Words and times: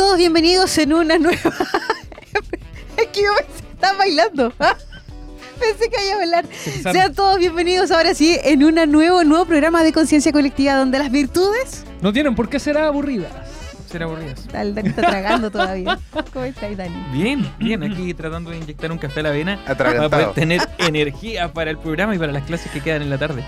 todos 0.00 0.16
bienvenidos 0.16 0.78
en 0.78 0.94
una 0.94 1.18
nueva. 1.18 1.36
es 2.96 3.06
que 3.08 3.22
yo 3.22 3.32
que 3.36 3.52
estaba 3.74 3.98
bailando. 3.98 4.50
Pensé 5.60 5.90
que 5.90 6.06
iba 6.06 6.14
a 6.14 6.16
bailar. 6.16 6.46
Sean 6.54 7.14
todos 7.14 7.38
bienvenidos 7.38 7.90
ahora 7.90 8.14
sí 8.14 8.38
en 8.42 8.64
un 8.64 8.76
nuevo, 8.90 9.22
nuevo 9.24 9.44
programa 9.44 9.82
de 9.82 9.92
conciencia 9.92 10.32
colectiva 10.32 10.72
donde 10.72 10.98
las 10.98 11.10
virtudes. 11.10 11.84
No 12.00 12.14
tienen 12.14 12.34
por 12.34 12.48
qué 12.48 12.58
ser 12.58 12.78
aburridas. 12.78 13.30
Ser 13.90 14.04
aburridas. 14.04 14.48
Tal, 14.50 14.74
Dani 14.74 14.88
está 14.88 15.02
tragando 15.02 15.50
todavía. 15.50 15.98
¿Cómo 16.32 16.46
estás, 16.46 16.74
Dani? 16.78 17.04
Bien, 17.12 17.52
bien, 17.58 17.82
aquí 17.82 18.14
tratando 18.14 18.52
de 18.52 18.56
inyectar 18.56 18.90
un 18.90 18.96
café 18.96 19.20
a 19.20 19.24
la 19.24 19.30
vena 19.32 19.62
para 19.66 20.08
poder 20.08 20.32
tener 20.32 20.62
energía 20.78 21.52
para 21.52 21.70
el 21.70 21.76
programa 21.76 22.14
y 22.14 22.18
para 22.18 22.32
las 22.32 22.44
clases 22.44 22.72
que 22.72 22.80
quedan 22.80 23.02
en 23.02 23.10
la 23.10 23.18
tarde. 23.18 23.44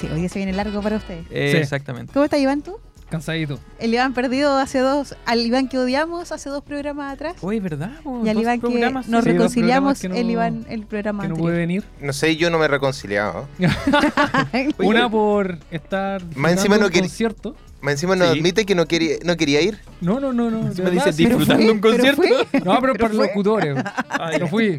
Sí, 0.00 0.06
hoy 0.12 0.20
día 0.20 0.28
se 0.28 0.38
viene 0.38 0.52
largo 0.52 0.80
para 0.80 0.94
ustedes. 0.94 1.26
Eh, 1.32 1.50
Sí. 1.50 1.58
Exactamente. 1.58 2.12
¿Cómo 2.12 2.24
estás, 2.24 2.38
Iván, 2.38 2.62
tú? 2.62 2.78
Cansadito. 3.12 3.58
El 3.78 3.92
Iván 3.92 4.14
perdido 4.14 4.56
hace 4.56 4.78
dos, 4.78 5.14
al 5.26 5.40
Iván 5.40 5.68
que 5.68 5.78
odiamos 5.78 6.32
hace 6.32 6.48
dos 6.48 6.62
programas 6.62 7.12
atrás. 7.12 7.36
Oye, 7.42 7.60
¿verdad? 7.60 7.92
y 8.24 8.28
al 8.30 8.38
Iván 8.40 8.60
que 8.60 8.90
nos 8.90 9.04
sí, 9.24 9.30
reconciliamos, 9.30 10.00
que 10.00 10.08
no- 10.08 10.14
el 10.14 10.30
Iván, 10.30 10.64
el 10.70 10.86
programa 10.86 11.24
Que 11.24 11.28
no 11.28 11.34
puede 11.36 11.58
venir. 11.58 11.84
No 12.00 12.12
sé, 12.14 12.36
yo 12.36 12.48
no 12.48 12.58
me 12.58 12.64
he 12.64 12.68
reconciliado. 12.68 13.46
Una 14.78 15.10
por 15.10 15.58
estar. 15.70 16.22
Más 16.36 16.52
encima 16.52 16.78
no 16.78 16.86
un 16.86 16.92
concierto. 16.92 17.54
Más 17.82 17.92
encima 17.92 18.16
nos 18.16 18.30
Sí. 18.32 18.38
admite 18.38 18.64
que 18.64 18.74
no 18.74 18.86
quería, 18.86 19.16
no 19.24 19.36
quería 19.36 19.60
ir. 19.60 19.78
No, 20.00 20.18
no, 20.20 20.32
no, 20.32 20.50
no. 20.50 20.62
verdad, 20.72 20.90
dice 20.90 21.12
disfrutando 21.12 21.64
fue, 21.64 21.72
un 21.72 21.80
concierto. 21.80 22.22
No, 22.64 22.80
pero, 22.80 22.92
Pero 22.92 22.94
para 22.98 23.14
fue. 23.14 23.26
locutores. 23.26 23.76
Ah, 24.08 24.30
No 24.40 24.46
fui. 24.46 24.78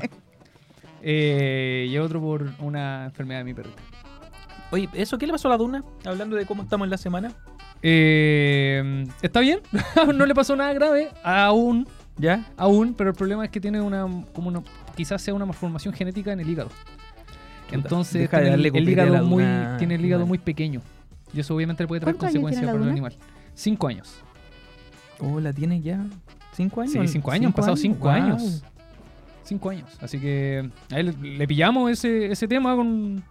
Eh, 1.04 1.88
y 1.89 1.98
otro 1.98 2.22
por 2.22 2.50
una 2.59 3.06
enfermedad 3.06 3.42
de 3.42 3.44
mi 3.44 3.54
perrita. 3.54 3.81
Oye, 4.72 4.89
¿eso 4.94 5.17
qué 5.20 5.28
le 5.28 5.34
pasó 5.34 5.50
a 5.50 5.52
la 5.52 5.58
Duna? 5.58 5.84
Hablando 6.06 6.36
de 6.36 6.45
cómo 6.48 6.64
estamos 6.64 6.86
en 6.88 6.89
la 6.92 6.98
semana. 6.98 7.31
Eh, 7.84 9.06
¿Está 9.22 9.42
bien? 9.42 9.59
no 10.16 10.26
le 10.26 10.34
pasó 10.34 10.56
nada 10.56 10.73
grave. 10.73 11.09
Aún. 11.23 11.88
¿Ya? 12.17 12.50
Aún. 12.58 12.94
Pero 12.98 13.09
el 13.09 13.16
problema 13.16 13.45
es 13.45 13.52
que 13.52 13.59
tiene 13.59 13.81
una. 13.81 14.08
Como 14.34 14.48
una 14.48 14.64
quizás 14.95 15.22
sea 15.22 15.34
una 15.34 15.45
malformación 15.45 15.94
genética 15.94 16.31
en 16.31 16.39
el 16.39 16.50
hígado. 16.50 16.70
Entonces 17.72 18.22
deja 18.22 18.38
de 18.38 18.44
tiene 18.44 18.58
darle 18.58 18.80
el, 18.80 18.89
hígado 18.89 19.26
muy, 19.26 19.44
tiene 19.78 19.95
el 19.95 20.06
hígado 20.06 20.22
animal. 20.22 20.28
muy 20.28 20.38
pequeño. 20.38 20.81
Y 21.34 21.39
eso 21.39 21.56
obviamente 21.56 21.84
le 21.84 21.88
puede 21.88 22.02
traer 22.02 22.16
¿Cuántos 22.16 22.36
años 22.36 22.43
consecuencias 22.43 22.61
tiene 22.61 22.67
la 22.67 22.73
para 22.73 22.92
el 22.92 22.95
Duna? 22.95 23.10
animal. 23.10 23.33
Cinco 23.55 23.88
años. 23.88 24.22
Oh, 25.20 25.39
¿la 25.39 25.52
tienes 25.52 25.83
ya? 25.83 26.05
¿Cinco 26.52 26.82
años? 26.82 26.93
Sí, 26.93 27.08
cinco 27.08 27.32
años, 27.32 27.48
han 27.48 27.54
pasado 27.54 27.76
cinco 27.76 28.10
años. 28.10 28.64
Cinco 29.43 29.70
años. 29.72 29.89
Así 29.99 30.20
que 30.20 30.70
ahí 30.92 31.04
le, 31.04 31.14
le 31.14 31.48
pillamos 31.48 31.92
ese, 31.92 32.32
ese 32.32 32.48
tema 32.48 32.76
con 32.76 33.23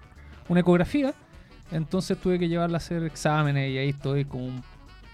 una 0.48 0.60
ecografía. 0.60 1.14
Entonces 1.72 2.18
tuve 2.18 2.38
que 2.38 2.48
llevarla 2.48 2.76
a 2.76 2.78
hacer 2.78 3.02
exámenes 3.04 3.70
y 3.70 3.78
ahí 3.78 3.88
estoy 3.90 4.24
con 4.24 4.42
un 4.42 4.62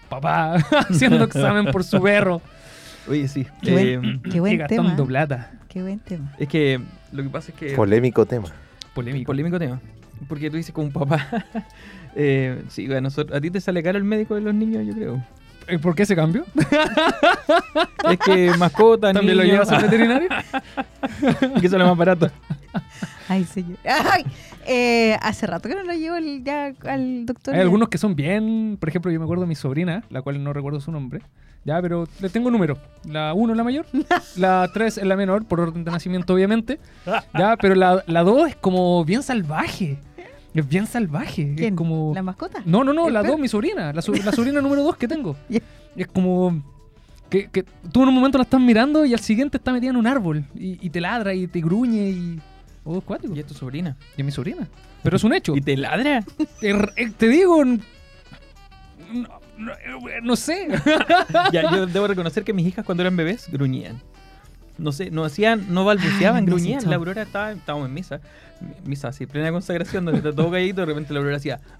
papá 0.09 0.55
haciendo 0.89 1.23
examen 1.23 1.71
por 1.71 1.83
su 1.83 2.01
perro 2.01 2.41
Oye, 3.07 3.27
sí. 3.27 3.47
Qué 3.61 3.71
buen, 3.71 4.05
Eh, 4.05 4.19
qué 4.31 4.39
buen 4.39 4.57
gastando 4.57 4.91
tema. 4.95 5.07
plata. 5.07 5.51
Qué 5.67 5.81
buen 5.81 5.99
tema. 5.99 6.31
es 6.37 6.47
que 6.47 6.79
lo 7.11 7.23
que 7.23 7.29
pasa 7.29 7.51
es 7.51 7.57
que... 7.57 7.75
Polémico 7.75 8.25
tema. 8.25 8.47
Polémico. 8.93 9.27
Polémico 9.27 9.57
tema. 9.57 9.79
Porque 10.27 10.49
tú 10.51 10.57
dices 10.57 10.73
como 10.73 10.87
un 10.87 10.93
papá. 10.93 11.27
eh, 12.15 12.61
sí, 12.69 12.85
bueno, 12.85 13.01
nosotros- 13.01 13.35
a 13.37 13.41
ti 13.41 13.49
te 13.49 13.61
sale 13.61 13.81
caro 13.81 13.97
el 13.97 14.03
médico 14.03 14.35
de 14.35 14.41
los 14.41 14.53
niños, 14.53 14.85
yo 14.85 14.93
creo. 14.93 15.23
¿Por 15.81 15.95
qué 15.95 16.03
ese 16.03 16.15
cambio? 16.15 16.45
Es 18.09 18.17
que 18.19 18.51
mascota, 18.57 19.13
¿También 19.13 19.37
lo 19.37 19.43
llevas 19.43 19.69
al 19.71 19.83
veterinario? 19.83 20.29
que 21.61 21.69
son 21.69 21.79
los 21.79 21.87
más 21.87 21.97
baratos. 21.97 22.31
Ay, 23.27 23.43
señor. 23.45 23.77
Ay, 23.85 24.25
eh, 24.69 25.17
hace 25.21 25.47
rato 25.47 25.67
que 25.67 25.75
no 25.75 25.83
lo 25.83 25.93
llevo 25.93 26.15
el- 26.17 26.43
ya 26.43 26.73
al 26.85 27.25
doctor. 27.25 27.53
Hay 27.53 27.59
ya. 27.59 27.63
algunos 27.63 27.89
que 27.89 27.97
son 27.97 28.15
bien, 28.15 28.77
por 28.79 28.87
ejemplo, 28.89 29.11
yo 29.11 29.19
me 29.19 29.23
acuerdo 29.25 29.41
de 29.43 29.47
mi 29.47 29.55
sobrina, 29.55 30.03
la 30.09 30.21
cual 30.21 30.43
no 30.43 30.53
recuerdo 30.53 30.79
su 30.79 30.91
nombre. 30.91 31.21
Ya, 31.65 31.81
pero 31.81 32.07
le 32.21 32.29
tengo 32.29 32.49
número. 32.49 32.77
La 33.03 33.33
1 33.33 33.53
es 33.53 33.57
la 33.57 33.63
mayor, 33.63 33.85
la 34.37 34.69
3 34.73 34.97
es 34.99 35.03
la 35.05 35.15
menor, 35.17 35.45
por 35.45 35.59
orden 35.59 35.83
de 35.83 35.91
nacimiento, 35.91 36.33
obviamente. 36.33 36.79
Ya, 37.37 37.57
pero 37.61 37.75
la 37.75 38.23
2 38.23 38.49
es 38.49 38.55
como 38.55 39.03
bien 39.03 39.23
salvaje. 39.23 39.97
Es 40.53 40.67
bien 40.67 40.87
salvaje. 40.87 41.53
¿Quién? 41.55 41.73
Es 41.73 41.77
como... 41.77 42.11
¿La 42.15 42.23
mascota? 42.23 42.61
No, 42.65 42.83
no, 42.83 42.91
no, 42.91 43.07
¿El 43.07 43.13
la 43.13 43.21
perro? 43.21 43.33
2, 43.33 43.41
mi 43.41 43.47
sobrina. 43.47 43.93
La, 43.93 44.01
so- 44.01 44.13
la 44.13 44.31
sobrina 44.31 44.61
número 44.61 44.83
2 44.83 44.97
que 44.97 45.07
tengo. 45.07 45.35
Ya. 45.49 45.59
Es 45.95 46.07
como... 46.07 46.63
Que, 47.29 47.47
que 47.49 47.63
tú 47.91 48.01
en 48.01 48.09
un 48.09 48.15
momento 48.15 48.37
la 48.39 48.43
estás 48.45 48.59
mirando 48.59 49.05
y 49.05 49.13
al 49.13 49.19
siguiente 49.19 49.57
está 49.57 49.71
metida 49.71 49.91
en 49.91 49.97
un 49.97 50.07
árbol. 50.07 50.45
Y, 50.55 50.83
y 50.85 50.89
te 50.89 51.01
ladra 51.01 51.33
y 51.35 51.45
te 51.47 51.59
gruñe 51.61 52.09
y... 52.09 52.39
Oh, 52.83 53.01
cuático. 53.01 53.33
Y 53.33 53.37
Y 53.37 53.39
es 53.41 53.47
tu 53.47 53.53
sobrina. 53.53 53.95
es 54.17 54.25
mi 54.25 54.31
sobrina. 54.31 54.67
Pero 55.03 55.17
es 55.17 55.23
un 55.23 55.33
hecho. 55.33 55.55
¿Y 55.55 55.61
te 55.61 55.77
ladra? 55.77 56.23
Eh, 56.61 57.11
te 57.17 57.27
digo, 57.27 57.63
no, 57.65 57.79
no, 59.57 59.73
no 60.23 60.35
sé. 60.35 60.67
ya, 61.51 61.71
yo 61.71 61.85
debo 61.85 62.07
reconocer 62.07 62.43
que 62.43 62.53
mis 62.53 62.67
hijas 62.67 62.85
cuando 62.85 63.03
eran 63.03 63.15
bebés 63.15 63.49
gruñían. 63.51 64.01
No 64.77 64.91
sé, 64.93 65.11
no 65.11 65.25
hacían, 65.25 65.73
no 65.73 65.83
balbuceaban, 65.83 66.45
gruñían. 66.45 66.89
La 66.89 66.95
Aurora 66.95 67.23
estaba, 67.23 67.51
estábamos 67.51 67.89
en 67.89 67.93
misa, 67.93 68.21
misa 68.85 69.09
así, 69.09 69.25
plena 69.25 69.51
consagración, 69.51 70.05
donde 70.05 70.19
está 70.19 70.31
todo 70.31 70.49
calladito, 70.49 70.79
de 70.81 70.85
repente 70.85 71.13
la 71.13 71.19
Aurora 71.19 71.35
hacía. 71.35 71.59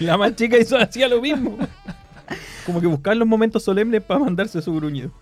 la 0.00 0.18
más 0.18 0.34
chica 0.34 0.58
hizo, 0.58 0.76
hacía 0.76 1.08
lo 1.08 1.20
mismo. 1.20 1.56
Como 2.66 2.80
que 2.80 2.88
buscaban 2.88 3.20
los 3.20 3.28
momentos 3.28 3.62
solemnes 3.62 4.02
para 4.02 4.18
mandarse 4.18 4.60
su 4.60 4.74
gruñido. 4.74 5.12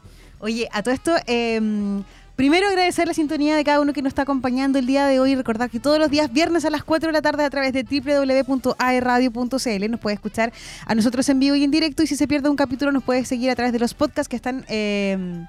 Oye, 0.42 0.68
a 0.72 0.82
todo 0.82 0.92
esto, 0.92 1.14
eh, 1.28 1.60
primero 2.34 2.66
agradecer 2.66 3.06
la 3.06 3.14
sintonía 3.14 3.54
de 3.54 3.62
cada 3.62 3.80
uno 3.80 3.92
que 3.92 4.02
nos 4.02 4.10
está 4.10 4.22
acompañando 4.22 4.80
el 4.80 4.86
día 4.86 5.06
de 5.06 5.20
hoy. 5.20 5.36
Recordar 5.36 5.70
que 5.70 5.78
todos 5.78 6.00
los 6.00 6.10
días, 6.10 6.32
viernes 6.32 6.64
a 6.64 6.70
las 6.70 6.82
4 6.82 7.10
de 7.10 7.12
la 7.12 7.22
tarde, 7.22 7.44
a 7.44 7.50
través 7.50 7.72
de 7.72 7.84
www.aerradio.cl, 7.84 9.90
nos 9.90 10.00
puede 10.00 10.14
escuchar 10.14 10.52
a 10.84 10.96
nosotros 10.96 11.28
en 11.28 11.38
vivo 11.38 11.54
y 11.54 11.62
en 11.62 11.70
directo. 11.70 12.02
Y 12.02 12.08
si 12.08 12.16
se 12.16 12.26
pierde 12.26 12.50
un 12.50 12.56
capítulo, 12.56 12.90
nos 12.90 13.04
puede 13.04 13.24
seguir 13.24 13.50
a 13.50 13.54
través 13.54 13.72
de 13.72 13.78
los 13.78 13.94
podcasts 13.94 14.28
que 14.28 14.34
están, 14.34 14.64
eh, 14.68 15.46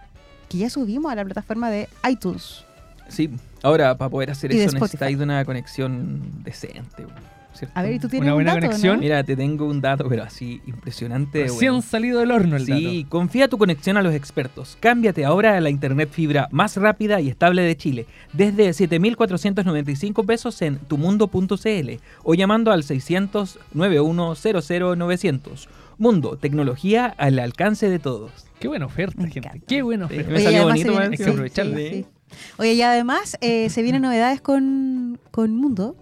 que 0.48 0.60
ya 0.60 0.70
subimos 0.70 1.12
a 1.12 1.16
la 1.16 1.26
plataforma 1.26 1.72
de 1.72 1.90
iTunes. 2.08 2.64
Sí, 3.08 3.32
ahora 3.64 3.98
para 3.98 4.12
poder 4.12 4.30
hacer 4.30 4.54
Y 4.54 4.62
eso 4.62 4.76
necesitáis 4.76 5.18
una 5.18 5.44
conexión 5.44 6.44
decente. 6.44 7.08
¿Cierto? 7.54 7.78
A 7.80 7.84
ver, 7.84 7.94
¿y 7.94 8.00
tú 8.00 8.08
tienes 8.10 8.26
Una 8.26 8.34
un 8.34 8.38
buena 8.38 8.54
dato, 8.56 8.66
conexión. 8.68 8.96
no? 8.96 9.02
Mira, 9.02 9.24
te 9.24 9.36
tengo 9.36 9.66
un 9.66 9.80
dato, 9.82 10.08
pero 10.10 10.24
así 10.24 10.62
impresionante. 10.66 11.44
Recién 11.44 11.72
bueno. 11.72 11.82
salido 11.82 12.20
del 12.20 12.32
horno 12.32 12.56
el 12.58 12.66
Sí, 12.66 13.06
confía 13.10 13.48
tu 13.48 13.58
conexión 13.58 13.98
a 13.98 14.02
los 14.02 14.14
expertos. 14.14 14.78
Cámbiate 14.80 15.26
ahora 15.26 15.56
a 15.58 15.62
la 15.62 15.70
internet 15.70 16.10
fibra 16.12 16.48
más 16.52 16.78
rápida 16.78 17.22
y 17.22 17.30
estable 17.30 17.62
de 17.62 17.76
Chile 17.78 18.06
desde 18.34 18.70
7.495 18.74 20.26
pesos 20.26 20.62
en 20.62 20.78
tumundo.cl 20.80 21.90
o 22.24 22.34
llamando 22.34 22.72
al 22.72 22.84
600 22.84 23.60
9100 23.74 24.98
900. 24.98 25.70
Mundo, 25.98 26.38
tecnología 26.38 27.14
al 27.18 27.40
alcance 27.40 27.90
de 27.90 28.00
todos. 28.00 28.32
dato. 28.32 28.44
Qué 28.60 28.68
buena 28.68 28.86
oferta, 28.86 29.22
Me 29.22 29.30
gente. 29.30 29.48
encanta. 29.50 29.66
Qué 29.68 29.82
buena 29.82 30.08
Sí, 30.08 30.14
oferta. 30.16 30.32
me 30.32 30.40
salió 30.42 30.64
bonito, 30.64 30.90
viene- 30.90 31.06
hay 31.06 31.18
que 31.18 31.24
aprovecharla. 31.30 31.78
sí, 31.78 31.90
sí. 31.92 32.06
Oye, 32.58 32.74
y 32.74 32.82
además 32.82 33.38
eh, 33.42 33.70
se 33.70 33.82
vienen 33.84 34.02
novedades 34.02 34.42
con, 34.42 35.20
con 35.32 35.56
Mundo. 35.56 35.96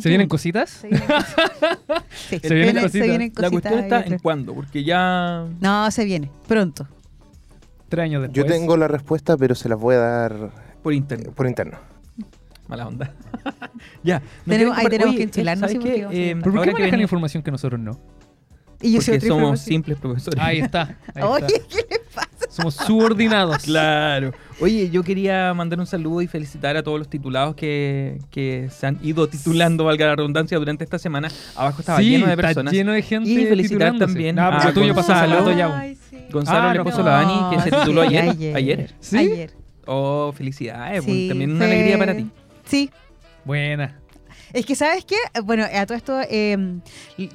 ¿Se 0.00 0.08
vienen 0.08 0.28
cositas? 0.28 0.70
Se 0.70 0.88
vienen 0.88 1.06
cositas. 1.08 1.46
Sí, 2.28 2.38
Se 2.40 2.54
vienen 2.54 2.74
cositas. 2.82 2.92
se 2.92 3.00
vienen 3.08 3.32
La 3.36 3.50
cuestión 3.50 3.78
está 3.78 4.00
en 4.02 4.18
cuándo, 4.18 4.52
porque 4.54 4.82
ya... 4.84 5.44
No, 5.60 5.90
se 5.90 6.04
viene, 6.04 6.30
pronto. 6.48 6.86
Tres 7.88 8.04
años 8.04 8.22
después. 8.22 8.36
Yo 8.36 8.46
tengo 8.46 8.76
la 8.76 8.88
respuesta, 8.88 9.36
pero 9.36 9.54
se 9.54 9.68
las 9.68 9.78
voy 9.78 9.94
a 9.94 9.98
dar 9.98 10.50
Por 10.82 10.92
internet. 10.92 11.28
eh, 11.28 11.32
por 11.34 11.46
interno. 11.46 11.78
Mala 12.68 12.88
onda. 12.88 13.12
ya. 14.02 14.20
no 14.44 14.52
Tenemos- 14.52 14.76
ahí 14.76 14.86
tenemos 14.88 15.10
Oye, 15.10 15.16
que 15.18 15.22
enchilarnos, 15.22 15.70
Eh, 15.70 15.74
ir 15.76 16.38
¿Pero 16.42 16.52
por 16.52 16.62
qué 16.62 16.66
que 16.66 16.72
manejan 16.72 16.90
ven- 16.90 17.00
información 17.00 17.42
que 17.44 17.50
nosotros 17.52 17.78
no? 17.80 17.92
Y 18.82 18.92
yo 18.92 18.98
Porque 18.98 19.20
somos 19.20 19.24
información. 19.24 19.56
simples 19.66 19.98
profesores. 19.98 20.40
Ahí 20.42 20.58
está. 20.58 20.96
ahí 21.14 21.22
Oye, 21.22 21.46
está. 21.46 21.68
¿qué? 21.68 21.95
Somos 22.56 22.74
subordinados. 22.74 23.62
Claro. 23.64 24.32
Oye, 24.60 24.88
yo 24.90 25.02
quería 25.02 25.52
mandar 25.54 25.78
un 25.78 25.86
saludo 25.86 26.22
y 26.22 26.26
felicitar 26.26 26.76
a 26.76 26.82
todos 26.82 26.98
los 26.98 27.08
titulados 27.10 27.54
que, 27.54 28.18
que 28.30 28.68
se 28.70 28.86
han 28.86 28.98
ido 29.02 29.28
titulando, 29.28 29.84
valga 29.84 30.06
la 30.06 30.16
redundancia, 30.16 30.56
durante 30.58 30.82
esta 30.84 30.98
semana. 30.98 31.28
Abajo 31.54 31.80
estaba 31.80 31.98
sí, 31.98 32.10
lleno 32.10 32.26
de 32.26 32.32
está 32.32 32.42
personas. 32.42 32.72
lleno 32.72 32.92
de 32.92 33.02
gente 33.02 33.28
Y 33.30 33.44
felicitar 33.46 33.98
también 33.98 34.38
Ah, 34.38 34.56
pero 34.58 34.70
a 34.70 34.74
tuyo 34.74 34.94
pasó 34.94 35.12
hace 35.12 35.26
Gonzalo. 35.26 35.86
sí. 36.10 36.16
Ah, 36.46 36.70
le 36.72 36.78
no. 36.78 36.84
puso 36.84 37.02
la 37.02 37.10
Dani, 37.10 37.56
que 37.56 37.62
se 37.62 37.70
No, 37.70 37.78
tituló 37.80 38.08
sí, 38.08 38.16
ayer. 38.16 38.56
ayer. 38.56 38.94
¿Sí? 39.00 39.18
Ayer. 39.18 39.50
Oh, 39.86 40.32
felicidades. 40.34 41.04
Sí, 41.04 41.10
pues, 41.10 41.28
también 41.28 41.52
una 41.52 41.64
alegría 41.66 41.98
para 41.98 42.14
ti. 42.16 42.26
Sí. 42.64 42.90
Buena. 43.44 44.00
Es 44.52 44.64
que, 44.64 44.74
¿sabes 44.74 45.04
qué? 45.04 45.16
Bueno, 45.44 45.64
a 45.64 45.86
todo 45.86 45.96
esto, 45.96 46.20
eh, 46.28 46.78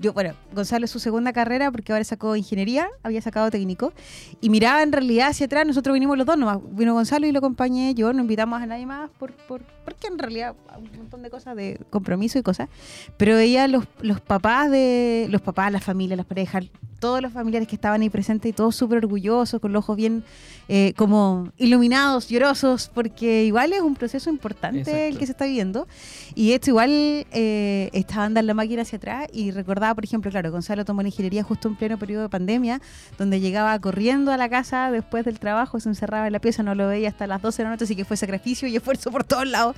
yo, 0.01 0.13
bueno, 0.13 0.33
Gonzalo 0.53 0.85
es 0.85 0.91
su 0.91 0.99
segunda 0.99 1.33
carrera 1.33 1.71
porque 1.71 1.91
ahora 1.91 2.03
sacó 2.03 2.35
ingeniería, 2.35 2.89
había 3.03 3.21
sacado 3.21 3.51
técnico, 3.51 3.93
y 4.39 4.49
miraba 4.49 4.81
en 4.81 4.91
realidad 4.91 5.29
hacia 5.29 5.45
atrás, 5.45 5.65
nosotros 5.65 5.93
vinimos 5.93 6.17
los 6.17 6.25
dos 6.25 6.37
nomás, 6.37 6.59
vino 6.71 6.93
Gonzalo 6.93 7.27
y 7.27 7.31
lo 7.31 7.39
acompañé 7.39 7.93
yo, 7.93 8.13
no 8.13 8.21
invitamos 8.21 8.61
a 8.61 8.65
nadie 8.65 8.85
más 8.85 9.09
por, 9.11 9.33
por, 9.33 9.61
porque 9.83 10.07
en 10.07 10.17
realidad 10.17 10.55
un 10.77 10.91
montón 10.97 11.21
de 11.21 11.29
cosas 11.29 11.55
de 11.55 11.79
compromiso 11.89 12.39
y 12.39 12.43
cosas, 12.43 12.69
pero 13.17 13.35
veía 13.35 13.67
los, 13.67 13.85
los 14.01 14.21
papás 14.21 14.69
de, 14.71 15.27
los 15.29 15.41
papás, 15.41 15.71
las 15.71 15.83
familias, 15.83 16.17
las 16.17 16.25
parejas, 16.25 16.65
todos 17.01 17.19
los 17.21 17.33
familiares 17.33 17.67
que 17.67 17.75
estaban 17.75 18.01
ahí 18.01 18.09
presentes 18.09 18.47
y 18.47 18.53
todos 18.53 18.75
súper 18.75 18.99
orgullosos, 18.99 19.59
con 19.59 19.73
los 19.73 19.83
ojos 19.83 19.97
bien 19.97 20.23
eh, 20.69 20.93
como 20.95 21.51
iluminados, 21.57 22.29
llorosos, 22.29 22.91
porque 22.93 23.43
igual 23.43 23.73
es 23.73 23.81
un 23.81 23.95
proceso 23.95 24.29
importante 24.29 25.07
el 25.07 25.17
que 25.17 25.25
se 25.25 25.31
está 25.31 25.45
viviendo. 25.45 25.87
Y 26.35 26.53
esto 26.53 26.69
igual 26.69 26.91
eh, 26.91 27.89
estaba 27.91 28.25
andando 28.25 28.47
la 28.47 28.53
máquina 28.53 28.83
hacia 28.83 28.97
atrás 28.97 29.27
y 29.33 29.49
recordaba, 29.49 29.95
por 29.95 30.05
ejemplo, 30.05 30.29
claro, 30.29 30.51
Gonzalo 30.51 30.85
tomó 30.85 31.01
la 31.01 31.07
ingeniería 31.07 31.43
justo 31.43 31.67
en 31.67 31.75
pleno 31.75 31.97
periodo 31.97 32.21
de 32.23 32.29
pandemia, 32.29 32.79
donde 33.17 33.39
llegaba 33.39 33.77
corriendo 33.79 34.31
a 34.31 34.37
la 34.37 34.47
casa 34.47 34.91
después 34.91 35.25
del 35.25 35.39
trabajo, 35.39 35.79
se 35.79 35.89
encerraba 35.89 36.27
en 36.27 36.33
la 36.33 36.39
pieza, 36.39 36.61
no 36.61 36.75
lo 36.75 36.87
veía 36.87 37.09
hasta 37.09 37.25
las 37.25 37.41
12 37.41 37.57
de 37.57 37.63
la 37.63 37.69
noche, 37.71 37.85
así 37.85 37.95
que 37.95 38.05
fue 38.05 38.15
sacrificio 38.15 38.67
y 38.67 38.75
esfuerzo 38.75 39.11
por 39.11 39.23
todos 39.23 39.47
lados 39.47 39.70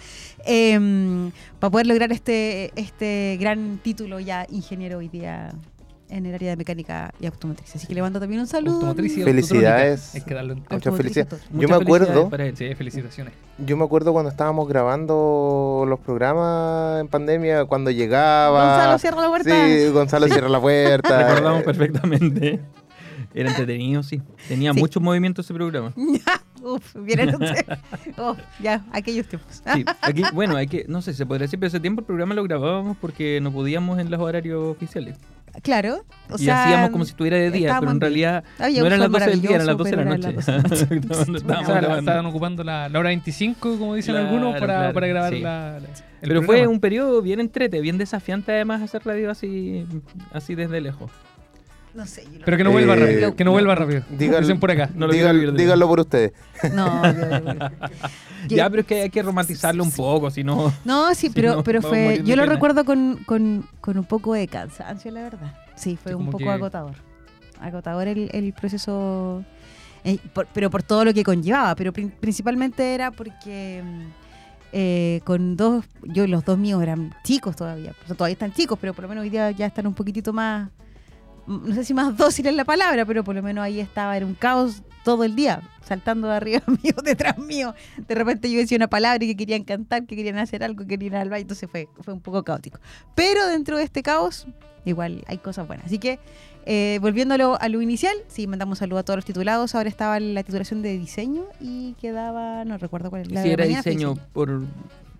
em, 0.45 1.31
para 1.59 1.71
poder 1.71 1.87
lograr 1.87 2.11
este, 2.11 2.71
este 2.75 3.37
gran 3.39 3.79
título 3.81 4.19
ya 4.19 4.45
ingeniero 4.49 4.97
hoy 4.99 5.07
día 5.09 5.51
en 6.09 6.27
el 6.27 6.35
área 6.35 6.51
de 6.51 6.57
mecánica 6.57 7.11
y 7.19 7.25
automotriz. 7.25 7.75
Así 7.75 7.87
que 7.87 7.95
le 7.95 8.01
mando 8.03 8.19
también 8.19 8.39
un 8.41 8.45
saludo. 8.45 8.75
Automotriz 8.75 9.17
y 9.17 9.23
Felicidades. 9.23 10.13
Hay 10.13 10.21
que 10.21 10.33
darle 10.35 10.53
un 10.53 10.63
Muchas 10.69 10.95
felicidades. 10.95 11.41
Yo 11.41 11.49
Muchas 11.55 11.69
me 11.71 11.83
acuerdo- 11.83 12.05
felicidades 12.05 12.29
para 12.29 12.45
él. 12.45 12.57
Sí, 12.57 12.75
felicitaciones. 12.75 13.33
Yo 13.57 13.77
me 13.77 13.83
acuerdo 13.83 14.13
cuando 14.13 14.29
estábamos 14.29 14.67
grabando 14.67 15.85
los 15.87 15.99
programas 15.99 17.01
en 17.01 17.07
pandemia, 17.07 17.65
cuando 17.65 17.89
llegaba. 17.89 18.63
Gonzalo, 18.75 18.99
cierra 18.99 19.21
la 19.21 19.27
puerta. 19.29 19.67
Sí, 19.67 19.87
Gonzalo 19.89 20.27
cierra 20.27 20.49
la 20.49 20.61
puerta. 20.61 21.27
Recordamos 21.29 21.63
perfectamente. 21.63 22.59
Era 23.33 23.49
entretenido, 23.49 24.03
sí. 24.03 24.21
Tenía 24.47 24.73
Sí. 24.73 24.79
muchos 24.79 25.01
movimientos 25.01 25.45
ese 25.47 25.53
programa. 25.55 25.93
Uf, 26.63 26.95
vienen 26.95 27.29
ustedes. 27.35 27.65
Oh, 28.17 28.35
ya, 28.61 28.83
aquellos 28.91 29.27
tiempos. 29.27 29.61
Sí, 29.73 29.83
aquí, 30.01 30.23
bueno, 30.33 30.55
hay 30.55 30.67
que, 30.67 30.85
no 30.87 31.01
sé, 31.01 31.13
se 31.13 31.25
podría 31.25 31.43
decir, 31.45 31.59
pero 31.59 31.67
ese 31.67 31.79
tiempo 31.79 31.99
el 32.01 32.05
programa 32.05 32.33
lo 32.33 32.43
grabábamos 32.43 32.95
porque 32.97 33.39
no 33.41 33.51
podíamos 33.51 33.99
en 33.99 34.09
los 34.09 34.19
horarios 34.19 34.63
oficiales. 34.65 35.17
Claro. 35.61 36.03
O 36.31 36.35
y 36.35 36.45
sea, 36.45 36.63
hacíamos 36.63 36.89
como 36.89 37.05
si 37.05 37.11
estuviera 37.11 37.37
de 37.37 37.51
día, 37.51 37.77
pero 37.79 37.91
en 37.91 38.01
realidad 38.01 38.43
no 38.57 38.65
eran 38.65 38.99
las 38.99 38.99
sol 39.01 39.11
12 39.11 39.29
del 39.29 39.41
día, 39.41 39.51
eran 39.55 39.67
las 39.67 39.77
12 39.77 39.89
de 39.91 39.97
la 39.97 40.05
noche. 40.05 40.29
pero 40.33 40.41
eran 40.41 40.63
las 40.63 40.69
12 40.69 40.85
de 40.85 40.95
la 40.95 41.01
noche. 41.01 41.07
Cuando 41.07 41.31
O 41.33 41.37
estábamos 41.37 41.65
sea, 41.67 41.75
la- 41.75 41.81
grabando. 41.81 42.11
estaban 42.11 42.25
ocupando 42.25 42.63
la, 42.63 42.89
la 42.89 42.99
hora 42.99 43.09
25, 43.09 43.77
como 43.77 43.93
dicen 43.95 44.13
Claro, 44.15 44.29
algunos, 44.29 44.53
para, 44.59 44.65
claro, 44.77 44.93
para 44.93 45.07
grabar 45.07 45.33
sí. 45.33 45.39
la, 45.41 45.79
la- 45.79 45.87
el 46.21 46.29
Pero 46.29 46.41
fue 46.43 46.65
un 46.65 46.79
periodo 46.79 47.21
bien 47.21 47.39
entrete, 47.39 47.81
bien 47.81 47.97
desafiante 47.99 48.51
además 48.53 48.81
hacer 48.81 49.03
radio 49.05 49.29
así, 49.29 49.85
así 50.31 50.55
desde 50.55 50.81
lejos. 50.81 51.11
No 51.93 52.05
sé. 52.07 52.23
yo 52.25 52.39
no- 52.39 52.45
Pero 52.45 52.57
que 52.57 52.63
no 52.63 52.71
vuelva 52.71 52.95
Eh, 52.95 52.99
rápido. 52.99 53.35
Que 53.35 53.43
no 53.43 53.51
vuelva 53.51 53.75
rápido. 53.75 54.01
dígalo- 54.17 54.41
Dicen 54.41 54.59
por 54.59 54.71
acá. 54.71 54.89
No 54.95 55.05
lo 55.07 55.13
quiero 55.13 55.33
díganlo 55.51 55.87
por 55.87 55.99
ustedes. 55.99 56.33
No, 56.73 57.03
yo- 57.03 57.29
yo- 57.29 57.53
yo- 57.53 57.69
Ya, 58.49 58.69
pero 58.69 58.81
es 58.81 58.87
que 58.87 59.01
hay 59.03 59.09
que 59.09 59.21
romantizarlo 59.23 59.83
un 59.83 59.91
poco, 59.91 60.29
si 60.29 60.43
no... 60.43 60.73
No, 60.83 61.13
sí, 61.15 61.27
Si 61.27 61.29
pero, 61.33 61.55
no, 61.57 61.63
pero 61.63 61.79
vamos 61.81 61.97
fue. 61.97 62.21
Yo 62.25 62.35
lo 62.35 62.41
pena. 62.43 62.53
recuerdo 62.53 62.83
con, 62.83 63.17
con, 63.25 63.65
con 63.79 63.97
un 63.97 64.03
poco 64.05 64.33
de 64.33 64.47
cansancio, 64.47 65.11
la 65.11 65.21
verdad. 65.21 65.53
Sí, 65.75 65.95
fue 66.01 66.11
Sí, 66.11 66.15
un 66.15 66.25
como 66.25 66.31
poco 66.31 66.43
que- 66.45 66.49
agotador. 66.49 66.95
Agotador 67.61 68.07
el, 68.09 68.29
el 68.33 68.51
proceso. 68.53 69.43
eh, 70.03 70.17
por- 70.33 70.47
pero 70.53 70.69
por 70.69 70.83
todo 70.83 71.05
lo 71.05 71.13
que 71.13 71.23
conllevaba. 71.23 71.75
Pero 71.75 71.93
prin- 71.93 72.11
principalmente 72.19 72.93
era 72.93 73.11
porque. 73.11 73.81
mm, 73.85 74.01
eh, 74.73 75.21
con 75.23 75.55
dos. 75.55 75.85
Yo, 76.03 76.25
los 76.27 76.43
dos 76.43 76.57
míos 76.57 76.81
eran 76.83 77.13
chicos 77.23 77.55
todavía. 77.55 77.91
O 78.03 78.07
sea, 78.07 78.15
todavía 78.17 78.33
están 78.33 78.51
chicos, 78.51 78.77
pero 78.81 78.93
por 78.93 79.03
lo 79.03 79.07
menos 79.09 79.21
hoy 79.21 79.29
día 79.29 79.51
ya 79.51 79.67
están 79.67 79.87
un 79.87 79.93
poquitito 79.93 80.33
más. 80.33 80.69
No 81.47 81.73
sé 81.75 81.83
si 81.83 81.93
más 81.93 82.15
dóciles 82.17 82.53
la 82.55 82.65
palabra, 82.65 83.05
pero 83.05 83.23
por 83.23 83.35
lo 83.35 83.43
menos 83.43 83.63
ahí 83.63 83.79
estaba. 83.79 84.15
Era 84.17 84.25
un 84.25 84.35
caos 84.35 84.83
todo 85.03 85.23
el 85.23 85.35
día. 85.35 85.61
Saltando 85.83 86.29
de 86.29 86.35
arriba 86.35 86.61
mío, 86.83 86.95
detrás 87.03 87.37
mío 87.37 87.75
de 88.07 88.15
repente 88.15 88.49
yo 88.49 88.57
decía 88.57 88.77
una 88.77 88.87
palabra 88.87 89.23
y 89.25 89.27
que 89.27 89.35
querían 89.35 89.63
cantar, 89.63 90.05
que 90.05 90.15
querían 90.15 90.37
hacer 90.37 90.63
algo, 90.63 90.83
que 90.83 90.87
querían 90.87 91.13
ir 91.13 91.17
al 91.17 91.29
baño, 91.29 91.41
entonces 91.41 91.69
fue, 91.69 91.89
fue 92.01 92.13
un 92.13 92.21
poco 92.21 92.43
caótico. 92.43 92.79
Pero 93.15 93.45
dentro 93.47 93.77
de 93.77 93.83
este 93.83 94.01
caos, 94.01 94.47
igual 94.85 95.23
hay 95.27 95.37
cosas 95.37 95.67
buenas. 95.67 95.85
Así 95.85 95.99
que, 95.99 96.19
eh, 96.65 96.99
volviendo 97.01 97.35
a 97.35 97.37
lo, 97.67 97.81
inicial, 97.81 98.15
sí, 98.27 98.47
mandamos 98.47 98.79
saludo 98.79 98.99
a 98.99 99.03
todos 99.03 99.17
los 99.17 99.25
titulados. 99.25 99.75
Ahora 99.75 99.89
estaba 99.89 100.19
la 100.19 100.43
titulación 100.43 100.81
de 100.81 100.97
diseño 100.97 101.43
y 101.59 101.93
quedaba, 101.95 102.63
no 102.65 102.77
recuerdo 102.77 103.09
cuál 103.09 103.23
la 103.29 103.41
si 103.41 103.49
de 103.49 103.53
era 103.53 103.65
mañana 103.65 103.83
fue 103.83 103.91
diseño 103.91 104.15
por... 104.31 104.61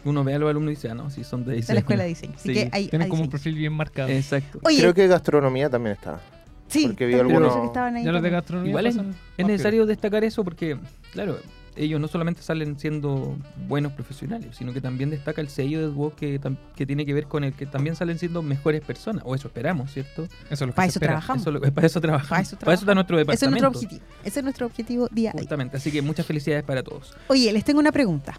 Uno 0.06 0.24
ve 0.24 0.34
a 0.36 0.40
los 0.40 0.50
alumnos 0.50 0.72
y 0.72 0.76
dice, 0.76 0.90
ah, 0.90 0.96
no, 0.96 1.10
si 1.10 1.24
son 1.24 1.46
de 1.46 1.54
diseño. 1.56 1.68
de 1.68 1.74
la 1.76 1.80
escuela 1.80 2.04
de 2.04 2.10
diseño. 2.10 2.34
Así 2.36 2.50
Sí. 2.50 2.54
que 2.54 2.70
hay, 2.72 2.88
Tienen 2.90 3.06
hay 3.06 3.10
como 3.10 3.24
un 3.24 3.30
perfil 3.30 3.56
bien 3.56 3.74
marcado. 3.74 4.10
Exacto. 4.10 4.60
Oye, 4.64 4.80
Creo 4.80 4.94
que 4.94 5.08
gastronomía 5.08 5.70
también 5.70 5.96
estaba. 5.96 6.20
sí, 6.68 6.88
porque 6.88 7.06
vi 7.06 7.14
algunos- 7.16 7.56
que 7.56 7.66
estaban 7.66 7.96
ahí 7.96 8.04
ya 8.04 8.12
los 8.12 8.22
de 8.22 8.30
también. 8.30 8.34
gastronomía 8.34 8.70
Igual 8.72 8.86
es, 8.88 8.98
es 9.38 9.46
necesario 9.46 9.86
destacar 9.86 10.24
eso 10.24 10.44
porque, 10.44 10.78
claro, 11.12 11.38
ellos 11.76 12.00
no 12.00 12.08
solamente 12.08 12.42
salen 12.44 12.78
siendo 12.78 13.36
buenos 13.68 13.94
profesionales, 13.94 14.50
sino 14.56 14.74
que 14.74 14.82
también 14.82 15.10
destaca 15.10 15.42
el 15.42 15.50
sello 15.50 15.80
de 15.82 15.88
voz 15.88 16.14
que, 16.14 16.40
que 16.76 16.86
tiene 16.86 17.04
que 17.06 17.14
ver 17.16 17.26
con 17.26 17.44
el 17.44 17.54
que 17.54 17.66
también 17.66 17.96
salen 17.96 18.20
siendo 18.20 18.44
mejores 18.44 18.82
personas, 18.82 19.24
o 19.26 19.34
eso 19.34 19.48
esperamos, 19.48 19.92
¿cierto? 19.92 20.24
Eso 20.24 20.30
es 20.52 20.62
lo 20.62 20.68
que 20.68 20.74
Para 20.74 20.88
eso 20.88 21.00
trabajamos. 21.00 21.42
Eso 21.42 21.52
lo- 21.52 21.62
para 21.62 21.88
eso 21.88 22.00
trabajamos. 22.02 22.30
Para 22.30 22.42
eso 22.44 22.58
Para 22.60 22.74
eso 22.74 22.82
está 22.84 22.94
nuestro 22.94 23.18
Ese 23.18 23.22
es 23.22 23.28
departamento. 23.40 23.70
nuestro 23.70 23.88
objetivo. 23.88 24.06
Ese 24.24 24.40
es 24.40 24.44
nuestro 24.44 24.66
objetivo 24.68 25.08
día 25.12 25.30
a 25.32 25.34
día. 25.34 25.42
Justamente, 25.42 25.78
así 25.78 25.92
que 25.92 26.02
muchas 26.04 26.26
felicidades 26.28 26.64
para 26.64 26.84
todos. 26.84 27.16
Oye, 27.28 27.52
les 27.52 27.64
tengo 27.64 27.80
una 27.80 27.92
pregunta. 27.92 28.38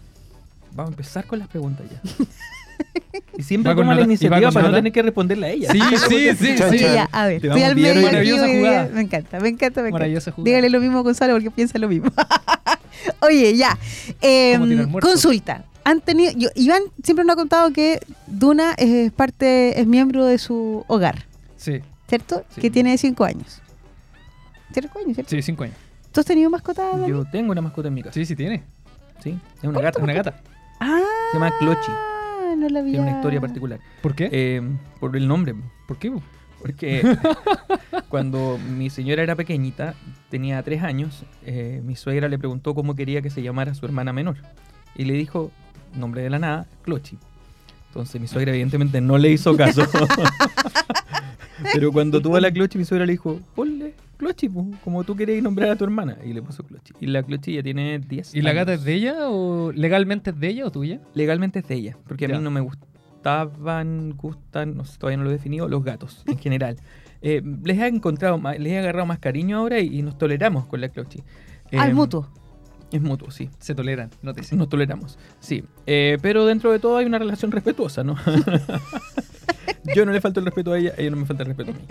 Vamos 0.75 0.89
a 0.89 0.93
empezar 0.93 1.25
con 1.25 1.39
las 1.39 1.47
preguntas 1.47 1.85
ya. 1.89 2.01
y 3.37 3.43
siempre 3.43 3.73
Va 3.73 3.75
con 3.75 3.87
la 3.95 4.01
iniciativa 4.01 4.51
para 4.51 4.67
no 4.67 4.75
tener 4.75 4.91
que 4.91 5.01
responderle 5.01 5.47
a 5.47 5.49
ella. 5.51 5.71
Sí, 5.71 5.79
sí, 6.09 6.29
sí. 6.37 6.57
Sí. 6.69 6.79
Ya, 6.79 7.07
a 7.13 7.27
ver, 7.27 7.45
estoy 7.45 7.63
al 7.63 7.75
medio. 7.75 8.91
Me 8.91 9.01
encanta, 9.01 9.39
me 9.39 9.49
encanta, 9.49 9.49
me 9.49 9.49
encanta. 9.49 9.81
Maravillosa 9.91 10.31
jugada. 10.31 10.45
Dígale 10.45 10.69
lo 10.69 10.81
mismo 10.81 10.99
a 10.99 11.01
Gonzalo 11.01 11.33
porque 11.33 11.49
piensa 11.49 11.79
lo 11.79 11.87
mismo. 11.87 12.11
Oye, 13.21 13.55
ya. 13.55 13.77
Eh, 14.21 14.57
muertos. 14.57 15.11
consulta. 15.11 15.63
Han 15.85 16.01
tenido, 16.01 16.33
yo- 16.35 16.49
Iván 16.55 16.81
siempre 17.03 17.23
nos 17.23 17.33
ha 17.33 17.37
contado 17.37 17.71
que 17.71 17.99
Duna 18.27 18.73
es 18.77 19.11
parte, 19.13 19.79
es 19.79 19.87
miembro 19.87 20.25
de 20.25 20.39
su 20.39 20.83
hogar, 20.87 21.25
Sí, 21.57 21.79
¿cierto? 22.09 22.43
Sí. 22.49 22.59
Que 22.61 22.69
tiene 22.71 22.97
cinco 22.97 23.23
años. 23.23 23.61
¿Cinco 24.73 24.99
años, 24.99 25.13
cierto? 25.15 25.29
sí, 25.29 25.41
cinco 25.41 25.63
años. 25.63 25.77
¿Tú 26.11 26.19
has 26.21 26.25
tenido 26.25 26.49
mascota? 26.49 26.89
Dani? 26.89 27.07
Yo 27.09 27.23
tengo 27.25 27.51
una 27.51 27.61
mascota 27.61 27.87
en 27.87 27.93
mi 27.93 28.01
casa. 28.01 28.13
Sí, 28.13 28.25
sí 28.25 28.35
tiene. 28.35 28.63
Sí, 29.23 29.37
es 29.57 29.63
una 29.63 29.79
gata. 29.79 30.01
Una 30.01 30.13
gata. 30.13 30.41
Ah, 30.79 31.01
Se 31.31 31.37
llama 31.37 31.51
Clochi. 31.59 31.91
no 32.57 32.69
la 32.69 32.79
había. 32.79 32.91
Tiene 32.93 33.07
una 33.07 33.17
historia 33.17 33.41
particular. 33.41 33.79
¿Por 34.01 34.15
qué? 34.15 34.29
Eh, 34.31 34.61
por 34.99 35.15
el 35.15 35.27
nombre. 35.27 35.55
¿Por 35.87 35.97
qué? 35.97 36.11
Porque 36.61 37.03
cuando 38.09 38.57
mi 38.57 38.89
señora 38.89 39.21
era 39.23 39.35
pequeñita, 39.35 39.93
tenía 40.29 40.61
tres 40.63 40.83
años, 40.83 41.25
eh, 41.45 41.81
mi 41.83 41.95
suegra 41.95 42.27
le 42.27 42.39
preguntó 42.39 42.73
cómo 42.73 42.95
quería 42.95 43.21
que 43.21 43.29
se 43.29 43.41
llamara 43.41 43.73
su 43.73 43.85
hermana 43.85 44.13
menor. 44.13 44.37
Y 44.95 45.05
le 45.05 45.13
dijo, 45.13 45.51
nombre 45.95 46.21
de 46.21 46.29
la 46.29 46.39
nada, 46.39 46.67
Clochi. 46.83 47.17
Entonces 47.87 48.19
mi 48.19 48.27
suegra 48.27 48.51
evidentemente 48.51 48.99
no 48.99 49.17
le 49.17 49.31
hizo 49.31 49.55
caso. 49.55 49.83
Pero 51.73 51.91
cuando 51.91 52.21
tuvo 52.21 52.35
a 52.37 52.41
la 52.41 52.51
Clochi, 52.51 52.77
mi 52.77 52.85
suegra 52.85 53.05
le 53.05 53.13
dijo, 53.13 53.39
ponle 53.55 53.93
Clochi, 54.17 54.49
po, 54.49 54.67
como 54.83 55.03
tú 55.03 55.15
querías 55.15 55.41
nombrar 55.43 55.69
a 55.71 55.75
tu 55.75 55.83
hermana. 55.83 56.17
Y 56.25 56.33
le 56.33 56.41
puso 56.41 56.63
Clochi. 56.63 56.93
Y 56.99 57.07
la 57.07 57.23
Clochi 57.23 57.53
ya 57.53 57.63
tiene 57.63 57.99
10 57.99 58.33
¿Y 58.35 58.41
la 58.41 58.53
gata 58.53 58.73
es 58.73 58.83
de 58.83 58.93
ella 58.93 59.29
o 59.29 59.71
legalmente 59.71 60.29
es 60.31 60.39
de 60.39 60.47
ella 60.49 60.65
o 60.65 60.71
tuya? 60.71 61.01
Legalmente 61.13 61.59
es 61.59 61.67
de 61.67 61.75
ella, 61.75 61.97
porque 62.07 62.25
a 62.25 62.29
mí 62.29 62.37
no 62.39 62.51
me 62.51 62.61
gustaban, 62.61 64.11
gustan, 64.17 64.75
no 64.77 64.85
sé, 64.85 64.97
todavía 64.97 65.17
no 65.17 65.23
lo 65.23 65.29
he 65.29 65.33
definido, 65.33 65.67
los 65.67 65.83
gatos 65.83 66.23
en 66.27 66.37
general. 66.37 66.77
Eh, 67.27 67.41
les 67.63 67.79
he 67.79 67.87
encontrado, 67.87 68.37
más- 68.37 68.59
les 68.59 68.73
he 68.73 68.77
agarrado 68.77 69.07
más 69.07 69.17
cariño 69.17 69.57
ahora 69.57 69.79
y, 69.79 69.97
y 69.97 70.01
nos 70.03 70.15
toleramos 70.15 70.67
con 70.67 70.79
la 70.79 70.89
Clochi. 70.89 71.23
Al 71.71 71.89
Eh, 71.89 71.93
mutuo. 71.95 72.29
Es 72.91 73.01
mutuo, 73.01 73.31
sí. 73.31 73.49
Se 73.57 73.73
toleran, 73.73 74.11
no 74.21 74.31
te 74.31 74.43
sé. 74.43 74.55
Nos 74.55 74.69
toleramos, 74.69 75.17
sí. 75.39 75.63
Eh, 75.87 76.19
pero 76.21 76.45
dentro 76.45 76.71
de 76.71 76.77
todo 76.77 76.97
hay 76.97 77.07
una 77.07 77.17
relación 77.17 77.51
respetuosa, 77.51 78.03
¿no? 78.03 78.15
Yo 79.95 80.05
no 80.05 80.11
le 80.11 80.21
falto 80.21 80.39
el 80.39 80.45
respeto 80.45 80.73
a 80.73 80.79
ella, 80.79 80.93
ella 80.97 81.09
no 81.11 81.17
me 81.17 81.25
falta 81.25 81.43
el 81.43 81.47
respeto 81.47 81.71
a 81.71 81.73
mí. 81.73 81.81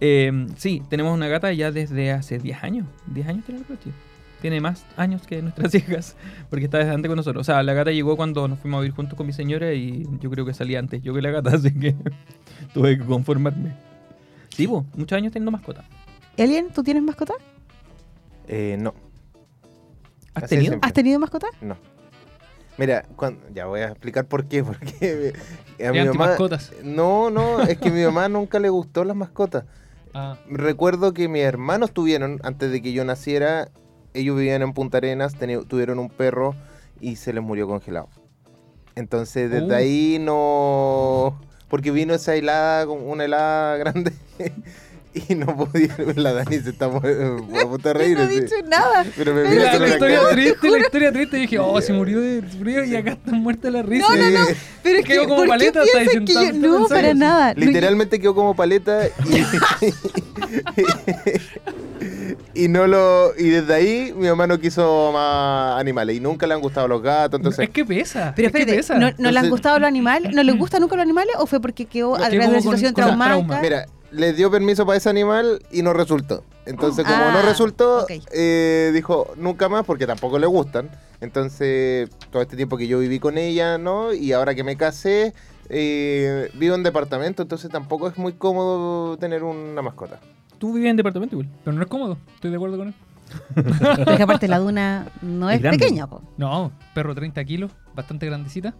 Eh, 0.00 0.46
sí, 0.56 0.82
tenemos 0.88 1.14
una 1.14 1.28
gata 1.28 1.52
ya 1.52 1.70
desde 1.70 2.10
hace 2.10 2.38
10 2.38 2.62
años. 2.64 2.86
10 3.06 3.28
años 3.28 3.44
tiene 3.44 3.60
la. 3.60 3.92
Tiene 4.42 4.60
más 4.60 4.84
años 4.96 5.22
que 5.26 5.40
nuestras 5.40 5.74
hijas, 5.74 6.16
porque 6.50 6.66
está 6.66 6.78
desde 6.78 6.92
antes 6.92 7.08
con 7.08 7.16
nosotros. 7.16 7.40
O 7.40 7.44
sea, 7.44 7.62
la 7.62 7.72
gata 7.72 7.92
llegó 7.92 8.16
cuando 8.16 8.46
nos 8.48 8.58
fuimos 8.58 8.78
a 8.78 8.80
vivir 8.82 8.94
juntos 8.94 9.16
con 9.16 9.26
mi 9.26 9.32
señora 9.32 9.72
y 9.72 10.06
yo 10.20 10.30
creo 10.30 10.44
que 10.44 10.52
salí 10.52 10.76
antes 10.76 11.02
yo 11.02 11.14
que 11.14 11.22
la 11.22 11.30
gata, 11.30 11.50
así 11.54 11.72
que 11.72 11.94
tuve 12.74 12.98
que 12.98 13.04
conformarme. 13.04 13.74
Sí, 14.50 14.66
bo, 14.66 14.84
muchos 14.96 15.16
años 15.16 15.32
teniendo 15.32 15.50
mascota. 15.50 15.84
Alien, 16.38 16.68
¿tú 16.74 16.82
tienes 16.82 17.02
mascota? 17.02 17.34
Eh, 18.48 18.76
no, 18.78 18.94
¿Has 20.34 20.44
Así 20.44 20.56
tenido? 20.56 20.78
¿Has 20.82 20.92
tenido 20.92 21.18
mascota? 21.20 21.46
no. 21.60 21.76
Mira, 22.76 23.06
ya 23.52 23.66
voy 23.66 23.80
a 23.80 23.88
explicar 23.88 24.26
por 24.26 24.46
qué. 24.46 24.64
Porque 24.64 25.32
a 25.78 25.90
mi 25.92 25.98
mamá. 25.98 26.10
antimascotas. 26.10 26.72
No, 26.82 27.30
no, 27.30 27.60
es 27.62 27.78
que 27.78 27.88
a 27.88 27.92
mi 27.92 28.02
mamá 28.04 28.28
nunca 28.28 28.58
le 28.58 28.68
gustó 28.68 29.04
las 29.04 29.16
mascotas. 29.16 29.64
Ah, 30.16 30.38
Recuerdo 30.48 31.12
que 31.12 31.26
mis 31.26 31.42
hermanos 31.42 31.90
tuvieron, 31.90 32.38
antes 32.44 32.70
de 32.70 32.80
que 32.80 32.92
yo 32.92 33.04
naciera, 33.04 33.70
ellos 34.12 34.36
vivían 34.36 34.62
en 34.62 34.72
Punta 34.72 34.98
Arenas, 34.98 35.34
tuvieron 35.66 35.98
un 35.98 36.08
perro 36.08 36.54
y 37.00 37.16
se 37.16 37.32
les 37.32 37.42
murió 37.42 37.66
congelado. 37.66 38.08
Entonces, 38.94 39.50
desde 39.50 39.66
Uh. 39.66 39.74
ahí 39.74 40.18
no. 40.20 41.40
Porque 41.68 41.90
vino 41.90 42.14
esa 42.14 42.36
helada, 42.36 42.86
una 42.88 43.24
helada 43.24 43.76
grande. 43.78 44.12
y 45.28 45.34
no 45.34 45.46
pudieron. 45.56 46.12
La 46.16 46.32
Dani 46.32 46.58
se 46.58 46.70
está 46.70 46.88
mu- 46.88 46.96
a 46.98 47.00
punto 47.68 47.88
de 47.88 47.92
Yo 47.92 47.92
reír. 47.94 48.18
no 48.18 48.24
he 48.24 48.28
dicho 48.40 48.54
nada. 48.68 49.04
Pero 49.16 49.32
me 49.34 49.42
Pero 49.42 49.50
mira 49.54 49.72
La, 49.72 49.78
la 49.78 49.88
historia 49.88 50.18
cara. 50.20 50.30
triste, 50.30 50.70
la 50.70 50.78
historia 50.78 51.12
triste. 51.12 51.36
Y 51.38 51.40
dije, 51.42 51.58
oh, 51.58 51.80
se 51.80 51.92
murió 51.92 52.20
de 52.20 52.42
frío 52.42 52.84
y 52.84 52.96
acá 52.96 53.12
están 53.12 53.36
muertas 53.42 53.72
la 53.72 53.82
risa. 53.82 54.06
No, 54.08 54.16
no, 54.16 54.30
no. 54.40 54.46
Pero 54.82 54.98
es 54.98 55.04
que, 55.04 55.12
Quedó 55.12 55.24
como 55.24 55.36
¿por 55.36 55.44
qué 55.44 55.48
paleta, 55.50 55.82
está 55.84 55.98
piensan 56.00 56.24
que 56.24 56.32
yo? 56.34 56.52
No, 56.52 56.86
para 56.88 57.14
nada. 57.14 57.54
No, 57.54 57.64
Literalmente 57.64 58.18
quedó 58.20 58.34
como 58.34 58.56
paleta 58.56 59.06
y, 59.06 59.12
y 62.64 62.68
no 62.68 62.86
lo 62.86 63.32
y 63.38 63.48
desde 63.48 63.74
ahí 63.74 64.12
mi 64.16 64.28
mamá 64.28 64.46
no 64.46 64.58
quiso 64.58 65.10
más 65.12 65.80
animales 65.80 66.16
y 66.16 66.20
nunca 66.20 66.46
le 66.46 66.54
han 66.54 66.60
gustado 66.60 66.88
los 66.88 67.02
gatos 67.02 67.38
entonces 67.38 67.64
es 67.64 67.70
que 67.70 67.84
pesa. 67.84 68.32
Pero 68.36 68.48
es 68.48 68.86
que. 68.86 68.94
¿no, 68.98 69.10
¿no 69.16 69.30
le 69.30 69.38
han 69.38 69.50
gustado 69.50 69.78
los 69.78 69.88
animales? 69.88 70.32
¿No 70.34 70.42
les 70.42 70.56
gustan 70.56 70.80
nunca 70.80 70.96
los 70.96 71.02
animales 71.02 71.34
o 71.38 71.46
fue 71.46 71.60
porque 71.60 71.86
quedó 71.86 72.14
a 72.14 72.28
través 72.28 72.40
de 72.40 72.46
una 72.48 72.60
situación 72.60 72.94
traumática? 72.94 73.46
trauma. 73.46 73.60
mira 73.60 73.86
le 74.14 74.32
dio 74.32 74.50
permiso 74.50 74.84
para 74.86 74.96
ese 74.96 75.08
animal 75.10 75.60
y 75.70 75.82
no 75.82 75.92
resultó 75.92 76.44
entonces 76.66 77.04
como 77.04 77.16
Ah, 77.24 77.32
no 77.32 77.42
resultó 77.42 78.02
ok. 78.04 78.10
eh, 78.32 78.90
dijo 78.94 79.32
nunca 79.36 79.68
más 79.68 79.84
porque 79.84 80.06
tampoco 80.06 80.38
le 80.38 80.46
gustan 80.46 80.90
entonces 81.20 82.08
todo 82.30 82.42
este 82.42 82.56
tiempo 82.56 82.76
que 82.76 82.86
yo 82.86 82.98
viví 82.98 83.18
con 83.18 83.36
ella 83.38 83.76
no 83.78 84.12
y 84.12 84.32
ahora 84.32 84.54
que 84.54 84.64
me 84.64 84.76
casé 84.76 85.34
eh, 85.68 86.50
vivo 86.54 86.74
en 86.74 86.82
departamento 86.82 87.42
entonces 87.42 87.70
tampoco 87.70 88.08
es 88.08 88.16
muy 88.18 88.32
cómodo 88.34 89.16
tener 89.18 89.42
una 89.42 89.82
mascota 89.82 90.20
Tú 90.58 90.72
vivías 90.72 90.92
en 90.92 90.96
departamento 90.96 91.34
igual. 91.34 91.50
Pero 91.62 91.76
no 91.76 91.82
es 91.82 91.88
cómodo, 91.88 92.16
estoy 92.36 92.50
de 92.50 92.56
acuerdo 92.56 92.78
con 92.78 92.88
él. 92.88 92.94
Pero 93.54 94.10
es 94.12 94.16
que 94.16 94.22
aparte 94.22 94.48
la 94.48 94.58
duna 94.58 95.08
no 95.20 95.50
es, 95.50 95.60
pequeña, 95.60 96.06
po. 96.06 96.22
No, 96.38 96.72
perro 96.94 97.14
30 97.14 97.44
kilos, 97.44 97.70
bastante 97.94 98.24
grandecita, 98.26 98.72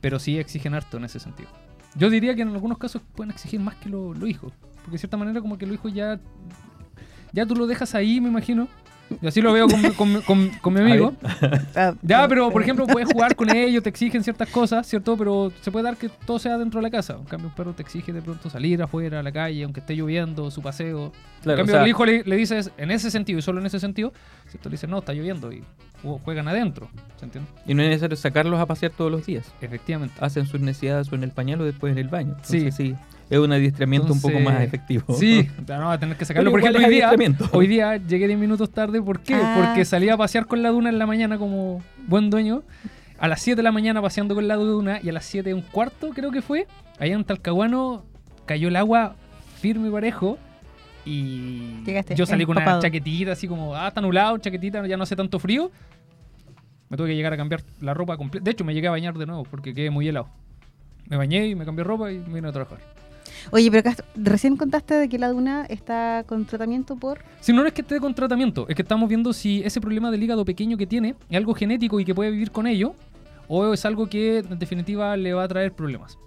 pero 0.00 0.18
sí 0.18 0.38
exigen 0.38 0.74
harto 0.74 0.96
en 0.96 1.04
ese 1.04 1.20
sentido. 1.20 1.48
Yo 1.94 2.08
diría 2.10 2.34
que 2.34 2.42
en 2.42 2.48
algunos 2.48 2.78
casos 2.78 3.02
pueden 3.14 3.30
exigir 3.32 3.60
más 3.60 3.74
que 3.76 3.88
lo- 3.88 4.14
los 4.14 4.28
hijos, 4.28 4.52
porque 4.76 4.92
de 4.92 4.98
cierta 4.98 5.16
manera 5.16 5.40
como 5.40 5.58
que 5.58 5.66
los 5.66 5.74
hijos 5.74 5.92
ya, 5.92 6.18
ya 7.32 7.46
tú 7.46 7.54
lo 7.54 7.66
dejas 7.66 7.94
ahí, 7.94 8.20
me 8.20 8.28
imagino. 8.28 8.68
Y 9.20 9.26
así 9.26 9.40
lo 9.42 9.52
veo 9.52 9.68
con, 9.68 9.82
mi- 9.82 9.90
con 9.90 10.12
mi- 10.14 10.20
con- 10.22 10.48
con 10.60 10.72
mi 10.74 10.80
amigo. 10.90 11.12
Ah, 11.76 11.94
Ya, 12.02 12.26
pero 12.28 12.50
por 12.50 12.62
ejemplo 12.62 12.86
puedes 12.86 13.08
jugar 13.12 13.36
con 13.36 13.54
ellos, 13.54 13.82
te 13.82 13.88
exigen 13.90 14.22
ciertas 14.24 14.48
cosas, 14.48 14.86
¿cierto? 14.86 15.16
Pero 15.16 15.52
se 15.60 15.70
puede 15.70 15.84
dar 15.84 15.96
que 15.96 16.08
todo 16.08 16.38
sea 16.38 16.56
dentro 16.58 16.80
de 16.80 16.82
la 16.84 16.90
casa. 16.90 17.14
En 17.18 17.24
cambio, 17.24 17.48
un 17.48 17.54
perro 17.54 17.72
te 17.74 17.82
exige 17.82 18.12
de 18.12 18.22
pronto 18.22 18.48
salir 18.50 18.82
afuera, 18.82 19.20
a 19.20 19.22
la 19.22 19.32
calle, 19.32 19.64
aunque 19.64 19.80
esté 19.80 19.94
lloviendo, 19.96 20.50
su 20.50 20.62
paseo. 20.62 21.12
Claro, 21.42 21.60
en 21.60 21.66
cambio, 21.66 21.74
o 21.74 21.76
sea- 21.76 21.82
al 21.82 21.88
hijo 21.88 22.04
le, 22.06 22.22
le 22.24 22.36
dices, 22.36 22.70
en 22.78 22.90
ese 22.90 23.10
sentido 23.10 23.38
y 23.38 23.42
solo 23.42 23.60
en 23.60 23.66
ese 23.66 23.80
sentido, 23.80 24.12
¿cierto? 24.48 24.68
Le 24.68 24.74
dices, 24.74 24.88
no, 24.88 24.98
está 24.98 25.12
lloviendo 25.12 25.52
y 25.52 25.62
ju- 26.02 26.20
juegan 26.24 26.48
adentro. 26.48 26.88
¿Se 27.18 27.24
entiende? 27.26 27.50
Y 27.66 27.74
no 27.74 27.82
es 27.82 27.88
necesario 27.90 28.16
sacarlos 28.16 28.58
a 28.60 28.66
pasear 28.66 28.92
todos 28.92 29.10
los 29.10 29.26
días. 29.26 29.44
Efectivamente. 29.60 30.14
Hacen 30.20 30.46
sus 30.46 30.60
necesidades 30.60 31.10
o 31.12 31.14
en 31.16 31.24
el 31.24 31.30
pañal 31.32 31.60
o 31.60 31.64
después 31.64 31.92
en 31.92 31.98
el 31.98 32.08
baño. 32.08 32.36
Sí. 32.42 32.70
Sí. 32.70 32.94
Es 33.32 33.38
un 33.38 33.50
adiestramiento 33.50 34.12
un 34.12 34.20
poco 34.20 34.38
más 34.40 34.60
efectivo. 34.60 35.14
Sí, 35.14 35.48
no, 35.66 35.86
va 35.86 35.94
a 35.94 35.98
tener 35.98 36.18
que 36.18 36.26
sacarlo. 36.26 36.50
Pero 36.50 36.60
Por 36.60 36.60
igual 36.60 36.76
ejemplo, 36.76 36.82
es 36.82 36.86
hoy 36.86 36.94
día, 36.94 37.08
adiestramiento. 37.08 37.58
hoy 37.58 37.66
día 37.66 37.96
llegué 37.96 38.26
10 38.26 38.38
minutos 38.38 38.70
tarde. 38.70 39.00
¿Por 39.00 39.20
qué? 39.20 39.34
Ah. 39.34 39.54
Porque 39.56 39.86
salí 39.86 40.10
a 40.10 40.18
pasear 40.18 40.44
con 40.46 40.62
la 40.62 40.68
duna 40.68 40.90
en 40.90 40.98
la 40.98 41.06
mañana 41.06 41.38
como 41.38 41.82
buen 42.06 42.28
dueño. 42.28 42.62
A 43.18 43.28
las 43.28 43.40
7 43.40 43.56
de 43.56 43.62
la 43.62 43.72
mañana 43.72 44.02
paseando 44.02 44.34
con 44.34 44.46
la 44.46 44.56
duna 44.56 45.00
y 45.02 45.08
a 45.08 45.12
las 45.12 45.24
7 45.24 45.48
y 45.48 45.52
un 45.54 45.62
cuarto 45.62 46.10
creo 46.10 46.30
que 46.30 46.42
fue. 46.42 46.66
Allá 46.98 47.14
en 47.14 47.24
Talcahuano 47.24 48.04
cayó 48.44 48.68
el 48.68 48.76
agua 48.76 49.16
firme 49.62 49.88
y 49.88 49.90
parejo. 49.90 50.36
Y 51.06 51.82
Llegaste 51.86 52.14
yo 52.14 52.26
salí 52.26 52.44
con 52.44 52.58
una 52.58 52.80
chaquetita 52.80 53.32
así 53.32 53.48
como, 53.48 53.74
ah, 53.74 53.88
está 53.88 54.02
nublado, 54.02 54.36
chaquetita, 54.36 54.86
ya 54.86 54.98
no 54.98 55.04
hace 55.04 55.16
tanto 55.16 55.38
frío. 55.38 55.70
Me 56.90 56.98
tuve 56.98 57.08
que 57.08 57.16
llegar 57.16 57.32
a 57.32 57.38
cambiar 57.38 57.62
la 57.80 57.94
ropa 57.94 58.18
completa. 58.18 58.44
De 58.44 58.50
hecho, 58.50 58.62
me 58.62 58.74
llegué 58.74 58.88
a 58.88 58.90
bañar 58.90 59.16
de 59.16 59.24
nuevo 59.24 59.44
porque 59.44 59.72
quedé 59.72 59.88
muy 59.88 60.06
helado. 60.06 60.28
Me 61.08 61.16
bañé 61.16 61.46
y 61.46 61.54
me 61.54 61.64
cambié 61.64 61.82
ropa 61.82 62.12
y 62.12 62.18
me 62.18 62.34
vine 62.34 62.48
a 62.48 62.52
trabajar. 62.52 62.78
Oye, 63.50 63.70
pero 63.70 63.90
acá 63.90 64.04
recién 64.14 64.56
contaste 64.56 64.94
de 64.94 65.08
que 65.08 65.18
la 65.18 65.28
duna 65.28 65.66
está 65.68 66.24
con 66.26 66.44
tratamiento 66.44 66.96
por... 66.96 67.20
Si 67.40 67.52
no 67.52 67.64
es 67.66 67.72
que 67.72 67.82
esté 67.82 68.00
con 68.00 68.14
tratamiento, 68.14 68.66
es 68.68 68.76
que 68.76 68.82
estamos 68.82 69.08
viendo 69.08 69.32
si 69.32 69.62
ese 69.64 69.80
problema 69.80 70.10
del 70.10 70.22
hígado 70.22 70.44
pequeño 70.44 70.76
que 70.76 70.86
tiene 70.86 71.14
es 71.28 71.36
algo 71.36 71.54
genético 71.54 72.00
y 72.00 72.04
que 72.04 72.14
puede 72.14 72.30
vivir 72.30 72.50
con 72.50 72.66
ello, 72.66 72.94
o 73.48 73.72
es 73.72 73.84
algo 73.84 74.08
que 74.08 74.38
en 74.38 74.58
definitiva 74.58 75.16
le 75.16 75.34
va 75.34 75.44
a 75.44 75.48
traer 75.48 75.72
problemas. 75.72 76.18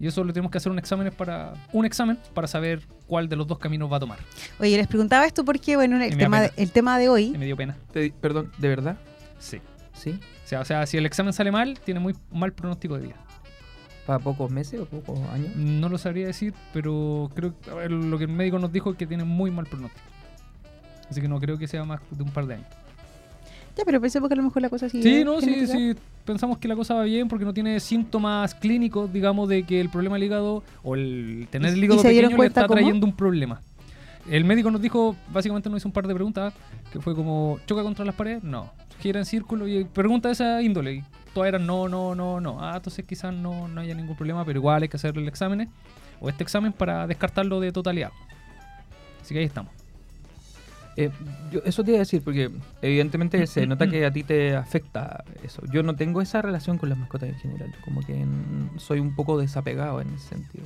Y 0.00 0.06
eso 0.06 0.24
le 0.24 0.32
tenemos 0.32 0.50
que 0.50 0.56
hacer 0.56 0.72
un 0.72 0.78
examen 0.78 1.12
para, 1.12 1.52
un 1.72 1.84
examen 1.84 2.18
para 2.32 2.48
saber 2.48 2.80
cuál 3.06 3.28
de 3.28 3.36
los 3.36 3.46
dos 3.46 3.58
caminos 3.58 3.92
va 3.92 3.98
a 3.98 4.00
tomar. 4.00 4.18
Oye, 4.58 4.76
les 4.78 4.86
preguntaba 4.86 5.26
esto 5.26 5.44
porque, 5.44 5.76
bueno, 5.76 6.02
el, 6.02 6.16
tema 6.16 6.40
de, 6.40 6.50
el 6.56 6.70
tema 6.70 6.98
de 6.98 7.10
hoy... 7.10 7.30
Me 7.32 7.44
dio 7.44 7.56
pena. 7.56 7.76
Te 7.92 8.10
perdón, 8.10 8.50
¿de 8.56 8.68
verdad? 8.68 8.96
Sí. 9.38 9.60
Sí. 9.92 10.18
O 10.44 10.48
sea, 10.48 10.60
o 10.60 10.64
sea, 10.64 10.86
si 10.86 10.96
el 10.96 11.04
examen 11.04 11.34
sale 11.34 11.52
mal, 11.52 11.78
tiene 11.80 12.00
muy 12.00 12.14
mal 12.32 12.52
pronóstico 12.54 12.96
de 12.96 13.08
vida. 13.08 13.16
¿Para 14.10 14.24
pocos 14.24 14.50
meses 14.50 14.80
o 14.80 14.86
pocos 14.86 15.20
años? 15.32 15.54
No 15.54 15.88
lo 15.88 15.96
sabría 15.96 16.26
decir, 16.26 16.52
pero 16.72 17.30
creo 17.32 17.54
ver, 17.76 17.92
lo 17.92 18.18
que 18.18 18.24
el 18.24 18.30
médico 18.32 18.58
nos 18.58 18.72
dijo 18.72 18.90
es 18.90 18.96
que 18.96 19.06
tiene 19.06 19.22
muy 19.22 19.52
mal 19.52 19.66
pronóstico. 19.66 20.04
Así 21.08 21.20
que 21.20 21.28
no 21.28 21.38
creo 21.38 21.58
que 21.58 21.68
sea 21.68 21.84
más 21.84 22.00
de 22.10 22.20
un 22.24 22.30
par 22.30 22.44
de 22.46 22.54
años. 22.54 22.66
Ya, 23.76 23.84
pero 23.84 24.00
pensemos 24.00 24.28
que 24.28 24.34
a 24.34 24.36
lo 24.38 24.42
mejor 24.42 24.62
la 24.62 24.68
cosa 24.68 24.88
sigue... 24.88 25.04
Sí, 25.04 25.24
no, 25.24 25.40
sí, 25.40 25.64
sí. 25.68 25.94
Pensamos 26.24 26.58
que 26.58 26.66
la 26.66 26.74
cosa 26.74 26.94
va 26.94 27.04
bien 27.04 27.28
porque 27.28 27.44
no 27.44 27.54
tiene 27.54 27.78
síntomas 27.78 28.52
clínicos, 28.56 29.12
digamos, 29.12 29.48
de 29.48 29.62
que 29.62 29.80
el 29.80 29.90
problema 29.90 30.16
del 30.16 30.24
hígado 30.24 30.64
o 30.82 30.96
el 30.96 31.46
tener 31.48 31.70
¿Y- 31.70 31.78
el 31.78 31.84
hígado 31.84 32.02
pequeño 32.02 32.36
le 32.36 32.46
está 32.46 32.66
cómo? 32.66 32.78
trayendo 32.80 33.06
un 33.06 33.14
problema. 33.14 33.60
El 34.28 34.44
médico 34.44 34.72
nos 34.72 34.82
dijo, 34.82 35.14
básicamente 35.32 35.70
nos 35.70 35.78
hizo 35.78 35.88
un 35.88 35.92
par 35.92 36.08
de 36.08 36.14
preguntas, 36.14 36.52
que 36.92 36.98
fue 37.00 37.14
como, 37.14 37.60
¿choca 37.64 37.84
contra 37.84 38.04
las 38.04 38.16
paredes? 38.16 38.42
No. 38.42 38.72
¿Gira 38.98 39.20
en 39.20 39.24
círculo? 39.24 39.68
Y 39.68 39.84
pregunta 39.84 40.28
de 40.28 40.32
esa 40.32 40.60
índole. 40.62 41.04
Todas 41.34 41.48
eran 41.48 41.66
no, 41.66 41.88
no, 41.88 42.14
no, 42.14 42.40
no. 42.40 42.58
Ah, 42.64 42.74
entonces 42.76 43.04
quizás 43.04 43.32
no, 43.32 43.68
no 43.68 43.80
haya 43.80 43.94
ningún 43.94 44.16
problema, 44.16 44.44
pero 44.44 44.58
igual 44.58 44.82
hay 44.82 44.88
que 44.88 44.96
hacerle 44.96 45.22
el 45.22 45.28
examen 45.28 45.68
o 46.20 46.28
este 46.28 46.42
examen 46.42 46.72
para 46.72 47.06
descartarlo 47.06 47.60
de 47.60 47.70
totalidad. 47.72 48.10
Así 49.22 49.34
que 49.34 49.40
ahí 49.40 49.46
estamos. 49.46 49.72
Eh, 50.96 51.10
yo- 51.52 51.60
eso 51.64 51.84
te 51.84 51.92
iba 51.92 51.98
a 51.98 52.00
decir, 52.00 52.20
porque 52.22 52.50
evidentemente 52.82 53.46
se 53.46 53.66
nota 53.66 53.88
que 53.88 54.04
a 54.04 54.12
ti 54.12 54.24
te 54.24 54.56
afecta 54.56 55.24
eso. 55.44 55.62
Yo 55.72 55.82
no 55.82 55.94
tengo 55.94 56.20
esa 56.20 56.42
relación 56.42 56.78
con 56.78 56.88
las 56.88 56.98
mascotas 56.98 57.28
en 57.28 57.36
general, 57.36 57.72
como 57.84 58.00
que 58.02 58.24
soy 58.78 58.98
un 58.98 59.14
poco 59.14 59.38
desapegado 59.38 60.00
en 60.00 60.12
ese 60.14 60.28
sentido. 60.30 60.64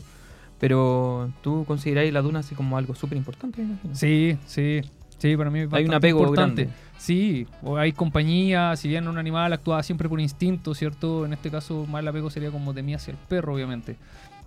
Pero 0.58 1.30
tú 1.42 1.64
consideráis 1.66 2.12
la 2.12 2.22
duna 2.22 2.38
así 2.40 2.54
como 2.54 2.78
algo 2.78 2.94
súper 2.94 3.18
importante. 3.18 3.66
Sí, 3.92 4.38
sí. 4.46 4.80
Sí, 5.18 5.36
para 5.36 5.50
mí 5.50 5.60
es 5.60 5.72
Hay 5.72 5.84
un 5.84 5.94
apego 5.94 6.20
importante. 6.20 6.64
grande. 6.64 6.78
Sí, 6.98 7.46
o 7.62 7.76
hay 7.76 7.92
compañía, 7.92 8.76
si 8.76 8.88
bien 8.88 9.08
un 9.08 9.18
animal 9.18 9.52
actúa 9.52 9.82
siempre 9.82 10.08
por 10.08 10.20
instinto, 10.20 10.74
¿cierto? 10.74 11.26
En 11.26 11.32
este 11.32 11.50
caso, 11.50 11.86
más 11.86 12.02
el 12.02 12.08
apego 12.08 12.30
sería 12.30 12.50
como 12.50 12.72
de 12.72 12.82
mí 12.82 12.94
hacia 12.94 13.12
el 13.12 13.18
perro, 13.18 13.54
obviamente. 13.54 13.96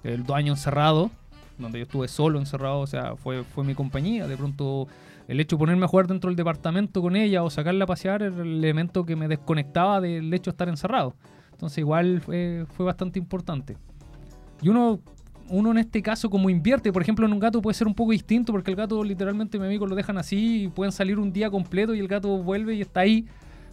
El 0.04 0.24
dos 0.24 0.36
años 0.36 0.58
encerrado, 0.58 1.12
donde 1.58 1.80
yo 1.80 1.84
estuve 1.84 2.08
solo 2.08 2.40
encerrado, 2.40 2.80
o 2.80 2.88
sea, 2.88 3.16
fue, 3.16 3.44
fue 3.44 3.64
mi 3.64 3.76
compañía. 3.76 4.28
De 4.28 4.38
pronto, 4.38 4.88
el 5.28 5.40
hecho 5.40 5.56
de 5.56 5.60
ponerme 5.60 5.86
a 5.86 5.88
jugar 5.88 6.08
dentro 6.08 6.30
del 6.30 6.36
departamento 6.38 7.02
con 7.02 7.16
ella 7.16 7.44
o 7.44 7.50
sacarla 7.50 7.84
a 7.84 7.88
pasear 7.88 8.22
era 8.24 8.42
el 8.42 8.58
elemento 8.58 9.06
que 9.06 9.16
me 9.16 9.28
desconectaba 9.28 10.02
del 10.02 10.34
hecho 10.34 10.52
de 10.52 10.54
estar 10.54 10.70
encerrado. 10.70 11.16
Entonces, 11.52 11.80
igual 11.80 12.22
fue, 12.22 12.66
fue 12.76 12.86
bastante 12.86 13.20
importante. 13.20 13.78
Y 14.62 14.70
uno, 14.70 15.00
uno 15.50 15.72
en 15.72 15.78
este 15.78 16.02
caso, 16.02 16.30
como 16.30 16.50
invierte, 16.50 16.92
por 16.92 17.02
ejemplo, 17.02 17.26
en 17.26 17.34
un 17.34 17.40
gato 17.40 17.62
puede 17.62 17.74
ser 17.76 17.88
un 17.88 17.94
poco 17.96 18.12
distinto 18.12 18.52
porque 18.52 18.72
el 18.72 18.78
gato, 18.78 19.04
literalmente, 19.04 19.58
mi 19.60 19.66
amigo 19.66 19.86
lo 19.88 19.96
dejan 19.96 20.18
así 20.18 20.64
y 20.64 20.68
pueden 20.68 20.92
salir 20.92 21.20
un 21.20 21.32
día 21.32 21.50
completo 21.50 21.94
y 21.96 22.00
el 22.00 22.08
gato 22.08 22.30
vuelve 22.44 22.76
y 22.76 22.82
está 22.82 23.02
ahí. 23.02 23.26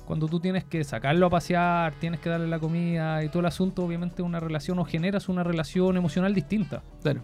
Cuando 0.04 0.28
tú 0.28 0.38
tienes 0.38 0.64
que 0.64 0.84
sacarlo 0.84 1.26
a 1.26 1.30
pasear, 1.30 1.94
tienes 1.94 2.20
que 2.20 2.28
darle 2.28 2.46
la 2.46 2.58
comida 2.58 3.24
y 3.24 3.28
todo 3.28 3.40
el 3.40 3.46
asunto, 3.46 3.82
obviamente, 3.84 4.20
una 4.22 4.38
relación 4.38 4.78
o 4.78 4.84
generas 4.84 5.28
una 5.30 5.42
relación 5.42 5.96
emocional 5.96 6.34
distinta. 6.34 6.82
Claro. 7.02 7.22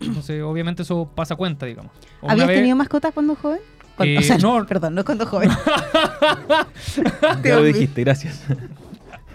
Entonces, 0.00 0.42
obviamente, 0.42 0.82
eso 0.82 1.10
pasa 1.14 1.36
cuenta, 1.36 1.66
digamos. 1.66 1.92
Una 2.22 2.32
¿Habías 2.32 2.48
vez- 2.48 2.56
tenido 2.56 2.76
mascotas 2.76 3.12
cuando 3.12 3.34
joven? 3.36 3.60
Cuando- 3.96 4.14
Eh, 4.14 4.18
o 4.18 4.22
sea, 4.22 4.38
no. 4.38 4.64
Perdón, 4.66 4.94
no 4.94 5.04
cuando 5.04 5.26
joven. 5.26 5.50
Ya 7.44 7.56
lo 7.56 7.62
dijiste, 7.64 8.02
gracias. 8.02 8.44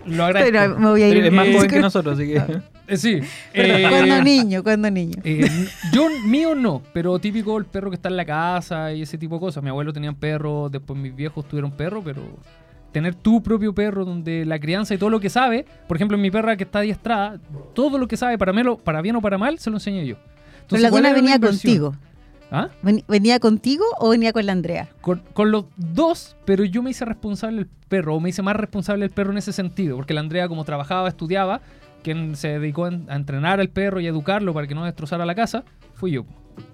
Lo 0.05 0.25
agradezco. 0.25 0.51
Pero 0.57 0.79
me 0.79 0.89
voy 0.89 1.03
a 1.03 1.09
ir. 1.09 1.25
Es 1.25 1.31
más 1.31 1.47
joven 1.53 1.69
que 1.69 1.79
nosotros, 1.79 2.17
así 2.17 2.27
que... 2.27 2.61
Eh, 2.89 2.97
sí. 2.97 3.19
Eh, 3.53 3.85
cuando 3.89 4.23
niño, 4.23 4.63
cuando 4.63 4.89
niño. 4.91 5.21
Eh, 5.23 5.47
yo, 5.93 6.07
mío 6.25 6.55
no, 6.55 6.81
pero 6.93 7.17
típico 7.19 7.57
el 7.57 7.65
perro 7.65 7.89
que 7.89 7.95
está 7.95 8.09
en 8.09 8.17
la 8.17 8.25
casa 8.25 8.91
y 8.93 9.01
ese 9.03 9.17
tipo 9.17 9.35
de 9.35 9.41
cosas. 9.41 9.63
Mi 9.63 9.69
abuelo 9.69 9.93
tenía 9.93 10.11
perro, 10.13 10.69
después 10.69 10.99
mis 10.99 11.15
viejos 11.15 11.47
tuvieron 11.47 11.71
perro, 11.71 12.01
pero 12.03 12.21
tener 12.91 13.13
tu 13.13 13.43
propio 13.43 13.73
perro 13.73 14.03
donde 14.05 14.45
la 14.45 14.59
crianza 14.59 14.93
y 14.95 14.97
todo 14.97 15.09
lo 15.11 15.19
que 15.19 15.29
sabe, 15.29 15.65
por 15.87 15.95
ejemplo, 15.97 16.17
mi 16.17 16.31
perra 16.31 16.57
que 16.57 16.63
está 16.63 16.79
adiestrada, 16.79 17.39
todo 17.75 17.97
lo 17.99 18.07
que 18.07 18.17
sabe, 18.17 18.37
para, 18.37 18.51
melo- 18.51 18.77
para 18.79 19.01
bien 19.01 19.15
o 19.15 19.21
para 19.21 19.37
mal, 19.37 19.59
se 19.59 19.69
lo 19.69 19.75
enseño 19.77 20.01
yo. 20.03 20.15
Pero 20.15 20.61
Entonces, 20.61 20.81
la 20.81 20.87
era 20.87 20.97
una 20.97 21.13
venía 21.13 21.39
contigo. 21.39 21.95
¿Ah? 22.51 22.69
Ven- 22.81 23.03
¿Venía 23.07 23.39
contigo 23.39 23.85
o 23.99 24.09
venía 24.09 24.33
con 24.33 24.43
la 24.43 24.53
Andrea? 24.53 24.89
Con, 25.01 25.21
con 25.33 25.51
los 25.51 25.65
dos, 25.77 26.35
pero 26.45 26.63
yo 26.63 26.81
me 26.81 26.89
hice 26.89 27.05
responsable 27.05 27.57
del 27.57 27.67
perro, 27.87 28.15
o 28.15 28.19
me 28.19 28.29
hice 28.29 28.41
más 28.41 28.55
responsable 28.55 29.03
del 29.03 29.11
perro 29.11 29.31
en 29.31 29.37
ese 29.37 29.53
sentido, 29.53 29.95
porque 29.95 30.15
la 30.15 30.21
Andrea 30.21 30.47
como 30.47 30.65
trabajaba, 30.65 31.07
estudiaba, 31.09 31.61
quien 32.03 32.35
se 32.35 32.59
dedicó 32.59 32.85
a 32.85 33.15
entrenar 33.15 33.59
al 33.59 33.69
perro 33.69 33.99
y 33.99 34.07
educarlo 34.07 34.53
para 34.53 34.67
que 34.67 34.75
no 34.75 34.85
destrozara 34.85 35.25
la 35.25 35.35
casa, 35.35 35.63
fui 35.93 36.11
yo. 36.11 36.25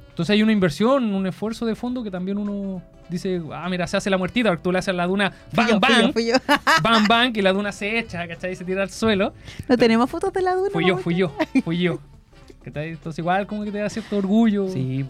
Entonces 0.10 0.34
hay 0.34 0.44
una 0.44 0.54
inversión, 0.54 1.14
un 1.14 1.28
esfuerzo 1.28 1.66
de 1.66 1.76
fondo 1.76 2.04
que 2.04 2.10
también 2.10 2.38
uno 2.38 2.82
dice, 3.10 3.42
ah, 3.52 3.68
mira, 3.70 3.86
se 3.86 3.98
hace 3.98 4.10
la 4.10 4.18
muertita, 4.18 4.56
tú 4.58 4.72
le 4.72 4.80
haces 4.80 4.96
la 4.96 5.06
duna, 5.08 5.34
yo, 5.52 5.80
bam, 5.80 5.82
fui 5.82 5.96
yo, 5.96 6.02
bam, 6.02 6.14
fui 6.14 6.26
yo. 6.28 6.36
bam, 6.82 7.08
bam, 7.08 7.32
y 7.36 7.42
la 7.42 7.52
duna 7.52 7.72
se 7.72 8.00
echa, 8.00 8.28
¿cachai? 8.28 8.54
Y 8.54 8.56
se 8.56 8.64
tira 8.64 8.84
al 8.84 8.90
suelo. 8.90 9.34
¿No 9.68 9.78
tenemos 9.78 10.10
fotos 10.10 10.32
de 10.32 10.42
la 10.42 10.56
duna? 10.56 10.70
Fui 10.72 10.88
yo, 10.88 10.98
fui 10.98 11.16
yo, 11.16 11.36
fui 11.64 11.78
yo. 11.80 12.00
Entonces 12.66 13.20
igual 13.20 13.46
como 13.46 13.64
que 13.64 13.72
te 13.72 13.78
da 13.78 13.90
cierto 13.90 14.18
orgullo. 14.18 14.70
Sí, 14.70 15.06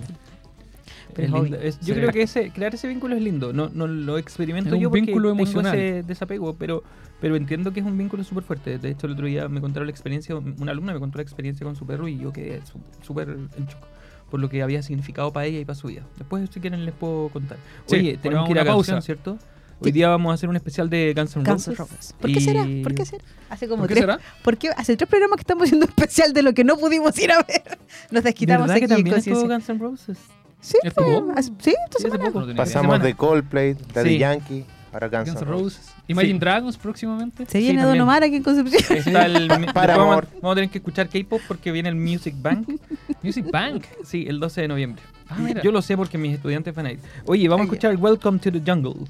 Pero 1.16 1.28
Es 1.28 1.34
es 1.34 1.42
lindo. 1.44 1.58
Es- 1.60 1.80
yo 1.80 1.94
Sí. 1.96 2.00
creo 2.02 2.12
que 2.12 2.22
ese, 2.24 2.52
crear 2.52 2.76
ese 2.76 2.88
vínculo 2.88 3.16
es 3.16 3.22
lindo. 3.22 3.54
No, 3.54 3.70
no 3.74 3.88
lo 3.88 4.18
experimento 4.18 4.70
Es 4.70 4.74
un 4.76 4.82
yo 4.82 4.90
porque 4.90 5.02
vínculo 5.06 5.30
tengo 5.30 5.42
emocional. 5.44 5.76
ese 5.76 6.04
desapego, 6.04 6.54
pero, 6.56 6.84
pero 7.22 7.36
entiendo 7.36 7.72
que 7.72 7.80
es 7.80 7.86
un 7.86 7.98
vínculo 7.98 8.24
súper 8.24 8.44
fuerte. 8.44 8.78
De 8.78 8.90
hecho, 8.92 9.08
el 9.08 9.14
otro 9.14 9.26
día 9.26 9.48
me 9.48 9.62
contaron 9.62 9.88
la 9.88 9.92
experiencia, 9.92 10.36
una 10.36 10.72
alumna 10.72 10.94
me 10.94 11.00
contó 11.00 11.18
la 11.18 11.24
experiencia 11.24 11.64
con 11.66 11.76
su 11.76 11.86
perro 11.88 12.08
y 12.08 12.18
yo 12.20 12.32
quedé 12.34 12.62
súper 13.02 13.30
en 13.30 13.66
shock 13.66 13.82
por 14.30 14.40
lo 14.40 14.50
que 14.50 14.62
había 14.64 14.82
significado 14.82 15.32
para 15.32 15.46
ella 15.46 15.60
y 15.60 15.66
para 15.66 15.76
su 15.76 15.88
vida. 15.88 16.02
Después, 16.18 16.50
si 16.52 16.60
quieren, 16.60 16.84
les 16.84 16.94
puedo 16.96 17.30
contar. 17.30 17.58
Sí, 17.86 17.96
Oye, 17.98 18.18
tenemos 18.18 18.46
que 18.48 18.52
ir 18.54 18.60
a 18.60 18.64
una 18.64 18.72
canción, 18.74 18.96
pausa. 18.96 19.06
¿cierto? 19.06 19.38
Hoy 19.80 19.92
día 19.92 20.10
vamos 20.10 20.32
a 20.32 20.34
hacer 20.34 20.50
un 20.50 20.56
especial 20.56 20.90
de 20.90 21.14
Guns 21.16 21.36
N' 21.36 21.46
Roses. 21.46 22.16
¿Por 22.20 22.32
qué 22.32 22.40
será? 22.42 22.66
¿Por 22.82 22.96
qué 22.96 23.06
será? 23.06 23.24
Hace 23.50 23.68
como 23.68 23.82
¿Por 23.84 23.90
qué 23.90 23.94
tres, 23.96 24.04
será? 24.04 24.20
¿por 24.44 24.58
qué 24.58 24.70
hace 24.76 24.96
tres 24.98 25.10
programas 25.10 25.36
que 25.38 25.42
estamos 25.42 25.66
haciendo 25.66 25.86
especial 25.86 26.34
de 26.34 26.42
lo 26.42 26.54
que 26.54 26.64
no 26.64 26.76
pudimos 26.78 27.18
ir 27.20 27.32
a 27.32 27.44
ver. 27.44 27.78
Nos 28.10 28.24
desquitamos 28.24 28.64
¿Verdad 28.68 28.78
aquí 28.78 28.82
que 28.86 28.88
también 28.88 29.16
estuvo. 29.18 29.48
Guns 29.48 29.70
N' 29.70 29.80
Roses? 29.80 30.18
Sí, 30.66 30.78
fue- 30.94 31.22
hace- 31.36 31.52
sí, 31.60 31.70
esta 31.70 31.72
Sí, 31.72 31.76
hace 31.98 32.02
semana. 32.04 32.26
poco. 32.26 32.40
No 32.40 32.46
tenía 32.48 32.54
idea. 32.56 32.66
Pasamos 32.66 32.86
semana. 32.94 33.04
de 33.06 33.14
Coldplay, 33.16 33.76
Daddy 33.94 34.10
Sí. 34.10 34.18
Yankee, 34.18 34.66
ahora 34.92 35.08
Guns, 35.10 35.30
Guns 35.30 35.42
N' 35.42 35.48
Roses. 35.48 35.94
Imagine 36.08 36.34
Sí. 36.34 36.40
Dragons 36.40 36.78
próximamente. 36.78 37.46
Se 37.46 37.60
viene 37.60 37.82
Don 37.82 37.90
también. 37.90 38.02
Omar 38.04 38.24
aquí 38.24 38.36
en 38.38 38.44
Concepción. 38.44 38.98
Está 38.98 39.26
el, 39.26 39.48
Paramore. 39.74 39.98
vamos, 39.98 40.24
a- 40.24 40.36
vamos 40.42 40.52
a 40.52 40.56
tener 40.56 40.70
que 40.70 40.78
escuchar 40.80 41.08
K-pop 41.10 41.42
porque 41.48 41.72
viene 41.72 41.90
el 41.90 41.96
Music 41.96 42.36
Bank. 42.38 42.68
Music 43.24 43.46
Bank. 43.52 43.84
Sí, 44.04 44.26
el 44.28 44.40
12 44.40 44.62
de 44.62 44.68
noviembre. 44.68 45.04
Ah, 45.30 45.36
mira. 45.40 45.62
Yo 45.62 45.72
lo 45.72 45.82
sé 45.82 45.96
porque 45.98 46.18
mis 46.18 46.34
estudiantes 46.36 46.74
van 46.74 46.86
a 46.88 46.92
ir. 46.94 47.00
Oye, 47.26 47.48
vamos 47.48 47.66
a 47.66 47.70
ya. 47.70 47.74
escuchar 47.90 47.96
Welcome 47.98 48.40
to 48.40 48.52
the 48.52 48.62
Jungle. 48.66 49.06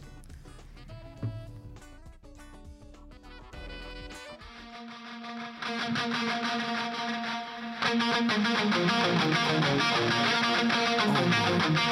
Welcome 11.57 11.85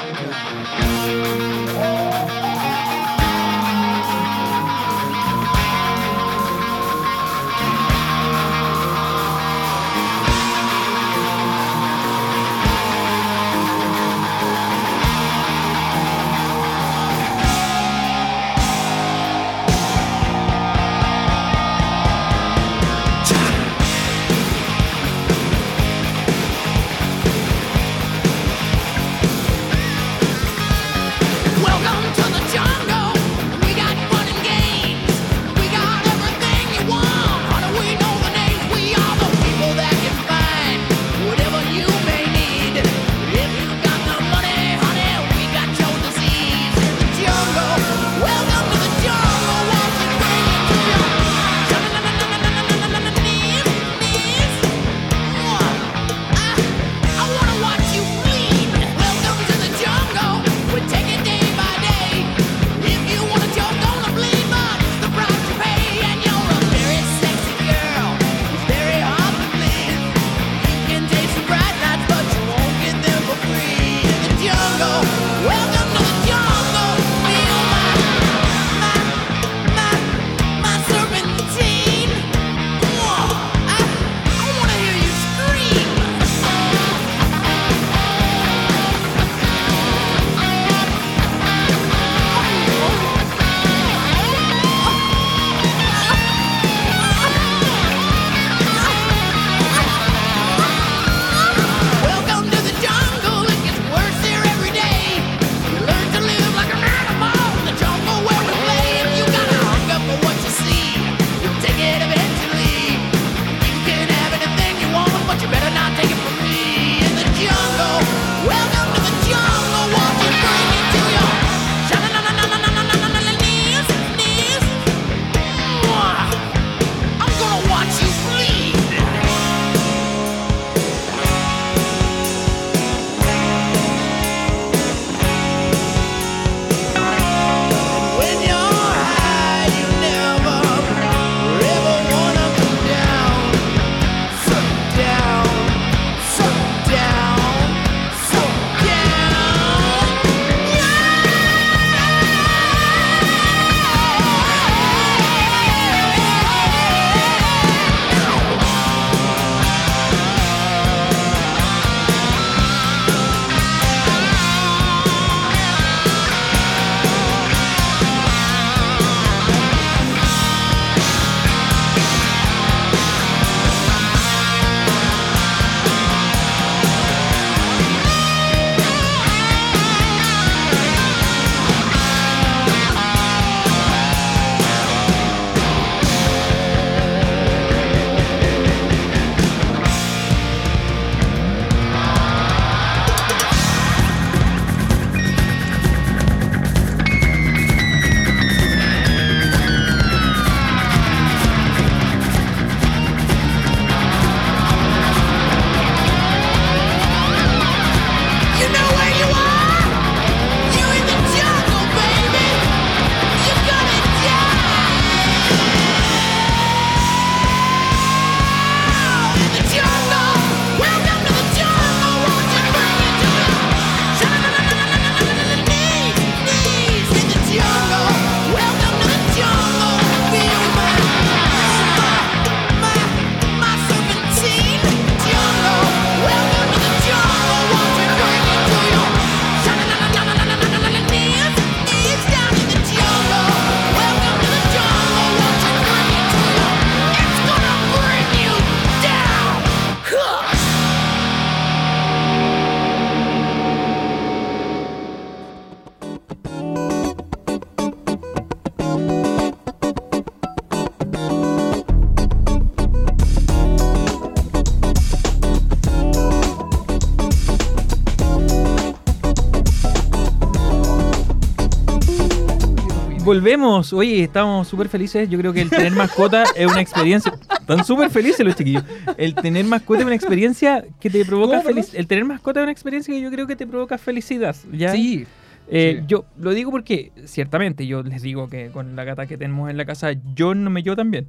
volvemos. 273.34 273.92
Oye, 273.92 274.22
estamos 274.22 274.68
súper 274.68 274.88
felices. 274.88 275.28
Yo 275.28 275.38
creo 275.38 275.52
que 275.52 275.60
el 275.60 275.70
tener 275.70 275.92
mascota 275.92 276.44
es 276.56 276.70
una 276.70 276.80
experiencia. 276.80 277.32
Están 277.60 277.84
súper 277.84 278.10
felices 278.10 278.46
los 278.46 278.54
chiquillos. 278.54 278.84
El 279.16 279.34
tener 279.34 279.64
mascota 279.64 280.00
es 280.00 280.06
una 280.06 280.14
experiencia 280.14 280.84
que 281.00 281.10
te 281.10 281.24
provoca 281.24 281.60
felicidad. 281.60 281.96
El 281.98 282.06
tener 282.06 282.24
mascota 282.24 282.60
es 282.60 282.64
una 282.64 282.72
experiencia 282.72 283.12
que 283.12 283.20
yo 283.20 283.30
creo 283.30 283.46
que 283.46 283.56
te 283.56 283.66
provoca 283.66 283.98
felicidad. 283.98 284.54
¿ya? 284.72 284.92
Sí. 284.92 285.26
Eh, 285.66 286.00
Sí. 286.00 286.04
Yo 286.06 286.26
lo 286.38 286.50
digo 286.52 286.70
porque, 286.70 287.10
ciertamente, 287.24 287.86
yo 287.86 288.02
les 288.02 288.20
digo 288.20 288.50
que 288.50 288.68
con 288.68 288.96
la 288.96 289.04
gata 289.04 289.26
que 289.26 289.38
tenemos 289.38 289.70
en 289.70 289.78
la 289.78 289.86
casa, 289.86 290.12
yo 290.34 290.54
no 290.54 290.68
me 290.68 290.82
llevo 290.82 290.94
tan 290.96 291.10
bien. 291.10 291.26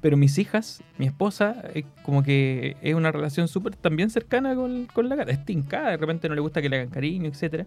Pero 0.00 0.16
mis 0.16 0.38
hijas, 0.38 0.82
mi 0.98 1.06
esposa, 1.06 1.56
eh, 1.74 1.84
como 2.04 2.22
que 2.22 2.76
es 2.80 2.94
una 2.94 3.10
relación 3.10 3.48
súper 3.48 3.74
también 3.76 4.08
cercana 4.08 4.54
con, 4.54 4.86
con 4.86 5.08
la 5.08 5.16
gata. 5.16 5.32
Es 5.32 5.44
tincada, 5.44 5.90
de 5.90 5.96
repente 5.96 6.28
no 6.28 6.34
le 6.34 6.40
gusta 6.40 6.62
que 6.62 6.68
le 6.68 6.76
hagan 6.76 6.90
cariño, 6.90 7.28
etcétera. 7.28 7.66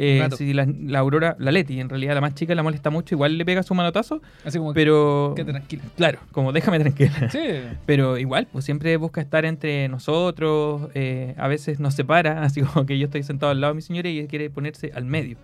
Eh, 0.00 0.28
si 0.36 0.52
la, 0.54 0.64
la 0.84 1.00
Aurora, 1.00 1.34
la 1.40 1.50
Leti, 1.50 1.80
en 1.80 1.88
realidad 1.88 2.14
la 2.14 2.20
más 2.20 2.34
chica, 2.34 2.54
la 2.54 2.62
molesta 2.62 2.88
mucho, 2.88 3.16
igual 3.16 3.36
le 3.36 3.44
pega 3.44 3.64
su 3.64 3.74
manotazo, 3.74 4.22
Así 4.44 4.58
como 4.58 4.72
pero. 4.72 5.32
que 5.34 5.44
tranquila. 5.44 5.82
Claro, 5.96 6.20
como 6.30 6.52
déjame 6.52 6.78
tranquila. 6.78 7.28
Sí. 7.30 7.40
Pero 7.86 8.16
igual, 8.16 8.46
pues 8.52 8.64
siempre 8.64 8.96
busca 8.96 9.20
estar 9.20 9.44
entre 9.44 9.88
nosotros, 9.88 10.88
eh, 10.94 11.34
a 11.36 11.48
veces 11.48 11.80
nos 11.80 11.94
separa, 11.94 12.42
así 12.44 12.60
como 12.62 12.86
que 12.86 12.96
yo 12.98 13.06
estoy 13.06 13.24
sentado 13.24 13.50
al 13.50 13.60
lado 13.60 13.72
de 13.72 13.76
mi 13.76 13.82
señora 13.82 14.08
y 14.08 14.18
ella 14.20 14.28
quiere 14.28 14.50
ponerse 14.50 14.92
al 14.94 15.04
medio. 15.04 15.36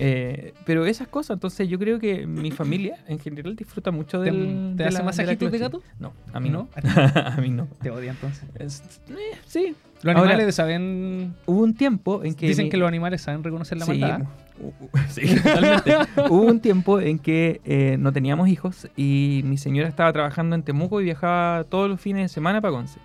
Eh, 0.00 0.54
pero 0.64 0.86
esas 0.86 1.08
cosas, 1.08 1.34
entonces 1.36 1.68
yo 1.68 1.78
creo 1.78 1.98
que 1.98 2.26
mi 2.26 2.50
familia 2.52 2.98
en 3.08 3.18
general 3.18 3.56
disfruta 3.56 3.90
mucho 3.90 4.20
¿Te- 4.22 4.30
del... 4.30 4.74
te 4.76 4.82
de 4.84 4.88
hace 4.88 5.02
masajitos 5.02 5.50
de 5.50 5.58
gato? 5.58 5.82
No, 5.98 6.12
a 6.32 6.38
mí 6.40 6.50
no. 6.50 6.68
A 7.14 7.36
mí 7.40 7.50
no. 7.50 7.66
Te 7.82 7.90
odia 7.90 8.12
entonces. 8.12 8.44
Es- 8.58 8.82
eh, 9.10 9.36
sí. 9.46 9.74
Los 10.02 10.14
Ahora, 10.14 10.30
animales 10.30 10.54
saben. 10.54 11.34
Hubo 11.46 11.60
un 11.62 11.74
tiempo 11.74 12.22
en 12.22 12.34
que... 12.34 12.46
Dicen 12.46 12.66
mi- 12.66 12.70
que 12.70 12.76
los 12.76 12.86
animales 12.86 13.20
saben 13.22 13.42
reconocer 13.42 13.78
la 13.78 13.84
Sí, 13.86 13.90
maldad. 13.98 14.22
sí, 15.10 15.34
totalmente. 15.34 15.96
Hubo 16.28 16.42
un 16.42 16.60
tiempo 16.60 17.00
en 17.00 17.18
que 17.18 17.60
eh, 17.64 17.96
no 17.98 18.12
teníamos 18.12 18.48
hijos 18.48 18.88
y 18.96 19.42
mi 19.44 19.56
señora 19.58 19.88
estaba 19.88 20.12
trabajando 20.12 20.54
en 20.54 20.62
Temuco 20.62 21.00
y 21.00 21.04
viajaba 21.04 21.64
todos 21.64 21.88
los 21.90 22.00
fines 22.00 22.22
de 22.22 22.28
semana 22.28 22.60
para 22.60 22.72
Conce. 22.72 23.00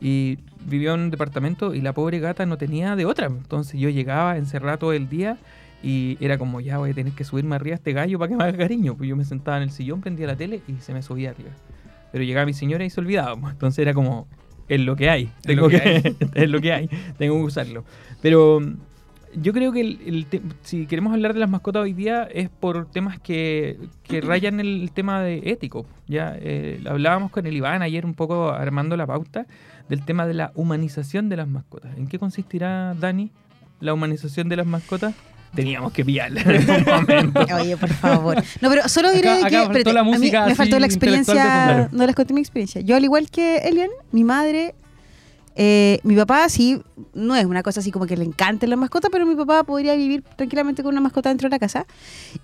Y 0.00 0.38
vivió 0.66 0.94
en 0.94 1.00
un 1.00 1.10
departamento 1.10 1.74
y 1.74 1.80
la 1.80 1.92
pobre 1.94 2.20
gata 2.20 2.44
no 2.44 2.58
tenía 2.58 2.94
de 2.94 3.06
otra. 3.06 3.26
Entonces 3.28 3.80
yo 3.80 3.88
llegaba 3.88 4.36
encerrada 4.36 4.76
todo 4.76 4.92
el 4.92 5.08
día 5.08 5.38
y 5.82 6.18
era 6.20 6.38
como, 6.38 6.60
ya 6.60 6.78
voy 6.78 6.90
a 6.90 6.94
tener 6.94 7.12
que 7.12 7.24
subirme 7.24 7.54
arriba 7.54 7.74
a 7.74 7.76
este 7.76 7.92
gallo 7.92 8.18
para 8.18 8.28
que 8.28 8.36
me 8.36 8.44
haga 8.44 8.58
cariño. 8.58 8.96
Pues 8.96 9.08
yo 9.08 9.16
me 9.16 9.24
sentaba 9.24 9.58
en 9.58 9.64
el 9.64 9.70
sillón, 9.70 10.00
prendía 10.00 10.26
la 10.26 10.36
tele 10.36 10.60
y 10.66 10.80
se 10.80 10.92
me 10.92 11.02
subía 11.02 11.30
arriba. 11.30 11.50
Pero 12.10 12.24
llegaba 12.24 12.46
mi 12.46 12.54
señora 12.54 12.84
y 12.84 12.90
se 12.90 13.00
olvidaba. 13.00 13.36
pues. 13.36 13.52
Entonces 13.52 13.78
era 13.80 13.94
como, 13.94 14.26
es 14.68 14.80
lo 14.80 14.96
que 14.96 15.08
hay. 15.08 15.24
Es 15.24 15.42
Tengo 15.42 15.62
lo 15.62 15.68
que 15.68 15.78
que, 15.78 16.16
es 16.34 16.50
lo 16.50 16.60
que 16.60 16.72
hay. 16.72 16.90
Tengo 17.16 17.36
que 17.36 17.42
usarlo. 17.42 17.84
Pero 18.20 18.60
mm, 18.60 18.76
yo 19.36 19.52
creo 19.52 19.72
que 19.72 19.80
el, 19.80 20.00
el 20.04 20.26
si 20.62 20.86
queremos 20.86 21.12
hablar 21.12 21.34
de 21.34 21.40
las 21.40 21.50
mascotas 21.50 21.82
hoy 21.82 21.92
día 21.92 22.24
es 22.24 22.48
por 22.48 22.90
temas 22.90 23.20
que, 23.20 23.78
que 24.02 24.20
rayan 24.22 24.58
el 24.58 24.90
tema 24.92 25.22
de 25.22 25.42
ético. 25.44 25.86
Ya 26.08 26.36
eh, 26.40 26.82
hablábamos 26.86 27.30
con 27.30 27.46
el 27.46 27.56
Iván 27.56 27.82
ayer 27.82 28.04
un 28.04 28.14
poco 28.14 28.50
armando 28.50 28.96
la 28.96 29.06
pauta 29.06 29.46
del 29.88 30.04
tema 30.04 30.26
de 30.26 30.34
la 30.34 30.50
humanización 30.54 31.28
de 31.28 31.36
las 31.36 31.48
mascotas. 31.48 31.96
¿En 31.96 32.08
qué 32.08 32.18
consistirá, 32.18 32.94
Dani, 32.94 33.30
la 33.80 33.94
humanización 33.94 34.48
de 34.48 34.56
las 34.56 34.66
mascotas? 34.66 35.14
Teníamos 35.54 35.92
que 35.92 36.04
pillarla 36.04 36.42
en 36.42 36.70
un 36.70 36.84
momento. 36.84 37.46
Oye, 37.60 37.76
por 37.76 37.88
favor. 37.88 38.36
No, 38.60 38.68
pero 38.68 38.88
solo 38.88 39.10
diré 39.12 39.28
Acá- 39.30 39.38
que 39.40 39.46
acá 39.46 39.56
faltó 39.64 39.78
espérate, 39.78 39.92
la 39.94 40.00
a 40.00 40.04
mí 40.04 40.10
música 40.10 40.46
me 40.46 40.54
faltó 40.54 40.78
la 40.78 40.86
experiencia. 40.86 41.88
No 41.92 42.06
les 42.06 42.14
conté 42.14 42.34
mi 42.34 42.40
experiencia. 42.40 42.80
Yo, 42.82 42.96
al 42.96 43.04
igual 43.04 43.30
que 43.30 43.56
Elian, 43.58 43.90
mi 44.12 44.24
madre, 44.24 44.74
eh, 45.56 45.98
mi 46.04 46.14
papá 46.14 46.48
sí, 46.48 46.80
no 47.14 47.34
es 47.34 47.44
una 47.46 47.62
cosa 47.62 47.80
así 47.80 47.90
como 47.90 48.06
que 48.06 48.16
le 48.16 48.24
encante 48.24 48.66
la 48.66 48.76
mascota, 48.76 49.08
pero 49.10 49.26
mi 49.26 49.34
papá 49.34 49.64
podría 49.64 49.94
vivir 49.96 50.22
tranquilamente 50.36 50.82
con 50.82 50.92
una 50.92 51.00
mascota 51.00 51.30
dentro 51.30 51.48
de 51.48 51.54
la 51.54 51.58
casa. 51.58 51.86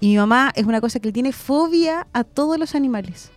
Y 0.01 0.09
mi 0.09 0.17
mamá 0.17 0.51
es 0.57 0.65
una 0.67 0.81
cosa 0.81 0.99
que 0.99 1.09
le 1.09 1.13
tiene 1.13 1.33
fobia 1.33 2.07
a 2.13 2.25
todos 2.25 2.59
los 2.59 2.75
animales. 2.75 3.31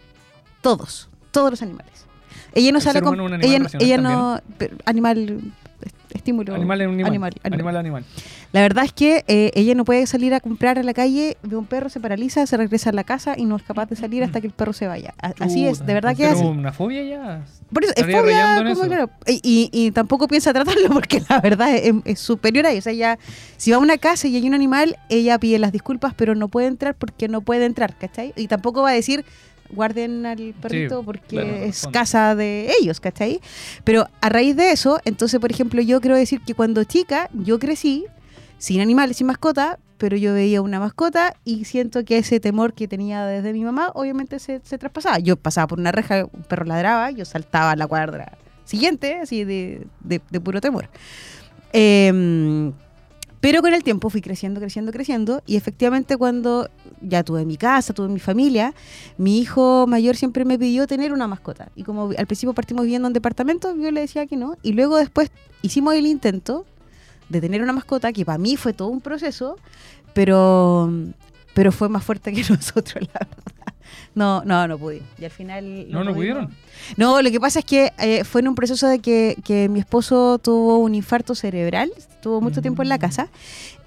Todos, 0.61 1.09
todos 1.31 1.51
los 1.51 1.61
animales. 1.61 2.05
Ella 2.53 2.71
no 2.71 2.79
El 2.79 2.83
sale 2.83 3.01
con. 3.01 3.19
ella, 3.43 3.67
ella 3.79 3.97
no. 3.97 4.41
Animal. 4.85 5.41
Est- 5.81 5.95
Estímulo. 6.13 6.55
Animal 6.55 6.81
un 6.81 6.93
animal. 6.93 7.07
Animal, 7.11 7.33
animal. 7.43 7.53
Animal, 7.53 7.77
animal. 7.77 8.05
La 8.53 8.61
verdad 8.61 8.85
es 8.85 8.91
que 8.93 9.23
eh, 9.27 9.51
ella 9.53 9.75
no 9.75 9.85
puede 9.85 10.07
salir 10.07 10.33
a 10.33 10.39
comprar 10.39 10.79
a 10.79 10.83
la 10.83 10.93
calle, 10.93 11.37
ve 11.43 11.55
un 11.57 11.65
perro, 11.65 11.89
se 11.89 11.99
paraliza, 11.99 12.45
se 12.47 12.57
regresa 12.57 12.89
a 12.89 12.93
la 12.93 13.03
casa 13.03 13.35
y 13.37 13.45
no 13.45 13.55
es 13.57 13.63
capaz 13.63 13.87
de 13.89 13.95
salir 13.95 14.23
hasta 14.23 14.41
que 14.41 14.47
el 14.47 14.53
perro 14.53 14.73
se 14.73 14.87
vaya. 14.87 15.13
A- 15.21 15.33
Así 15.39 15.65
es, 15.67 15.85
de 15.85 15.93
verdad 15.93 16.15
que 16.15 16.29
es 16.29 16.39
una 16.39 16.71
fobia 16.73 17.03
ya. 17.03 17.45
Por 17.71 17.83
eso, 17.83 17.93
es 17.95 18.03
fobia, 18.03 18.63
como 18.73 18.87
claro. 18.87 19.09
Y, 19.27 19.39
y- 19.43 19.69
y 19.71 19.91
tampoco 19.91 20.27
piensa 20.27 20.53
tratarlo 20.53 20.89
porque 20.93 21.21
la 21.29 21.39
verdad 21.41 21.75
es, 21.75 21.93
es 22.05 22.19
superior 22.19 22.65
a 22.65 22.71
eso. 22.71 22.89
Ella, 22.89 23.19
si 23.57 23.71
va 23.71 23.77
a 23.77 23.79
una 23.79 23.97
casa 23.97 24.27
y 24.27 24.35
hay 24.37 24.47
un 24.47 24.53
animal, 24.55 24.97
ella 25.09 25.37
pide 25.37 25.59
las 25.59 25.71
disculpas, 25.71 26.13
pero 26.15 26.33
no 26.35 26.47
puede 26.47 26.67
entrar 26.67 26.95
porque 26.95 27.27
no 27.27 27.41
puede 27.41 27.65
entrar, 27.65 27.95
¿cachai? 27.97 28.33
Y 28.35 28.47
tampoco 28.47 28.81
va 28.81 28.89
a 28.89 28.93
decir 28.93 29.23
guarden 29.69 30.25
al 30.25 30.53
perrito 30.61 31.03
porque 31.03 31.21
claro, 31.27 31.49
es 31.55 31.85
casa 31.91 32.35
de 32.35 32.71
ellos, 32.81 32.99
¿cachai? 32.99 33.39
Pero 33.83 34.07
a 34.21 34.29
raíz 34.29 34.55
de 34.55 34.71
eso, 34.71 34.99
entonces, 35.05 35.39
por 35.39 35.51
ejemplo, 35.51 35.81
yo 35.81 36.01
quiero 36.01 36.15
decir 36.15 36.41
que 36.41 36.53
cuando 36.53 36.83
chica, 36.83 37.29
yo 37.33 37.59
crecí 37.59 38.05
sin 38.57 38.81
animales, 38.81 39.17
sin 39.17 39.27
mascota, 39.27 39.79
pero 39.97 40.15
yo 40.15 40.33
veía 40.33 40.61
una 40.61 40.79
mascota 40.79 41.35
y 41.43 41.65
siento 41.65 42.05
que 42.05 42.17
ese 42.19 42.39
temor 42.39 42.73
que 42.73 42.87
tenía 42.87 43.25
desde 43.25 43.51
mi 43.53 43.63
mamá, 43.63 43.91
obviamente 43.95 44.37
se, 44.39 44.61
se 44.63 44.77
traspasaba. 44.77 45.19
Yo 45.19 45.35
pasaba 45.37 45.67
por 45.67 45.79
una 45.79 45.91
reja, 45.91 46.25
un 46.31 46.43
perro 46.43 46.65
ladraba, 46.65 47.09
yo 47.11 47.25
saltaba 47.25 47.71
a 47.71 47.75
la 47.75 47.87
cuadra 47.87 48.37
siguiente, 48.63 49.19
así 49.21 49.43
de, 49.43 49.87
de- 50.01 50.21
de 50.29 50.39
puro 50.41 50.61
temor. 50.61 50.89
Em, 51.73 52.73
pero 53.47 53.61
con 53.61 53.73
el 53.73 53.81
tiempo 53.81 54.09
fui 54.09 54.19
creciendo, 54.19 54.59
creciendo, 54.59 54.91
creciendo 54.91 55.41
y 55.45 55.55
efectivamente 55.55 56.17
cuando 56.17 56.69
ya 56.99 57.23
tuve 57.23 57.45
mi 57.45 57.55
casa, 57.55 57.93
tuve 57.93 58.09
mi 58.09 58.19
familia, 58.19 58.73
mi 59.17 59.39
hijo 59.39 59.87
mayor 59.87 60.17
siempre 60.17 60.43
me 60.43 60.59
pidió 60.59 60.85
tener 60.85 61.13
una 61.13 61.29
mascota. 61.29 61.71
Y 61.73 61.83
como 61.83 62.09
al 62.17 62.27
principio 62.27 62.53
partimos 62.53 62.83
viviendo 62.83 63.07
en 63.07 63.13
departamento, 63.13 63.73
yo 63.73 63.89
le 63.91 64.01
decía 64.01 64.27
que 64.27 64.35
no. 64.35 64.57
Y 64.63 64.73
luego 64.73 64.97
después 64.97 65.31
hicimos 65.61 65.95
el 65.95 66.07
intento 66.07 66.65
de 67.29 67.39
tener 67.39 67.63
una 67.63 67.71
mascota, 67.71 68.11
que 68.11 68.25
para 68.25 68.37
mí 68.37 68.57
fue 68.57 68.73
todo 68.73 68.89
un 68.89 68.99
proceso, 68.99 69.55
pero, 70.13 70.91
pero 71.53 71.71
fue 71.71 71.87
más 71.87 72.03
fuerte 72.03 72.33
que 72.33 72.41
nosotros, 72.49 73.07
la 73.13 73.27
verdad. 73.29 73.73
No, 74.15 74.43
no, 74.45 74.67
no 74.67 74.77
pudimos. 74.77 75.07
Y 75.19 75.25
al 75.25 75.31
final... 75.31 75.89
No, 75.91 76.03
no 76.03 76.13
pudieron. 76.13 76.49
No, 76.95 77.21
lo 77.21 77.29
que 77.31 77.39
pasa 77.39 77.59
es 77.59 77.65
que 77.65 77.91
eh, 77.99 78.23
fue 78.23 78.41
en 78.41 78.47
un 78.47 78.55
proceso 78.55 78.87
de 78.87 78.99
que, 78.99 79.37
que 79.43 79.67
mi 79.69 79.79
esposo 79.79 80.39
tuvo 80.39 80.77
un 80.77 80.95
infarto 80.95 81.35
cerebral, 81.35 81.91
estuvo 81.97 82.41
mucho 82.41 82.61
tiempo 82.61 82.81
en 82.83 82.89
la 82.89 82.97
Mm. 82.97 82.99
casa. 82.99 83.29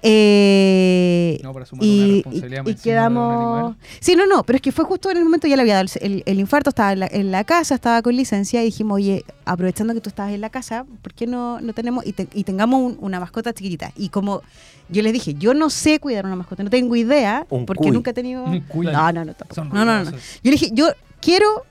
eh, 0.03 1.39
No, 1.43 1.53
para 1.53 1.65
sumar 1.65 1.83
una 1.85 1.93
y, 1.93 2.13
responsabilidad 2.15 2.63
y- 2.65 2.69
y 2.71 2.75
quedamos... 2.75 3.75
Sí, 3.99 4.15
no, 4.15 4.25
no, 4.25 4.43
pero 4.43 4.55
es 4.57 4.61
que 4.61 4.71
fue 4.71 4.85
justo 4.85 5.09
en 5.11 5.17
el 5.17 5.23
momento 5.23 5.47
ya 5.47 5.55
le 5.55 5.61
había 5.61 5.75
dado 5.75 5.87
el, 6.01 6.11
el- 6.13 6.23
el 6.25 6.39
infarto, 6.39 6.69
estaba 6.69 6.91
en 6.93 6.99
la, 7.01 7.07
en 7.11 7.31
la 7.31 7.43
casa, 7.43 7.75
estaba 7.75 8.01
con 8.01 8.15
licencia 8.15 8.61
y 8.61 8.65
dijimos, 8.65 8.95
oye, 8.95 9.23
aprovechando 9.45 9.93
que 9.93 10.01
tú 10.01 10.09
estabas 10.09 10.33
en 10.33 10.41
la 10.41 10.49
casa, 10.49 10.85
¿por 11.01 11.13
qué 11.13 11.27
no, 11.27 11.61
no 11.61 11.73
tenemos 11.73 12.05
y, 12.05 12.13
te- 12.13 12.27
y 12.33 12.43
tengamos 12.43 12.81
un- 12.81 12.97
una 12.99 13.19
mascota 13.19 13.53
chiquitita? 13.53 13.91
Y 13.95 14.09
como 14.09 14.41
yo 14.89 15.01
les 15.03 15.13
dije, 15.13 15.35
yo 15.35 15.53
no 15.53 15.69
sé 15.69 15.99
cuidar 15.99 16.25
una 16.25 16.35
mascota, 16.35 16.63
no 16.63 16.69
tengo 16.69 16.95
idea, 16.95 17.45
Un 17.49 17.65
porque 17.65 17.83
cuy. 17.83 17.91
nunca 17.91 18.11
he 18.11 18.13
tenido... 18.13 18.43
Un 18.43 18.59
cuy. 18.61 18.87
No, 18.87 19.11
no, 19.11 19.23
no, 19.25 19.33
tampoco. 19.33 19.55
Son 19.55 19.69
no, 19.69 19.85
no, 19.99 20.11
no. 20.11 20.11
Yo 20.11 20.17
le 20.43 20.51
dije, 20.51 20.69
yo 20.73 20.91
quiero 21.21 21.65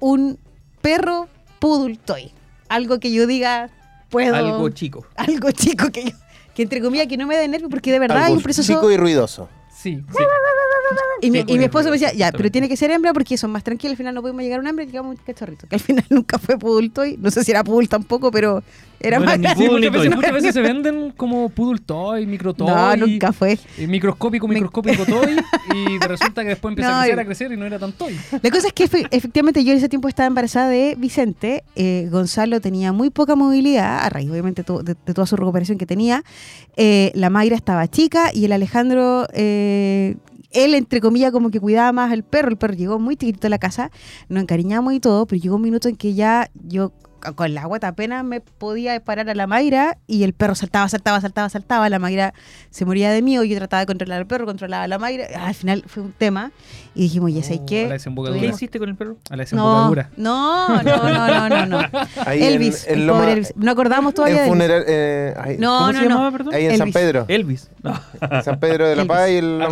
un 0.00 0.38
perro 0.80 1.28
poodle 1.58 1.96
toy. 2.04 2.32
Algo 2.68 2.98
que 3.00 3.12
yo 3.12 3.26
diga, 3.26 3.70
puedo. 4.10 4.34
Algo 4.34 4.68
chico. 4.70 5.06
algo 5.16 5.50
chico 5.52 5.90
que 5.90 6.04
yo- 6.10 6.16
que 6.54 6.62
entre 6.62 6.80
comillas 6.82 7.06
que 7.06 7.16
no 7.16 7.26
me 7.26 7.36
dé 7.36 7.48
nervio, 7.48 7.68
porque 7.70 7.90
de 7.92 7.98
verdad 7.98 8.18
hay 8.18 8.24
Algo 8.24 8.36
un 8.36 8.42
proceso. 8.42 8.72
chico 8.72 8.90
y 8.90 8.96
ruidoso. 8.96 9.48
Sí, 9.74 9.96
sí. 9.96 10.24
Y 11.20 11.30
mi, 11.30 11.44
y 11.46 11.58
mi 11.58 11.64
esposo 11.64 11.86
me 11.86 11.92
decía, 11.92 12.12
ya, 12.12 12.32
pero 12.32 12.50
tiene 12.50 12.68
que 12.68 12.76
ser 12.76 12.90
hembra 12.90 13.12
porque 13.12 13.36
son 13.36 13.50
más 13.50 13.62
tranquilos. 13.64 13.92
Al 13.92 13.96
final 13.98 14.14
no 14.14 14.22
pudimos 14.22 14.42
llegar 14.42 14.58
a 14.58 14.62
un 14.62 14.66
hembra 14.68 14.84
y 14.84 14.88
llegamos 14.88 15.16
a 15.16 15.20
un 15.20 15.24
cachorrito. 15.24 15.66
Que 15.68 15.76
al 15.76 15.80
final 15.80 16.04
nunca 16.10 16.38
fue 16.38 16.58
poodle 16.58 16.90
toy. 16.90 17.16
No 17.18 17.30
sé 17.30 17.44
si 17.44 17.50
era 17.50 17.62
poodle 17.64 17.88
tampoco, 17.88 18.30
pero 18.30 18.62
era 19.00 19.18
No 19.18 19.24
más 19.26 19.34
era 19.38 19.54
ni 19.54 19.60
Sí, 19.62 19.68
Poodle 19.68 19.90
muchas 19.90 19.92
veces, 19.92 20.08
toy. 20.10 20.16
muchas 20.16 20.32
veces 20.32 20.54
se 20.54 20.60
venden 20.60 21.10
como 21.16 21.48
poodle 21.48 21.80
toy, 21.84 22.26
micro 22.26 22.54
toy. 22.54 22.68
No, 22.68 22.96
nunca 22.96 23.32
fue. 23.32 23.58
eh, 23.78 23.86
Microscópico, 23.86 24.46
microscópico 24.48 25.04
toy. 25.06 25.36
Y 25.74 25.98
resulta 25.98 26.42
que 26.42 26.48
después 26.50 26.72
empieza 26.72 26.90
No, 26.90 26.96
a 26.98 27.02
crecer, 27.04 27.20
a 27.20 27.24
crecer 27.24 27.52
y 27.52 27.56
no 27.56 27.66
era 27.66 27.78
tan 27.78 27.92
toy. 27.92 28.16
La 28.42 28.50
cosa 28.50 28.66
es 28.68 28.72
que 28.72 28.88
efe- 28.88 29.08
efectivamente 29.10 29.64
yo 29.64 29.72
en 29.72 29.78
ese 29.78 29.88
tiempo 29.88 30.08
estaba 30.08 30.26
embarazada 30.26 30.68
de 30.68 30.94
Vicente. 30.98 31.64
Eh, 31.76 32.08
Gonzalo 32.10 32.60
tenía 32.60 32.92
muy 32.92 33.10
poca 33.10 33.34
movilidad, 33.36 34.04
a 34.04 34.08
raíz 34.08 34.30
obviamente 34.30 34.62
to- 34.64 34.82
de, 34.82 34.94
de 35.06 35.14
toda 35.14 35.26
su 35.26 35.36
recuperación 35.36 35.78
que 35.78 35.86
tenía. 35.86 36.22
Eh, 36.76 37.10
la 37.14 37.28
Mayra 37.30 37.56
estaba 37.56 37.88
chica 37.88 38.30
y 38.32 38.44
el 38.44 38.52
Alejandro, 38.52 39.26
eh, 39.32 40.16
él 40.52 40.74
entre 40.74 41.00
comillas 41.00 41.32
como 41.32 41.50
que 41.50 41.60
cuidaba 41.60 41.92
más 41.92 42.12
al 42.12 42.24
perro. 42.24 42.50
El 42.50 42.56
perro 42.56 42.74
llegó 42.74 42.98
muy 42.98 43.16
chiquitito 43.16 43.46
a 43.46 43.50
la 43.50 43.58
casa, 43.58 43.90
nos 44.28 44.42
encariñamos 44.42 44.94
y 44.94 45.00
todo, 45.00 45.26
pero 45.26 45.40
llegó 45.40 45.56
un 45.56 45.62
minuto 45.62 45.88
en 45.88 45.96
que 45.96 46.14
ya 46.14 46.50
yo 46.54 46.92
con 47.36 47.54
la 47.54 47.64
guata 47.66 47.88
apenas 47.88 48.24
me 48.24 48.40
podía 48.40 48.98
parar 49.02 49.28
a 49.30 49.34
la 49.34 49.46
Mayra 49.46 49.98
y 50.06 50.24
el 50.24 50.32
perro 50.32 50.54
saltaba, 50.54 50.88
saltaba, 50.88 51.20
saltaba, 51.20 51.48
saltaba. 51.48 51.88
La 51.88 51.98
Mayra 51.98 52.34
se 52.70 52.84
moría 52.84 53.10
de 53.10 53.22
miedo 53.22 53.44
y 53.44 53.48
yo 53.50 53.56
trataba 53.58 53.80
de 53.80 53.86
controlar 53.86 54.18
al 54.18 54.26
perro, 54.26 54.46
controlaba 54.46 54.84
a 54.84 54.88
la 54.88 54.98
Mayra. 54.98 55.26
Al 55.46 55.54
final 55.54 55.84
fue 55.86 56.02
un 56.02 56.12
tema 56.12 56.52
y 56.94 57.02
dijimos, 57.02 57.32
ya 57.32 57.42
sé 57.42 57.58
Oh, 57.62 57.66
qué. 57.66 57.84
a 57.86 57.88
la 57.88 57.92
desembocadura. 57.94 58.40
¿Qué 58.40 58.46
hiciste 58.48 58.78
con 58.78 58.88
el 58.88 58.96
perro? 58.96 59.16
A 59.30 59.36
la 59.36 59.42
desembocadura. 59.44 60.10
no, 60.16 60.82
no, 60.82 60.96
no, 61.02 61.48
no, 61.48 61.66
no, 61.66 61.66
no. 61.66 61.88
Ahí 62.26 62.42
en- 62.42 62.52
Elvis, 62.52 62.86
en 62.86 63.00
el 63.00 63.06
Loma- 63.06 63.20
pobre 63.20 63.32
Elvis. 63.32 63.52
No 63.56 63.70
acordamos 63.70 64.14
todavía 64.14 64.44
En 64.44 64.44
de 64.44 64.48
Elvis. 64.48 64.62
funeral. 64.66 64.84
eh, 64.88 65.34
ahí- 65.38 65.56
No, 65.58 65.78
¿Cómo 65.78 65.92
no, 65.92 66.00
se 66.00 66.08
no. 66.08 66.50
Ahí 66.52 66.66
en 66.66 66.78
San. 66.78 66.92
Pedro. 66.92 67.24
Elvis. 67.28 67.70
No. 67.82 67.98
En 68.30 68.42
San 68.44 68.58
Pedro 68.60 68.86
de 68.88 68.96
la. 68.96 69.04
Paz 69.04 69.28
y 69.30 69.36
el. 69.36 69.58
No, 69.58 69.68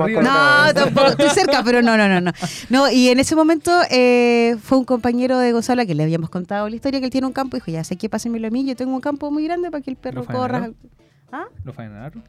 tampoco, 0.75 1.07
estoy 1.09 1.31
cerca, 1.31 1.63
pero 1.65 1.83
no, 1.83 1.97
no, 1.97 2.09
no, 2.09 2.21
no. 2.21 2.33
No, 2.69 2.91
y 2.91 3.09
en 3.09 3.21
ese 3.21 3.35
momento 3.37 3.71
eh, 3.91 4.57
fue 4.63 4.79
un 4.79 4.85
compañero 4.85 5.39
de 5.39 5.53
Gonzalo 5.53 5.87
que 5.87 5.95
le 5.95 6.03
habíamos 6.03 6.31
contado 6.31 6.69
la 6.69 6.75
historia 6.75 7.01
que 7.01 7.07
él 7.07 7.13
tiene 7.13 7.27
un 7.27 7.33
campo 7.41 7.57
y 7.57 7.61
dijo, 7.61 7.71
ya 7.71 7.85
sé 7.85 7.97
que 7.97 8.09
pásenmelo 8.09 8.47
a 8.49 8.51
mí, 8.51 8.65
yo 8.65 8.77
tengo 8.77 8.95
un 8.95 9.01
campo 9.01 9.31
muy 9.31 9.45
grande 9.45 9.71
para 9.71 9.83
que 9.83 9.91
el 9.91 9.97
perro 9.97 10.21
¿Lo 10.21 10.25
faenaron? 10.25 10.75
corra. 10.75 10.91
¿Ah? 11.33 11.47
¿Lo 11.65 11.73
faenaron? 11.73 12.23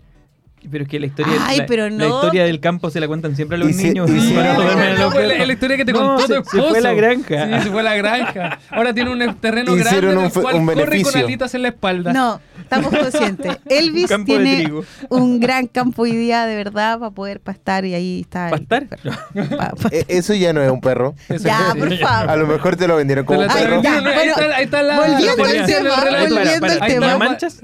Pero 0.70 0.84
es 0.84 0.90
que 0.90 1.00
la 1.00 1.08
historia, 1.08 1.34
Ay, 1.48 1.58
la, 1.58 1.66
pero 1.66 1.90
la 1.90 1.96
no. 1.96 2.16
historia 2.16 2.44
del 2.44 2.60
campo 2.60 2.92
se 2.92 3.00
la 3.00 3.08
cuentan 3.08 3.36
siempre 3.36 3.56
a 3.56 3.60
los 3.60 3.72
Y 3.72 3.74
niños. 3.84 4.10
y 4.12 4.22
Sí, 4.22 4.38
a 4.38 4.54
no, 4.54 4.64
los 5.06 5.14
fue 5.14 5.28
la, 5.28 5.52
historia 5.54 5.76
que 5.76 5.86
te 5.86 5.92
No, 5.92 6.00
contó 6.18 6.28
se- 6.28 6.36
tu 6.42 6.50
se 6.50 6.62
fue 6.62 6.78
a 6.78 6.82
la 6.82 6.94
granja. 6.94 7.46
Sí, 7.58 7.64
se 7.64 7.72
fue 7.72 7.80
a 7.80 7.84
la 7.84 7.96
granja. 7.96 8.60
Ahora 8.70 8.94
tiene 8.94 9.10
un 9.12 9.36
terreno 9.38 9.76
Hicieron 9.76 10.02
grande 10.02 10.18
un 10.18 10.24
del 10.24 10.32
fe- 10.32 10.42
cual 10.42 10.56
un 10.56 10.66
corre 10.68 11.02
con 11.04 11.16
alitas 11.18 11.56
en 11.56 11.62
la 11.64 11.68
espalda. 11.70 12.14
No, 12.14 12.40
estamos 12.60 12.94
conscientes. 12.96 13.58
Elvis 13.66 14.08
de 14.10 14.18
tiene 14.20 14.72
un 15.10 15.40
gran 15.40 15.66
campo 15.66 16.04
hoy 16.04 16.16
día, 16.16 16.46
de 16.46 16.56
verdad, 16.56 17.00
para 17.00 17.12
poder 17.12 17.40
pastar 17.40 17.86
y 17.86 17.96
ahí 17.96 18.22
está. 18.22 18.50
el 18.50 18.66
¿Pastar? 18.66 18.88
Pa- 18.88 19.74
Eh, 19.92 20.06
Eso 20.10 20.34
ya 20.36 20.54
no 20.54 20.62
es 20.62 20.70
un 20.70 20.80
perro. 20.80 21.16
Eso 21.28 21.44
ya, 21.46 21.74
por 21.78 21.92
A 21.92 21.98
favor. 21.98 22.38
lo 22.38 22.46
mejor 22.48 22.76
te 22.76 22.88
lo 22.88 22.98
vendieron 22.98 23.26
como 23.26 23.42
la- 23.42 23.48
un 23.48 23.54
perro. 23.54 23.82
ya, 23.82 23.92
vendieron, 24.00 24.08
ahí 24.08 24.14
bueno, 24.16 24.32
está- 24.44 24.56
ahí 24.58 24.64
está 24.66 24.84
la- 24.84 24.96
volviendo 25.00 25.44
al 25.44 25.66
tema, 25.66 25.96
volviendo 25.96 26.38
al 26.38 26.60
tema. 26.80 26.86
¿Tenía 26.88 27.00
la- 27.08 27.18
manchas? 27.18 27.62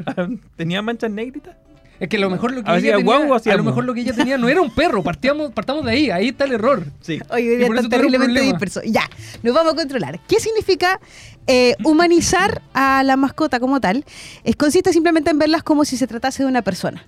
¿Tenía 0.55 0.81
manchas 0.81 1.11
negritas? 1.11 1.55
Es 1.99 2.09
que 2.09 2.17
a 2.17 2.19
lo 2.19 2.29
mejor 2.29 2.51
lo 2.51 2.63
que 2.63 2.69
¿Hacía 2.69 2.89
ella 2.89 2.97
tenía, 2.97 3.53
a 3.53 3.57
lo 3.57 3.63
mejor 3.63 3.83
lo 3.83 3.93
que 3.93 4.01
ella 4.01 4.13
tenía 4.13 4.37
no 4.37 4.47
era 4.47 4.61
un 4.61 4.69
perro. 4.73 5.01
Partíamos, 5.03 5.51
partamos 5.51 5.83
de 5.85 5.91
ahí. 5.91 6.09
Ahí 6.11 6.27
está 6.29 6.45
el 6.45 6.51
error. 6.51 6.83
Sí. 7.01 7.19
Oye, 7.29 7.55
tuvieron 7.65 7.89
terriblemente 7.89 8.39
dispersos. 8.41 8.83
Ya, 8.85 9.01
nos 9.41 9.55
vamos 9.55 9.73
a 9.73 9.75
controlar. 9.75 10.19
¿Qué 10.27 10.39
significa 10.39 10.99
eh, 11.47 11.75
humanizar 11.83 12.61
a 12.73 13.03
la 13.03 13.17
mascota 13.17 13.59
como 13.59 13.81
tal? 13.81 14.05
Es, 14.43 14.55
consiste 14.55 14.93
simplemente 14.93 15.31
en 15.31 15.39
verlas 15.39 15.63
como 15.63 15.85
si 15.85 15.97
se 15.97 16.05
tratase 16.05 16.43
de 16.43 16.49
una 16.49 16.61
persona. 16.61 17.03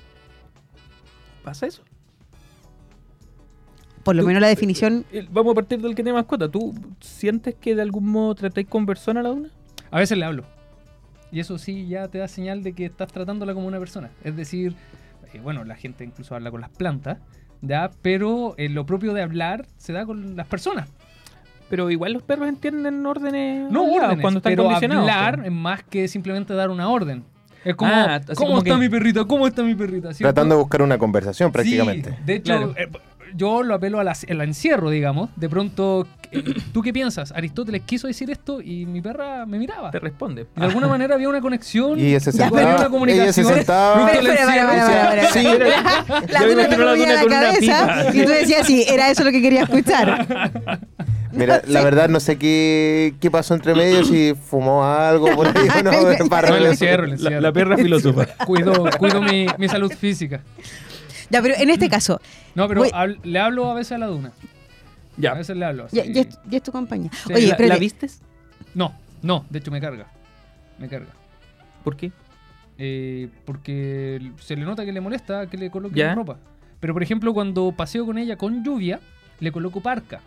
¿Pasa 1.43 1.67
eso? 1.67 1.83
Por 4.03 4.15
lo 4.15 4.23
Tú- 4.23 4.27
menos 4.27 4.41
la 4.41 4.47
definición. 4.47 5.05
Eh, 5.11 5.27
Vamos 5.31 5.51
a 5.51 5.55
partir 5.55 5.79
del 5.81 5.91
que 5.91 6.03
tiene 6.03 6.13
mascota. 6.13 6.49
¿Tú 6.49 6.73
sientes 6.99 7.53
que 7.53 7.75
de 7.75 7.81
algún 7.83 8.07
modo 8.07 8.33
tratáis 8.33 8.67
con 8.67 8.85
persona 8.85 9.19
a 9.19 9.23
la 9.23 9.31
una? 9.31 9.49
A 9.91 9.99
veces 9.99 10.17
le 10.17 10.25
hablo. 10.25 10.45
Y 11.31 11.39
eso 11.39 11.57
sí 11.57 11.87
ya 11.87 12.07
te 12.07 12.17
da 12.17 12.27
señal 12.27 12.63
de 12.63 12.73
que 12.73 12.85
estás 12.85 13.11
tratándola 13.11 13.53
como 13.53 13.67
una 13.67 13.79
persona. 13.79 14.09
Es 14.23 14.35
decir, 14.35 14.75
eh, 15.33 15.39
bueno, 15.41 15.63
la 15.63 15.75
gente 15.75 16.03
incluso 16.03 16.35
habla 16.35 16.49
con 16.51 16.61
las 16.61 16.69
plantas, 16.71 17.19
¿ya? 17.61 17.91
Pero 18.01 18.55
eh, 18.57 18.69
lo 18.69 18.85
propio 18.85 19.13
de 19.13 19.21
hablar 19.21 19.67
se 19.77 19.93
da 19.93 20.05
con 20.05 20.35
las 20.35 20.47
personas. 20.47 20.89
Pero 21.69 21.91
igual 21.91 22.13
los 22.13 22.23
perros 22.23 22.47
entienden 22.49 23.05
órdenes. 23.05 23.69
No 23.71 23.83
órdenes, 23.83 24.21
cuando 24.21 24.39
están 24.39 24.51
pero 24.53 24.63
condicionados. 24.63 25.07
hablar 25.09 25.45
es 25.45 25.51
más 25.51 25.83
que 25.83 26.07
simplemente 26.07 26.53
dar 26.55 26.71
una 26.71 26.89
orden. 26.89 27.23
Es 27.63 27.75
como, 27.75 27.91
Ah, 27.93 28.21
¿cómo 28.25 28.35
como 28.51 28.57
está 28.59 28.73
que- 28.73 28.79
mi 28.79 28.89
perrita? 28.89 29.25
¿Cómo 29.25 29.45
está 29.45 29.61
mi 29.61 29.75
perrita? 29.75 30.13
¿Cierto? 30.13 30.33
Tratando 30.33 30.55
de 30.55 30.61
buscar 30.61 30.81
una 30.81 30.97
conversación 30.97 31.51
prácticamente. 31.51 32.11
Sí, 32.11 32.17
de 32.25 32.33
hecho, 32.35 32.43
Claro. 32.57 32.73
eh, 32.75 32.87
yo 33.35 33.63
lo 33.63 33.75
apelo 33.75 33.99
a 33.99 34.03
la- 34.03 34.15
al 34.29 34.41
encierro, 34.41 34.89
digamos. 34.89 35.29
De 35.35 35.49
pronto, 35.49 36.07
¿tú 36.73 36.81
qué 36.81 36.91
piensas? 36.93 37.31
Aristóteles 37.31 37.81
quiso 37.85 38.07
decir 38.07 38.29
esto 38.31 38.61
y 38.61 38.85
mi 38.85 39.01
perra 39.01 39.45
me 39.45 39.57
miraba. 39.59 39.91
Te 39.91 39.99
responde. 39.99 40.47
De 40.55 40.65
alguna 40.65 40.87
manera 40.87 41.15
había 41.15 41.29
una 41.29 41.41
conexión. 41.41 41.99
Y 41.99 42.07
ella 42.07 42.19
se 42.19 42.31
Ya, 42.31 42.47
había 42.47 42.59
sentaba. 42.59 42.89
una 42.97 43.11
Ella 43.11 43.31
se 43.33 43.41
comunicación. 43.43 43.47
sentaba. 43.55 44.09
Sí. 45.33 45.43
La 46.31 46.45
duna 46.45 46.69
te 46.69 46.77
la 46.77 46.85
movía 46.85 47.13
la 47.13 47.25
cabeza 47.25 48.05
y 48.13 48.23
tú 48.23 48.29
decías, 48.31 48.65
sí, 48.67 48.85
era 48.87 49.09
eso 49.09 49.23
lo 49.23 49.31
que 49.31 49.41
quería 49.41 49.63
escuchar. 49.63 50.79
Mira, 51.31 51.61
la 51.67 51.83
verdad 51.83 52.09
no 52.09 52.19
sé 52.19 52.37
qué, 52.37 53.13
qué 53.21 53.29
pasó 53.29 53.53
entre 53.53 53.75
medio, 53.75 54.03
si 54.03 54.33
fumó 54.33 54.83
algo 54.83 55.27
por 55.35 55.45
ahí 55.47 55.67
o 55.79 55.83
no. 55.83 55.91
para 56.29 56.49
No, 56.49 56.55
el 56.55 56.65
encierro, 56.65 57.03
el 57.03 57.09
La, 57.11 57.15
encierro. 57.15 57.41
la 57.41 57.51
perra 57.53 57.77
filósofa. 57.77 58.25
Cuido, 58.47 58.85
cuido 58.97 59.21
mi, 59.21 59.45
mi 59.59 59.69
salud 59.69 59.91
física. 59.93 60.41
Ya, 61.29 61.41
pero 61.41 61.55
en 61.57 61.69
este 61.69 61.89
caso, 61.89 62.19
No, 62.55 62.67
pero 62.67 62.81
Voy- 62.81 63.19
le 63.23 63.39
hablo 63.39 63.69
a 63.69 63.73
veces 63.73 63.93
a 63.93 63.97
la 63.97 64.07
duna. 64.07 64.29
A 64.29 65.21
Ya. 65.21 65.33
veces 65.33 65.55
le 65.57 65.65
hablo. 65.65 65.85
así. 65.85 65.95
ya, 65.97 66.05
ya 66.05 66.21
es, 66.21 66.39
ya 66.49 66.57
es 66.57 66.63
tu 66.63 66.71
compañía. 66.71 67.11
Sí, 67.27 67.33
Oye, 67.33 67.41
¿La, 67.47 67.51
espérate. 67.53 67.67
¿La 67.73 67.79
vistes? 67.79 68.21
No, 68.73 68.93
no, 69.21 69.45
de 69.49 69.59
hecho 69.59 69.69
me 69.71 69.79
carga. 69.81 70.07
Me 70.79 70.87
carga. 70.87 71.11
¿Por 71.83 71.95
qué? 71.97 72.11
Eh, 72.77 73.27
porque 73.45 74.31
se 74.39 74.55
le 74.55 74.63
nota 74.63 74.85
que 74.85 74.91
le 74.93 75.01
molesta 75.01 75.47
que 75.47 75.57
le 75.57 75.69
coloque 75.69 75.95
Ya. 75.95 76.15
ropa. 76.15 76.37
Pero 76.79 76.93
por 76.93 77.03
ejemplo, 77.03 77.33
cuando 77.33 77.71
paseo 77.73 78.05
con 78.05 78.17
ella 78.17 78.37
con 78.37 78.63
lluvia, 78.63 78.99
le 79.39 79.51
coloco 79.51 79.81
parca. 79.81 80.21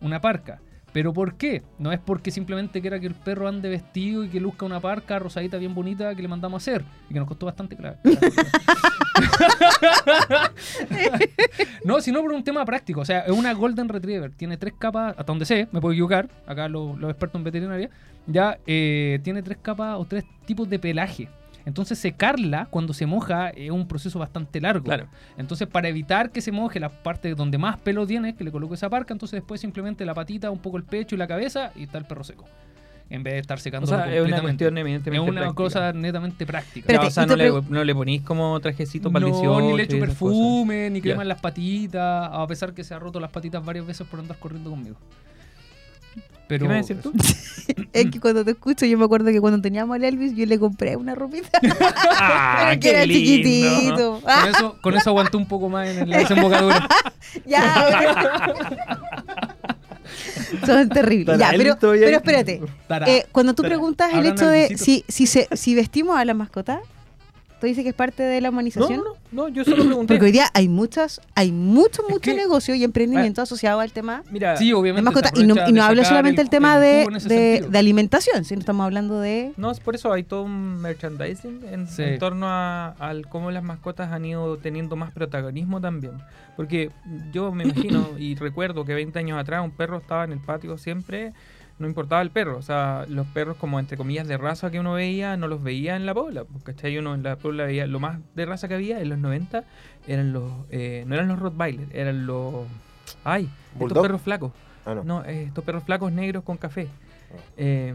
Una 0.00 0.20
parca. 0.20 0.60
¿Pero 0.96 1.12
por 1.12 1.34
qué? 1.34 1.62
No 1.78 1.92
es 1.92 2.00
porque 2.00 2.30
simplemente 2.30 2.80
quiera 2.80 2.98
que 2.98 3.06
el 3.06 3.14
perro 3.14 3.48
ande 3.48 3.68
vestido 3.68 4.24
y 4.24 4.30
que 4.30 4.40
luzca 4.40 4.64
una 4.64 4.80
parca 4.80 5.18
rosadita 5.18 5.58
bien 5.58 5.74
bonita 5.74 6.14
que 6.14 6.22
le 6.22 6.28
mandamos 6.28 6.54
a 6.54 6.62
hacer. 6.62 6.86
Y 7.10 7.12
que 7.12 7.18
nos 7.18 7.28
costó 7.28 7.44
bastante 7.44 7.76
clara. 7.76 7.98
no, 11.84 12.00
sino 12.00 12.22
por 12.22 12.32
un 12.32 12.42
tema 12.42 12.64
práctico. 12.64 13.02
O 13.02 13.04
sea, 13.04 13.26
es 13.26 13.30
una 13.30 13.52
Golden 13.52 13.90
Retriever. 13.90 14.30
Tiene 14.30 14.56
tres 14.56 14.72
capas, 14.78 15.10
hasta 15.10 15.24
donde 15.24 15.44
sé, 15.44 15.68
me 15.70 15.82
puedo 15.82 15.92
equivocar. 15.92 16.30
Acá 16.46 16.66
los, 16.66 16.98
los 16.98 17.10
expertos 17.10 17.40
en 17.40 17.44
veterinaria. 17.44 17.90
Ya 18.26 18.58
eh, 18.66 19.20
tiene 19.22 19.42
tres 19.42 19.58
capas 19.60 19.96
o 19.98 20.06
tres 20.06 20.24
tipos 20.46 20.66
de 20.66 20.78
pelaje. 20.78 21.28
Entonces 21.66 21.98
secarla 21.98 22.66
cuando 22.70 22.94
se 22.94 23.04
moja 23.06 23.50
es 23.50 23.70
un 23.70 23.86
proceso 23.86 24.18
bastante 24.18 24.60
largo. 24.60 24.84
Claro. 24.84 25.08
Entonces 25.36 25.68
para 25.68 25.88
evitar 25.88 26.30
que 26.30 26.40
se 26.40 26.52
moje 26.52 26.80
la 26.80 26.88
parte 26.88 27.34
donde 27.34 27.58
más 27.58 27.76
pelo 27.78 28.06
tiene, 28.06 28.34
que 28.34 28.44
le 28.44 28.50
coloco 28.52 28.72
esa 28.74 28.88
parca, 28.88 29.12
entonces 29.12 29.38
después 29.40 29.60
simplemente 29.60 30.04
la 30.06 30.14
patita, 30.14 30.50
un 30.50 30.60
poco 30.60 30.78
el 30.78 30.84
pecho 30.84 31.14
y 31.16 31.18
la 31.18 31.26
cabeza 31.26 31.72
y 31.76 31.82
está 31.82 31.98
el 31.98 32.04
perro 32.06 32.24
seco. 32.24 32.46
En 33.08 33.22
vez 33.22 33.34
de 33.34 33.38
estar 33.40 33.58
O 33.58 33.60
secando 33.60 33.86
sea, 33.86 34.12
es 34.12 34.24
una 34.24 34.40
cuestión 34.40 34.76
evidentemente 34.78 35.22
Es 35.24 35.28
una 35.30 35.40
práctica. 35.42 35.54
cosa 35.54 35.92
netamente 35.92 36.44
práctica. 36.44 36.92
Ya, 36.92 37.00
o 37.02 37.10
sea, 37.10 37.24
no 37.26 37.36
le, 37.36 37.52
no 37.68 37.84
le 37.84 37.94
ponís 37.94 38.22
como 38.22 38.58
trajecito 38.58 39.12
para 39.12 39.26
el 39.26 39.30
no, 39.32 39.38
18 39.40 39.60
ni 39.70 39.76
le 39.76 39.82
echo 39.84 39.98
perfume, 40.00 40.90
ni 40.90 41.00
crema 41.00 41.18
Ya. 41.18 41.22
en 41.22 41.28
las 41.28 41.40
patitas, 41.40 42.30
a 42.32 42.44
pesar 42.48 42.74
que 42.74 42.82
se 42.82 42.94
ha 42.94 42.98
roto 42.98 43.20
las 43.20 43.30
patitas 43.30 43.64
varias 43.64 43.86
veces 43.86 44.06
por 44.08 44.18
andar 44.18 44.36
corriendo 44.38 44.70
conmigo. 44.70 44.96
Pero, 46.48 46.64
¿Qué 46.64 46.68
me 46.68 46.80
vas 46.80 46.90
a 46.90 46.94
decir 46.94 47.02
tú? 47.02 47.12
Es 47.92 48.10
que 48.10 48.20
cuando 48.20 48.44
te 48.44 48.52
escucho, 48.52 48.86
yo 48.86 48.96
me 48.98 49.04
acuerdo 49.04 49.26
que 49.32 49.40
cuando 49.40 49.60
teníamos 49.60 49.96
al 49.96 50.04
Elvis, 50.04 50.34
yo 50.36 50.46
le 50.46 50.58
compré 50.58 50.94
una 50.96 51.14
ropita. 51.14 51.58
¡Ah, 52.12 52.66
Pero 52.68 52.80
que 52.80 52.90
era 52.90 53.06
lindo! 53.06 53.48
chiquitito. 53.48 54.20
Con 54.22 54.48
eso, 54.48 54.78
con 54.82 54.96
eso 54.96 55.10
aguantó 55.10 55.38
un 55.38 55.46
poco 55.48 55.68
más 55.68 55.88
en 55.88 56.08
la 56.08 56.18
desembocadura. 56.18 56.86
ya, 57.46 58.54
Son 60.64 60.88
terribles. 60.88 61.38
Ya, 61.38 61.50
pero, 61.56 61.76
espérate. 62.16 62.60
Eh, 63.06 63.24
cuando 63.32 63.54
tú 63.54 63.62
Tará. 63.62 63.74
preguntas 63.74 64.12
el 64.14 64.26
hecho 64.26 64.46
de 64.46 64.76
si, 64.78 65.04
si, 65.08 65.26
se, 65.26 65.48
si 65.52 65.74
vestimos 65.74 66.16
a 66.16 66.24
la 66.24 66.34
mascota, 66.34 66.80
tú 67.60 67.66
dices 67.66 67.82
que 67.82 67.90
es 67.90 67.94
parte 67.94 68.22
de 68.22 68.40
la 68.40 68.48
No, 68.48 68.52
humanización. 68.52 69.00
no, 69.02 69.14
no, 69.32 69.48
yo 69.48 69.64
solo 69.64 69.76
pregunté. 69.86 70.14
Porque 70.14 70.26
hoy 70.26 70.32
día 70.32 70.46
hay 70.54 70.68
muchas, 70.68 71.20
hay 71.34 71.52
mucho, 71.52 72.02
Es 72.02 72.08
mucho 72.10 72.20
que- 72.20 72.34
negocio 72.34 72.74
y 72.74 72.84
emprendimiento 72.84 73.40
asociado 73.42 73.80
al 73.80 73.92
tema 73.92 74.22
Mira, 74.30 74.56
Sí, 74.56 74.72
obviamente. 74.72 75.10
Y 75.36 75.44
no, 75.44 75.54
y 75.68 75.72
no 75.72 75.82
hablo 75.82 76.04
solamente 76.04 76.40
el- 76.42 76.46
del 76.46 76.50
tema 76.50 76.74
el 76.76 77.18
de, 77.28 77.66
de, 77.68 77.78
alimentación, 77.78 78.44
sino 78.44 78.60
estamos 78.60 78.84
hablando 78.84 79.20
de... 79.20 79.52
No, 79.56 79.70
es 79.70 79.80
por 79.80 79.94
eso 79.94 80.12
hay 80.12 80.22
todo 80.22 80.42
un 80.42 80.80
merchandising 80.80 81.62
en, 81.70 81.86
Sí. 81.88 82.02
en 82.02 82.18
torno 82.18 82.46
a, 82.48 82.94
cómo 83.28 83.50
las 83.50 83.62
mascotas 83.62 84.12
han 84.12 84.24
ido 84.24 84.58
teniendo 84.58 84.96
más 84.96 85.10
protagonismo 85.12 85.80
también. 85.80 86.12
Porque 86.56 86.90
yo 87.32 87.52
me 87.52 87.64
imagino 87.64 88.08
y 88.18 88.34
recuerdo 88.34 88.84
que 88.84 88.94
20 88.94 89.18
años 89.18 89.38
atrás 89.38 89.62
un 89.64 89.70
perro 89.70 89.98
estaba 89.98 90.24
en 90.24 90.32
el 90.32 90.40
patio 90.40 90.78
siempre, 90.78 91.32
no 91.78 91.86
importaba 91.86 92.22
el 92.22 92.30
perro. 92.30 92.58
O 92.58 92.62
sea, 92.62 93.04
los 93.08 93.26
perros 93.28 93.56
como 93.56 93.78
entre 93.78 93.96
comillas 93.96 94.26
de 94.26 94.36
raza 94.36 94.70
que 94.70 94.80
uno 94.80 94.94
veía, 94.94 95.36
no 95.36 95.48
los 95.48 95.62
veía 95.62 95.96
en 95.96 96.06
la 96.06 96.14
pobla. 96.14 96.44
Porque 96.44 96.72
¿cachai? 96.72 96.98
uno 96.98 97.14
en 97.14 97.22
la 97.22 97.36
pobla 97.36 97.64
veía 97.64 97.86
lo 97.86 98.00
más 98.00 98.18
de 98.34 98.46
raza 98.46 98.68
que 98.68 98.74
había 98.74 99.00
en 99.00 99.08
los 99.08 99.18
90 99.18 99.64
eran 100.06 100.32
los, 100.32 100.52
eh, 100.70 101.04
no 101.06 101.14
eran 101.14 101.28
los 101.28 101.38
Rottweiler, 101.38 101.88
eran 101.92 102.26
los... 102.26 102.66
Ay, 103.24 103.48
estos 103.78 103.98
perros 104.00 104.22
flacos. 104.22 104.52
Ah, 104.84 104.94
no. 104.94 105.04
No, 105.04 105.24
eh, 105.24 105.44
estos 105.44 105.64
perros 105.64 105.82
flacos 105.84 106.12
negros 106.12 106.44
con 106.44 106.56
café. 106.56 106.88
Ah. 107.32 107.40
Eh, 107.56 107.94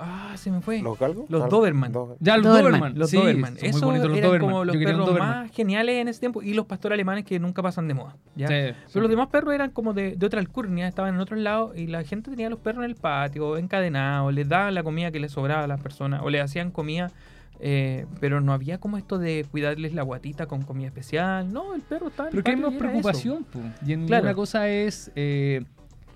ah, 0.00 0.32
se 0.36 0.50
me 0.50 0.60
fue. 0.60 0.80
¿Los 0.82 0.98
galgos? 0.98 1.28
Los 1.28 1.48
Doberman. 1.48 1.92
Dober- 1.92 2.16
Ya, 2.20 2.36
los 2.36 2.46
Doberman. 2.46 2.70
Doberman. 2.72 2.98
Los 2.98 3.10
sí, 3.10 3.16
Doberman. 3.16 3.52
son 3.54 3.60
muy 3.60 3.68
Esos 3.68 3.80
bonitos 3.82 4.08
los 4.08 4.18
eran 4.18 4.28
Doberman. 4.30 4.50
como 4.50 4.64
los 4.64 4.74
Yo 4.76 4.84
perros 4.84 5.06
Doberman. 5.06 5.28
más 5.30 5.50
geniales 5.52 5.96
en 5.96 6.08
ese 6.08 6.20
tiempo 6.20 6.42
y 6.42 6.54
los 6.54 6.66
pastores 6.66 6.94
alemanes 6.96 7.24
que 7.24 7.38
nunca 7.38 7.62
pasan 7.62 7.88
de 7.88 7.94
moda. 7.94 8.16
¿ya? 8.36 8.48
Sí, 8.48 8.54
Pero 8.92 9.00
los 9.02 9.10
demás 9.10 9.28
perros 9.28 9.54
eran 9.54 9.70
como 9.70 9.92
de, 9.94 10.16
de 10.16 10.26
otra 10.26 10.40
alcurnia, 10.40 10.88
estaban 10.88 11.14
en 11.14 11.20
otros 11.20 11.40
lados 11.40 11.76
y 11.76 11.86
la 11.86 12.02
gente 12.04 12.30
tenía 12.30 12.48
los 12.50 12.58
perros 12.60 12.84
en 12.84 12.90
el 12.90 12.96
patio, 12.96 13.56
encadenados, 13.56 14.32
les 14.32 14.48
daban 14.48 14.74
la 14.74 14.82
comida 14.82 15.10
que 15.10 15.20
les 15.20 15.32
sobraba 15.32 15.64
a 15.64 15.66
las 15.66 15.80
personas 15.80 16.20
o 16.22 16.30
les 16.30 16.42
hacían 16.42 16.70
comida, 16.70 17.10
eh, 17.60 18.06
pero 18.20 18.40
no 18.40 18.52
había 18.52 18.78
como 18.78 18.98
esto 18.98 19.18
de 19.18 19.44
cuidarles 19.50 19.92
la 19.92 20.02
guatita 20.02 20.46
con 20.46 20.62
comida 20.62 20.86
especial. 20.86 21.52
No, 21.52 21.74
el 21.74 21.80
perro 21.82 22.08
estaba 22.08 22.28
en 22.28 22.32
Pero 22.32 22.44
que 22.44 22.50
hay 22.52 22.56
más 22.56 22.70
eso. 22.70 22.78
preocupación. 22.78 23.46
Y 23.84 23.92
en 23.94 24.06
Claro. 24.06 24.22
una 24.24 24.34
cosa 24.34 24.68
es, 24.68 25.10
eh, 25.16 25.64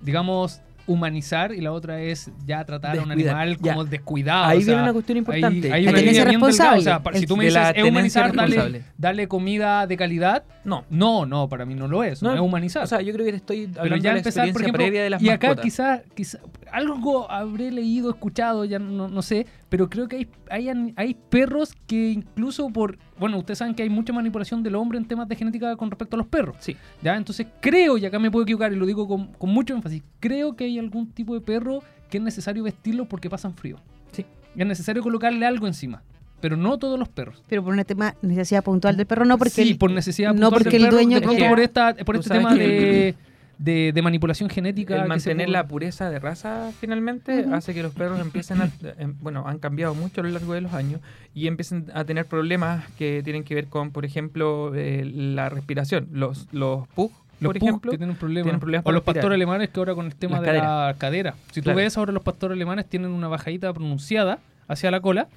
digamos, 0.01 0.61
humanizar 0.87 1.53
y 1.55 1.61
la 1.61 1.73
otra 1.73 2.01
es 2.01 2.31
ya 2.47 2.65
tratar 2.65 2.99
a 2.99 3.03
un 3.03 3.11
animal 3.13 3.57
Ya. 3.61 3.73
como 3.73 3.85
descuidado. 3.85 4.45
Ahí 4.45 4.59
o 4.59 4.61
sea, 4.63 4.67
viene 4.75 4.83
una 4.83 4.93
cuestión 4.93 5.19
importante. 5.19 5.73
Hay, 5.73 5.81
hay 5.81 5.85
La 5.85 5.93
tenencia 5.93 6.25
delgada, 6.25 6.47
o 6.47 6.53
sea, 6.53 6.73
responsable. 6.75 7.19
si 7.21 7.27
tú 7.27 7.37
me 7.37 7.45
dices 7.47 7.63
es 7.75 7.85
humanizar, 7.85 8.23
dale, 8.35 8.47
responsable. 8.57 8.83
dale 8.99 9.29
comida 9.29 9.87
de 9.87 9.97
calidad. 9.97 10.45
No. 10.65 10.85
No, 10.91 11.27
no, 11.27 11.49
para 11.49 11.65
mí 11.65 11.75
no 11.75 11.89
lo 11.89 12.05
es. 12.05 12.23
No, 12.23 12.31
No, 12.31 12.35
es 12.37 12.41
humanizar. 12.41 12.85
O 12.85 12.87
sea, 12.87 13.01
yo 13.01 13.13
creo 13.13 13.25
que 13.27 13.33
te 13.33 13.37
estoy 13.39 13.65
hablando 13.65 13.83
pero 13.83 13.97
ya 13.97 14.03
de 14.11 14.15
la 14.15 14.19
empezar, 14.19 14.53
por 14.53 14.63
ejemplo, 14.63 14.79
previa 14.79 15.03
de 15.05 15.11
las 15.11 15.23
y 15.23 15.29
acá 15.31 15.49
mascotas. 15.49 15.65
quizá, 15.65 16.03
quizá 16.15 16.39
algo 16.71 17.31
habré 17.31 17.71
leído, 17.71 18.11
escuchado, 18.11 18.65
ya 18.65 18.79
no, 18.79 19.09
no 19.09 19.23
sé, 19.23 19.47
pero 19.73 19.89
creo 19.89 20.07
que 20.07 20.17
hay, 20.17 20.29
hay, 20.51 20.93
hay 20.97 21.15
perros 21.31 21.73
que 21.87 22.11
incluso 22.11 22.69
por, 22.69 22.99
bueno, 23.19 23.39
ustedes 23.39 23.57
saben 23.57 23.75
que 23.75 23.83
hay 23.83 23.89
mucha 23.89 24.13
manipulación 24.13 24.63
del 24.63 24.75
hombre 24.75 24.99
en 24.99 25.07
temas 25.07 25.27
de 25.27 25.35
genética 25.35 25.75
con 25.77 25.91
respecto 25.91 26.15
a 26.15 26.19
los 26.19 26.27
perros. 26.27 26.57
Sí. 26.59 26.77
¿ya? 27.01 27.17
Entonces 27.17 27.47
creo, 27.59 27.97
y 27.97 28.05
acá 28.05 28.19
me 28.19 28.31
puedo 28.31 28.43
equivocar 28.43 28.71
y 28.71 28.77
lo 28.77 28.85
digo 28.85 29.09
con, 29.09 29.29
con 29.33 29.49
mucho 29.49 29.73
énfasis, 29.73 30.03
creo 30.21 30.57
que 30.57 30.65
hay 30.65 30.79
algún 30.79 31.11
tipo 31.13 31.33
de 31.33 31.41
perro 31.41 31.83
que 32.11 32.19
es 32.19 32.23
necesario 32.23 32.63
vestirlo 32.65 33.07
porque 33.07 33.31
pasan 33.31 33.55
frío. 33.55 33.79
Sí. 34.11 34.27
Es 34.55 34.67
necesario 34.67 35.03
colocarle 35.03 35.47
algo 35.47 35.67
encima, 35.67 36.03
pero 36.43 36.55
no 36.59 36.77
todos 36.79 36.99
los 36.99 37.09
perros. 37.09 37.43
Pero 37.49 37.65
por 37.65 37.73
un 37.73 37.83
tema 37.85 38.15
necesidad 38.21 38.63
puntual 38.63 38.99
del 38.99 39.07
perro, 39.07 39.25
no 39.25 39.39
porque 39.39 39.53
sí, 39.53 39.71
el- 39.71 39.79
por 39.79 39.91
necesidad 39.91 40.35
no 40.35 40.51
puntual 40.51 40.65
porque 40.65 40.69
del 40.77 40.83
el 40.83 40.87
perro, 40.89 40.97
dueño 40.99 41.15
de 41.19 41.23
pronto 41.23 41.49
por 41.49 41.61
esta 41.61 41.95
por 42.05 42.17
este 42.17 42.29
tema 42.29 42.53
que 42.53 42.59
de, 42.61 43.15
de, 43.59 43.93
de 43.95 44.03
manipulación 44.03 44.49
genética 44.51 45.01
el 45.03 45.09
mantener 45.09 45.49
la 45.49 45.67
pureza 45.69 46.11
de 46.11 46.19
raza 46.19 46.71
finalmente 46.81 47.47
hace 47.53 47.75
que 47.75 47.83
los 47.83 47.93
perros 47.95 48.19
empiecen 48.21 48.61
a, 48.63 48.71
em, 48.99 49.15
bueno, 49.21 49.45
han 49.47 49.59
cambiado 49.59 49.95
mucho 49.95 50.21
a 50.21 50.25
lo 50.25 50.31
largo 50.31 50.55
de 50.55 50.63
los 50.63 50.73
años 50.73 51.01
y 51.35 51.47
empiecen 51.47 51.87
a 51.95 52.05
tener 52.05 52.27
problemas 52.27 52.85
que 52.99 53.23
tienen 53.23 53.45
que 53.45 53.55
ver 53.55 53.69
con, 53.69 53.91
por 53.93 54.05
ejemplo, 54.05 54.73
eh, 54.75 55.05
la 55.05 55.49
respiración. 55.49 56.09
Los, 56.13 56.49
los 56.53 56.89
pug, 56.89 57.13
los 57.41 57.49
por 57.51 57.57
ejemplo, 57.57 57.91
que 57.93 57.99
tienen 57.99 58.17
problemas, 58.17 58.45
tienen 58.45 58.61
problemas 58.61 58.87
o 58.87 58.91
los 58.93 59.01
respirar. 59.01 59.15
pastores 59.17 59.37
alemanes 59.37 59.69
que 59.71 59.79
ahora 59.81 59.95
con 59.95 60.07
el 60.07 60.15
tema 60.17 60.41
Las 60.41 60.47
de 60.47 60.59
la 60.59 60.95
cadera. 60.99 61.35
Si 61.53 61.63
tú 61.63 61.73
ves 61.75 61.97
ahora 61.97 62.13
los 62.13 62.23
pastores 62.23 62.57
alemanes 62.57 62.87
tienen 62.89 63.11
una 63.11 63.29
bajadita 63.29 63.73
pronunciada 63.73 64.39
hacia 64.69 64.91
la 64.91 65.01
cola, 65.01 65.29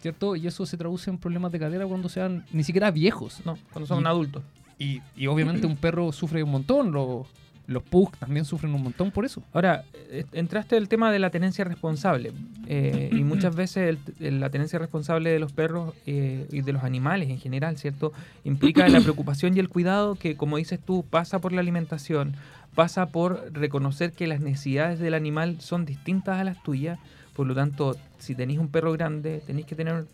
¿cierto? 0.00 0.36
Y 0.36 0.46
eso 0.46 0.66
se 0.66 0.76
traduce 0.76 1.10
en 1.10 1.18
problemas 1.18 1.50
de 1.52 1.58
cadera 1.58 1.86
cuando 1.86 2.08
sean 2.08 2.44
ni 2.52 2.62
siquiera 2.64 2.90
viejos. 2.90 3.40
no, 3.44 3.58
cuando 3.72 3.86
son 3.86 4.02
Y- 4.04 4.06
adultos. 4.06 4.42
Y, 4.78 5.00
y 5.16 5.26
obviamente 5.28 5.66
un 5.66 5.76
perro 5.76 6.10
sufre 6.12 6.42
un 6.42 6.50
montón, 6.50 6.90
los, 6.90 7.26
los 7.66 7.82
pug 7.82 8.16
también 8.18 8.44
sufren 8.44 8.74
un 8.74 8.82
montón 8.82 9.10
por 9.10 9.24
eso. 9.24 9.42
Ahora, 9.52 9.84
eh, 9.94 10.24
entraste 10.32 10.76
el 10.76 10.88
tema 10.88 11.12
de 11.12 11.18
la 11.18 11.30
tenencia 11.30 11.64
responsable. 11.64 12.32
eh, 12.68 13.10
y 13.12 13.24
muchas 13.24 13.54
veces 13.54 13.98
la 14.18 14.48
tenencia 14.50 14.78
responsable 14.78 15.30
de 15.30 15.38
los 15.38 15.52
perros 15.52 15.94
eh, 16.06 16.46
y 16.50 16.62
de 16.62 16.72
los 16.72 16.84
animales 16.84 17.28
en 17.28 17.38
general, 17.38 17.76
¿cierto? 17.76 18.12
Implica 18.44 18.88
la 18.88 19.00
preocupación 19.00 19.56
y 19.56 19.60
el 19.60 19.68
cuidado 19.68 20.14
que, 20.14 20.36
como 20.36 20.56
dices 20.56 20.80
tú, 20.80 21.04
pasa 21.08 21.40
por 21.40 21.52
la 21.52 21.60
alimentación, 21.60 22.34
pasa 22.74 23.06
por 23.06 23.52
reconocer 23.52 24.12
que 24.12 24.26
las 24.26 24.40
necesidades 24.40 24.98
del 25.00 25.14
animal 25.14 25.60
son 25.60 25.84
distintas 25.84 26.40
a 26.40 26.44
las 26.44 26.62
tuyas. 26.62 26.98
Por 27.34 27.46
lo 27.46 27.54
tanto, 27.54 27.96
si 28.18 28.34
tenéis 28.34 28.58
un 28.58 28.68
perro 28.68 28.92
grande, 28.92 29.42
tenéis 29.46 29.66
que 29.66 29.74
tener, 29.74 30.04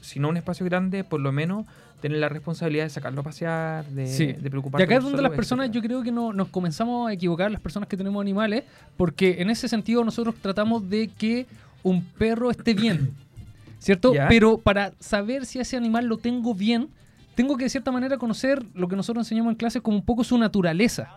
si 0.00 0.20
no 0.20 0.28
un 0.28 0.36
espacio 0.36 0.64
grande, 0.64 1.02
por 1.04 1.20
lo 1.20 1.32
menos 1.32 1.66
tener 2.00 2.18
la 2.18 2.28
responsabilidad 2.28 2.84
de 2.84 2.90
sacarlo 2.90 3.22
a 3.22 3.24
pasear, 3.24 3.84
de, 3.86 4.06
Sí. 4.06 4.26
de 4.26 4.46
Y 4.46 4.50
preocuparse. 4.50 4.84
acá 4.84 4.96
es 4.98 5.02
donde 5.02 5.20
las 5.20 5.32
personas, 5.32 5.64
etcétera. 5.66 5.82
yo 5.82 5.88
creo 5.88 6.02
que 6.04 6.12
no, 6.12 6.32
nos 6.32 6.48
comenzamos 6.48 7.08
a 7.10 7.12
equivocar, 7.12 7.50
las 7.50 7.60
personas 7.60 7.88
que 7.88 7.96
tenemos 7.96 8.20
animales, 8.20 8.62
porque 8.96 9.42
en 9.42 9.50
ese 9.50 9.66
sentido 9.68 10.04
nosotros 10.04 10.36
tratamos 10.40 10.88
de 10.88 11.08
que 11.08 11.46
un 11.82 12.04
perro 12.04 12.52
esté 12.52 12.74
bien, 12.74 13.10
¿cierto? 13.80 14.14
Ya. 14.14 14.28
Pero 14.28 14.58
para 14.58 14.92
saber 15.00 15.44
si 15.46 15.58
ese 15.58 15.76
animal 15.76 16.06
lo 16.06 16.18
tengo 16.18 16.54
bien, 16.54 16.88
tengo 17.34 17.56
que 17.56 17.64
de 17.64 17.70
cierta 17.70 17.90
manera 17.90 18.16
conocer 18.18 18.64
lo 18.74 18.86
que 18.88 18.94
nosotros 18.96 19.26
enseñamos 19.26 19.50
en 19.52 19.56
clase 19.56 19.80
como 19.80 19.96
un 19.96 20.04
poco 20.04 20.22
su 20.22 20.38
naturaleza. 20.38 21.08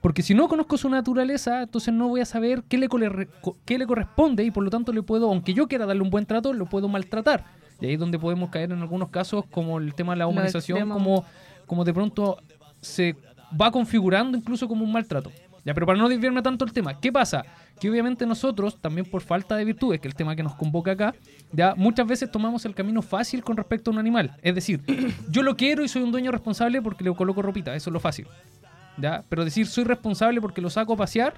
Porque 0.00 0.22
si 0.22 0.34
no 0.34 0.48
conozco 0.48 0.78
su 0.78 0.88
naturaleza, 0.88 1.62
entonces 1.62 1.92
no 1.92 2.08
voy 2.08 2.20
a 2.20 2.24
saber 2.24 2.62
qué 2.68 2.78
le, 2.78 2.88
qué 3.66 3.78
le 3.78 3.86
corresponde 3.86 4.44
y 4.44 4.50
por 4.50 4.64
lo 4.64 4.70
tanto 4.70 4.92
le 4.92 5.02
puedo, 5.02 5.28
aunque 5.28 5.52
yo 5.52 5.68
quiera 5.68 5.84
darle 5.84 6.02
un 6.02 6.10
buen 6.10 6.24
trato, 6.24 6.52
lo 6.52 6.66
puedo 6.66 6.88
maltratar. 6.88 7.44
Y 7.80 7.86
ahí 7.86 7.92
es 7.94 8.00
donde 8.00 8.18
podemos 8.18 8.50
caer 8.50 8.72
en 8.72 8.80
algunos 8.80 9.10
casos 9.10 9.44
como 9.50 9.78
el 9.78 9.94
tema 9.94 10.12
de 10.12 10.18
la 10.18 10.26
humanización, 10.26 10.88
como, 10.88 11.24
como 11.66 11.84
de 11.84 11.92
pronto 11.92 12.38
se 12.80 13.16
va 13.60 13.70
configurando 13.70 14.38
incluso 14.38 14.68
como 14.68 14.84
un 14.84 14.92
maltrato. 14.92 15.30
Ya, 15.64 15.74
pero 15.74 15.86
para 15.86 15.98
no 15.98 16.08
desviarme 16.08 16.40
tanto 16.40 16.64
el 16.64 16.72
tema, 16.72 16.98
¿qué 16.98 17.12
pasa? 17.12 17.44
Que 17.78 17.90
obviamente 17.90 18.24
nosotros, 18.24 18.78
también 18.80 19.06
por 19.06 19.20
falta 19.20 19.56
de 19.56 19.64
virtudes, 19.64 20.00
que 20.00 20.08
es 20.08 20.12
el 20.12 20.16
tema 20.16 20.34
que 20.34 20.42
nos 20.42 20.54
convoca 20.54 20.92
acá, 20.92 21.14
ya 21.52 21.74
muchas 21.74 22.06
veces 22.06 22.30
tomamos 22.30 22.64
el 22.64 22.74
camino 22.74 23.02
fácil 23.02 23.44
con 23.44 23.56
respecto 23.58 23.90
a 23.90 23.92
un 23.92 23.98
animal. 23.98 24.36
Es 24.42 24.54
decir, 24.54 24.80
yo 25.30 25.42
lo 25.42 25.56
quiero 25.56 25.84
y 25.84 25.88
soy 25.88 26.02
un 26.02 26.12
dueño 26.12 26.32
responsable 26.32 26.80
porque 26.80 27.04
le 27.04 27.14
coloco 27.14 27.42
ropita, 27.42 27.74
eso 27.74 27.90
es 27.90 27.92
lo 27.92 28.00
fácil. 28.00 28.26
¿Ya? 29.00 29.24
Pero 29.28 29.44
decir 29.44 29.66
soy 29.66 29.84
responsable 29.84 30.40
porque 30.40 30.60
lo 30.60 30.70
saco 30.70 30.94
a 30.94 30.96
pasear 30.96 31.34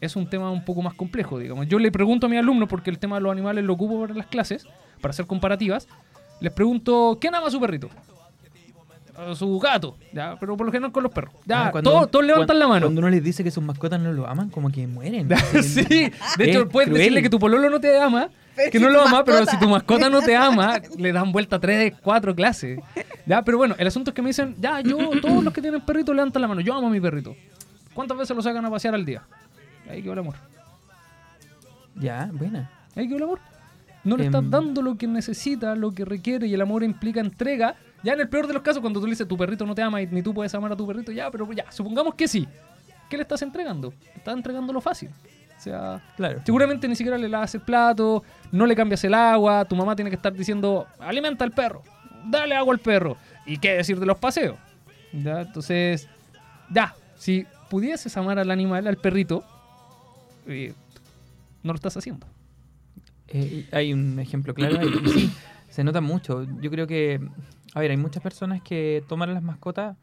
es 0.00 0.16
un 0.16 0.28
tema 0.28 0.50
un 0.50 0.64
poco 0.64 0.82
más 0.82 0.94
complejo, 0.94 1.38
digamos. 1.38 1.66
Yo 1.66 1.78
le 1.78 1.90
pregunto 1.90 2.26
a 2.26 2.28
mis 2.28 2.38
alumnos, 2.38 2.68
porque 2.68 2.90
el 2.90 2.98
tema 2.98 3.16
de 3.16 3.22
los 3.22 3.32
animales 3.32 3.64
lo 3.64 3.72
ocupo 3.72 4.00
para 4.00 4.14
las 4.14 4.26
clases, 4.26 4.66
para 5.00 5.10
hacer 5.10 5.26
comparativas, 5.26 5.88
les 6.40 6.52
pregunto, 6.52 7.18
¿quién 7.20 7.34
ama 7.34 7.46
a 7.46 7.50
su 7.50 7.60
perrito? 7.60 7.88
A 9.16 9.34
su 9.34 9.58
gato, 9.60 9.96
¿ya? 10.12 10.36
Pero 10.40 10.56
por 10.56 10.66
lo 10.66 10.72
general 10.72 10.90
con 10.90 11.02
los 11.04 11.12
perros. 11.12 11.32
Ya, 11.46 11.66
Ah, 11.66 11.70
cuando- 11.70 11.90
todos, 11.90 12.10
todos 12.10 12.24
levantan 12.24 12.46
cuando- 12.48 12.60
la 12.64 12.68
mano. 12.68 12.86
Cuando 12.86 12.98
uno 13.00 13.10
les 13.10 13.22
dice 13.22 13.44
que 13.44 13.50
sus 13.52 13.62
mascotas 13.62 14.00
no 14.00 14.12
lo 14.12 14.26
aman, 14.26 14.50
como 14.50 14.70
que 14.72 14.86
mueren. 14.88 15.28
sí, 15.62 15.84
de 16.38 16.44
hecho, 16.44 16.62
Es 16.62 16.68
puedes 16.68 16.88
cruel. 16.88 16.92
decirle 16.94 17.22
que 17.22 17.30
tu 17.30 17.38
pololo 17.38 17.70
no 17.70 17.78
te 17.80 17.96
ama, 18.00 18.28
Pero 18.56 18.70
que 18.72 18.78
si 18.78 18.84
no 18.84 18.90
lo 18.90 19.02
ama, 19.02 19.24
pero 19.24 19.46
si 19.46 19.56
tu 19.58 19.68
mascota 19.68 20.08
no 20.10 20.20
te 20.20 20.34
ama, 20.36 20.80
le 20.98 21.12
dan 21.12 21.30
vuelta 21.30 21.60
tres, 21.60 21.94
cuatro 22.02 22.34
clases. 22.34 22.80
Ya, 23.24 23.42
pero 23.42 23.56
bueno, 23.58 23.76
el 23.78 23.86
asunto 23.86 24.10
es 24.10 24.14
que 24.14 24.22
me 24.22 24.30
dicen, 24.30 24.56
ya, 24.60 24.80
yo, 24.80 24.98
todos 25.22 25.44
los 25.44 25.52
que 25.54 25.60
tienen 25.62 25.80
perrito 25.82 26.12
levantan 26.12 26.42
la 26.42 26.48
mano, 26.48 26.60
yo 26.60 26.74
amo 26.74 26.88
a 26.88 26.90
mi 26.90 27.00
perrito. 27.00 27.36
¿Cuántas 27.94 28.18
veces 28.18 28.34
lo 28.36 28.42
sacan 28.42 28.64
a 28.64 28.70
pasear 28.70 28.94
al 28.96 29.04
día? 29.04 29.22
Ahí 29.88 30.02
quedó 30.02 30.14
el 30.14 30.18
amor. 30.18 30.34
Ya, 31.96 32.28
buena. 32.32 32.70
Ahí 32.96 33.06
quedó 33.06 33.16
el 33.18 33.22
amor. 33.24 33.38
No 34.02 34.16
le 34.16 34.26
estás 34.26 34.42
Em. 34.42 34.50
dando 34.50 34.82
lo 34.82 34.96
que 34.98 35.06
necesita, 35.06 35.74
lo 35.76 35.92
que 35.92 36.04
requiere, 36.04 36.46
y 36.46 36.54
el 36.54 36.60
amor 36.60 36.82
implica 36.82 37.20
entrega. 37.20 37.76
Ya 38.04 38.12
en 38.12 38.20
el 38.20 38.28
peor 38.28 38.46
de 38.46 38.52
los 38.52 38.62
casos, 38.62 38.80
cuando 38.80 39.00
tú 39.00 39.06
le 39.06 39.10
dices 39.12 39.26
tu 39.26 39.36
perrito 39.36 39.64
no 39.66 39.74
te 39.74 39.82
ama 39.82 40.00
y 40.02 40.06
ni 40.06 40.22
tú 40.22 40.32
puedes 40.34 40.54
amar 40.54 40.70
a 40.70 40.76
tu 40.76 40.86
perrito, 40.86 41.10
ya, 41.10 41.30
pero 41.30 41.50
ya, 41.52 41.70
supongamos 41.72 42.14
que 42.14 42.28
sí. 42.28 42.46
¿Qué 43.08 43.16
le 43.16 43.22
estás 43.22 43.40
entregando? 43.42 43.92
Le 44.12 44.12
estás 44.18 44.34
entregando 44.36 44.72
lo 44.72 44.80
fácil. 44.80 45.08
O 45.56 45.60
sea, 45.60 46.02
Claro. 46.16 46.40
seguramente 46.44 46.86
ni 46.86 46.96
siquiera 46.96 47.16
le 47.16 47.28
lavas 47.28 47.54
el 47.54 47.62
plato, 47.62 48.22
no 48.52 48.66
le 48.66 48.76
cambias 48.76 49.02
el 49.04 49.14
agua, 49.14 49.64
tu 49.64 49.74
mamá 49.74 49.96
tiene 49.96 50.10
que 50.10 50.16
estar 50.16 50.32
diciendo, 50.34 50.86
alimenta 50.98 51.44
al 51.44 51.52
perro, 51.52 51.82
dale 52.26 52.54
agua 52.54 52.74
al 52.74 52.80
perro. 52.80 53.16
¿Y 53.46 53.56
qué 53.58 53.74
decir 53.74 53.98
de 53.98 54.06
los 54.06 54.18
paseos? 54.18 54.56
Ya, 55.12 55.42
entonces, 55.42 56.08
ya, 56.70 56.94
si 57.16 57.46
pudieses 57.70 58.14
amar 58.16 58.38
al 58.38 58.50
animal, 58.50 58.86
al 58.86 58.96
perrito, 58.96 59.44
eh, 60.46 60.74
no 61.62 61.72
lo 61.72 61.76
estás 61.76 61.96
haciendo. 61.96 62.26
Eh, 63.28 63.66
hay 63.72 63.92
un 63.92 64.18
ejemplo 64.18 64.52
claro 64.54 64.78
sí, 65.12 65.32
se 65.74 65.82
nota 65.84 66.00
mucho. 66.00 66.44
Yo 66.60 66.70
creo 66.70 66.86
que, 66.86 67.20
a 67.74 67.80
ver, 67.80 67.90
hay 67.90 67.96
muchas 67.96 68.22
personas 68.22 68.62
que 68.62 69.02
toman 69.08 69.34
las 69.34 69.42
mascotas 69.42 69.96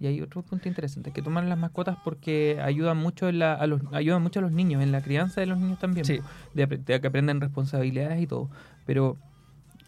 y 0.00 0.06
hay 0.06 0.20
otro 0.22 0.42
punto 0.42 0.68
interesante, 0.68 1.10
que 1.12 1.20
toman 1.22 1.48
las 1.48 1.58
mascotas 1.58 1.96
porque 2.04 2.58
ayudan 2.62 2.96
mucho 2.96 3.28
en 3.28 3.38
la, 3.40 3.52
a 3.54 3.66
los, 3.66 3.82
ayudan 3.92 4.22
mucho 4.22 4.38
a 4.38 4.42
los 4.42 4.52
niños, 4.52 4.82
en 4.82 4.92
la 4.92 5.00
crianza 5.02 5.40
de 5.40 5.46
los 5.48 5.58
niños 5.58 5.78
también, 5.80 6.04
Sí. 6.06 6.20
de, 6.54 6.68
apre- 6.68 6.82
de 6.84 7.00
que 7.00 7.06
aprenden 7.06 7.40
responsabilidades 7.40 8.22
y 8.22 8.26
todo. 8.26 8.48
Pero 8.86 9.16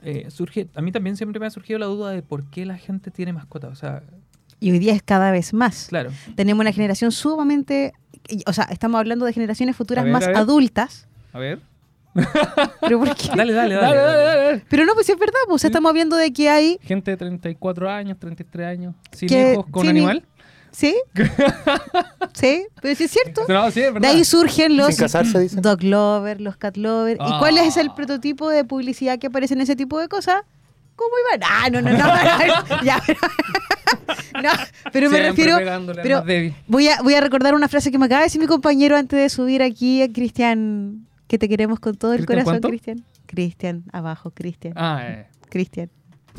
eh, 0.03 0.27
surge, 0.31 0.69
a 0.75 0.83
mí 0.83 0.93
también 0.93 1.17
siempre 1.17 1.39
me 1.41 1.47
ha 1.47 1.51
surgido 1.51 1.79
la 1.79 1.87
duda 1.87 2.11
de 2.11 2.23
por 2.23 2.45
qué 2.51 2.67
la 2.67 2.77
gente 2.77 3.11
tiene 3.11 3.33
mascotas. 3.33 3.71
O 3.71 3.75
sea, 3.77 4.03
Y 4.59 4.73
hoy 4.73 4.79
día 4.79 4.95
es 4.95 5.03
cada 5.03 5.31
vez 5.31 5.55
más. 5.55 5.87
claro, 5.89 6.11
Tenemos 6.37 6.61
una 6.61 6.73
generación 6.73 7.13
sumamente... 7.13 7.93
O 8.47 8.53
sea, 8.53 8.65
estamos 8.65 8.99
hablando 8.99 9.25
de 9.25 9.33
generaciones 9.33 9.75
futuras 9.77 10.05
ver, 10.05 10.13
más 10.13 10.27
a 10.27 10.33
adultas. 10.33 11.07
A 11.33 11.39
ver. 11.39 11.61
Pero 12.81 12.99
¿por 12.99 13.15
qué? 13.17 13.29
dale, 13.37 13.53
dale, 13.53 13.75
dale. 13.75 13.97
Dale, 13.97 14.23
dale. 14.25 14.65
Pero 14.69 14.85
no, 14.85 14.95
pues 14.95 15.07
sí 15.07 15.13
es 15.13 15.19
verdad, 15.19 15.39
pues 15.49 15.63
Sí. 15.63 15.67
estamos 15.69 15.93
viendo 15.93 16.17
de 16.17 16.33
que 16.33 16.49
hay... 16.49 16.79
Gente 16.83 17.13
de 17.13 17.17
34 17.17 17.91
años, 17.91 18.19
33 18.19 18.67
años, 18.67 18.95
sin 19.13 19.29
Que 19.29 19.53
hijos, 19.53 19.67
con 19.71 19.83
sin 19.83 19.91
animal. 19.91 20.25
¿Sí? 20.73 20.95
¿Sí? 22.33 22.67
Pero 22.81 22.95
sí 22.95 23.05
es 23.05 23.11
cierto. 23.11 23.43
No, 23.49 23.71
sí, 23.71 23.81
es 23.81 23.95
De 23.95 24.07
ahí 24.07 24.25
surgen 24.25 24.77
los 24.77 24.97
casarse, 24.97 25.49
dog 25.61 25.83
lover, 25.83 26.41
los 26.41 26.57
cat 26.57 26.77
lover. 26.77 27.17
¿Y 27.21 27.39
cuál 27.39 27.59
es 27.59 27.77
el 27.77 27.89
Ah. 27.89 27.95
prototipo 27.95 28.49
de 28.51 28.65
publicidad 28.65 29.19
que 29.19 29.27
aparece 29.29 29.55
en 29.55 29.61
ese 29.63 29.75
tipo 29.77 29.99
de 29.99 30.09
cosas? 30.09 30.43
¿Cómo 30.97 31.11
iban? 31.29 31.49
Ah, 31.51 31.71
no, 31.71 31.81
no, 31.81 31.91
no. 31.91 31.99
no, 31.99 32.05
ya, 32.85 33.01
pero, 33.07 33.19
no, 34.43 34.51
pero 34.93 35.11
me 35.11 35.17
Siempre 35.17 35.55
refiero... 35.55 35.93
pero-. 36.03 36.25
Voy 36.67 36.89
a, 36.89 37.01
voy 37.03 37.15
a 37.15 37.21
recordar 37.21 37.55
una 37.55 37.69
frase 37.69 37.91
que 37.91 37.99
me 37.99 38.07
acaba 38.07 38.21
de 38.21 38.27
decir 38.27 38.41
mi 38.41 38.47
compañero 38.47 38.97
antes 38.97 39.19
de 39.19 39.29
subir 39.29 39.63
aquí, 39.63 40.07
Cristian, 40.15 41.07
que 41.31 41.39
te 41.39 41.49
queremos 41.49 41.79
con 41.79 41.95
todo 41.95 42.13
el 42.13 42.27
¿Cristian 42.27 42.45
corazón? 42.45 42.71
Cristian. 42.71 43.05
Cristian, 43.27 43.85
abajo, 43.93 44.33
Cristian. 44.33 44.73
Ah, 44.77 45.01
eh, 45.05 45.27
Cristian, 45.49 45.89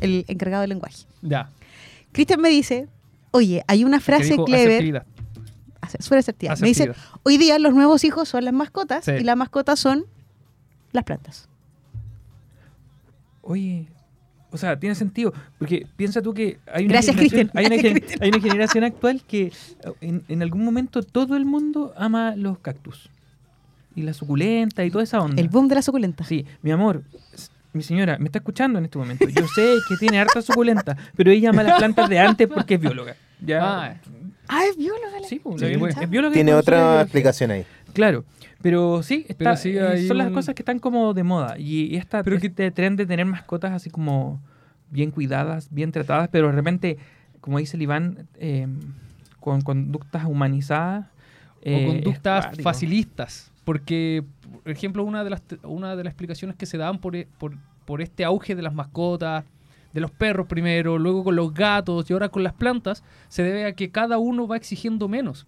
el 0.01 0.25
encargado 0.27 0.61
del 0.61 0.71
lenguaje. 0.71 1.05
ya. 1.21 1.49
Cristian 2.11 2.41
me 2.41 2.49
dice, 2.49 2.89
oye, 3.31 3.63
hay 3.67 3.85
una 3.85 4.01
frase 4.01 4.31
dijo 4.31 4.43
clever, 4.43 4.67
asertividad. 4.67 5.05
Ace- 5.79 6.01
súper 6.01 6.19
asertiva. 6.19 6.55
Me 6.59 6.67
dice, 6.67 6.91
hoy 7.23 7.37
día 7.37 7.57
los 7.57 7.73
nuevos 7.73 8.03
hijos 8.03 8.27
son 8.27 8.43
las 8.43 8.53
mascotas 8.53 9.05
Sí. 9.05 9.11
y 9.11 9.23
las 9.23 9.37
mascotas 9.37 9.79
son 9.79 10.03
las 10.91 11.05
plantas. 11.05 11.47
Oye, 13.41 13.87
o 14.51 14.57
sea, 14.57 14.77
tiene 14.77 14.93
sentido, 14.95 15.33
porque 15.57 15.87
piensa 15.95 16.21
tú 16.21 16.33
que 16.33 16.59
hay 16.71 16.83
una, 16.83 16.95
Gracias, 16.95 17.15
generación, 17.15 17.49
hay 17.53 17.65
una, 17.67 17.75
hay 18.19 18.41
generación 18.41 18.83
actual 18.83 19.21
que 19.25 19.53
en, 20.01 20.23
en 20.27 20.41
algún 20.41 20.65
momento 20.65 21.01
todo 21.01 21.37
el 21.37 21.45
mundo 21.45 21.93
ama 21.95 22.35
los 22.35 22.59
cactus. 22.59 23.09
Y 23.95 24.01
la 24.03 24.13
suculenta 24.13 24.83
y 24.85 24.91
toda 24.91 25.03
esa 25.03 25.19
onda. 25.21 25.41
El 25.41 25.49
boom 25.49 25.67
de 25.67 25.75
la 25.75 25.81
suculenta. 25.81 26.23
Sí, 26.23 26.45
mi 26.61 26.71
amor, 26.71 27.03
mi 27.73 27.83
señora 27.83 28.17
me 28.17 28.25
está 28.25 28.39
escuchando 28.39 28.79
en 28.79 28.85
este 28.85 28.97
momento. 28.97 29.27
Yo 29.29 29.47
sé 29.47 29.75
que 29.87 29.95
tiene 29.97 30.19
harta 30.19 30.41
suculenta, 30.41 30.97
pero 31.15 31.31
ella 31.31 31.49
ama 31.49 31.63
las 31.63 31.77
plantas 31.77 32.09
de 32.09 32.19
antes 32.19 32.47
porque 32.47 32.75
es 32.75 32.81
bióloga. 32.81 33.15
Ya. 33.45 33.59
Ah, 33.61 33.95
Ah, 34.47 34.65
es 34.69 34.75
bióloga. 34.75 35.19
la- 35.21 35.27
sí, 35.27 35.39
pues, 35.39 35.61
Sí, 35.61 35.65
es 35.67 36.09
bióloga. 36.09 36.33
Tiene 36.33 36.53
otra 36.53 37.01
explicación 37.01 37.51
ahí. 37.51 37.65
Claro, 37.93 38.25
pero 38.61 39.01
sí, 39.01 39.25
está, 39.29 39.37
Pero 39.45 39.57
sí 39.57 39.77
eh, 39.77 40.07
son 40.07 40.17
las 40.17 40.29
cosas 40.31 40.55
que 40.55 40.61
están 40.61 40.79
como 40.79 41.13
de 41.13 41.23
moda. 41.23 41.57
Y, 41.57 41.85
y 41.93 41.95
esta, 41.95 42.21
Pero 42.23 42.37
que- 42.39 42.47
este 42.47 42.69
tren 42.71 42.95
de 42.97 43.05
tener 43.05 43.25
mascotas 43.25 43.71
así 43.71 43.89
como 43.89 44.41
bien 44.89 45.11
cuidadas, 45.11 45.69
bien 45.71 45.91
tratadas, 45.93 46.27
pero 46.29 46.47
de 46.47 46.53
repente, 46.53 46.97
como 47.39 47.59
dice 47.59 47.77
el 47.77 47.83
Iván, 47.83 48.27
eh, 48.35 48.67
con 49.39 49.61
conductas 49.61 50.25
humanizadas. 50.25 51.05
eh, 51.63 51.85
o 51.85 51.91
conductas 51.91 52.47
facilistas. 52.61 53.50
Porque, 53.64 54.24
por 54.64 54.72
ejemplo, 54.72 55.03
una 55.03 55.24
de 55.24 55.30
las, 55.30 55.41
una 55.64 55.95
de 55.95 56.03
las 56.03 56.12
explicaciones 56.12 56.55
que 56.57 56.66
se 56.66 56.78
dan 56.78 56.99
por, 56.99 57.16
e- 57.16 57.28
por, 57.38 57.55
por 57.86 58.01
este 58.01 58.24
auge 58.26 58.55
de 58.55 58.62
las 58.62 58.74
mascotas, 58.74 59.45
de 59.93 59.99
los 60.01 60.12
perros 60.12 60.47
primero, 60.47 60.97
luego 60.97 61.24
con 61.24 61.36
los 61.36 61.53
gatos 61.53 62.09
y 62.09 62.14
ahora 62.14 62.30
con 62.30 62.43
las 62.43 62.53
plantas, 62.53 63.03
se 63.28 63.43
debe 63.43 63.66
a 63.66 63.74
que 63.74 63.91
cada 63.91 64.18
uno 64.18 64.47
va 64.47 64.57
exigiendo 64.57 65.07
menos. 65.07 65.45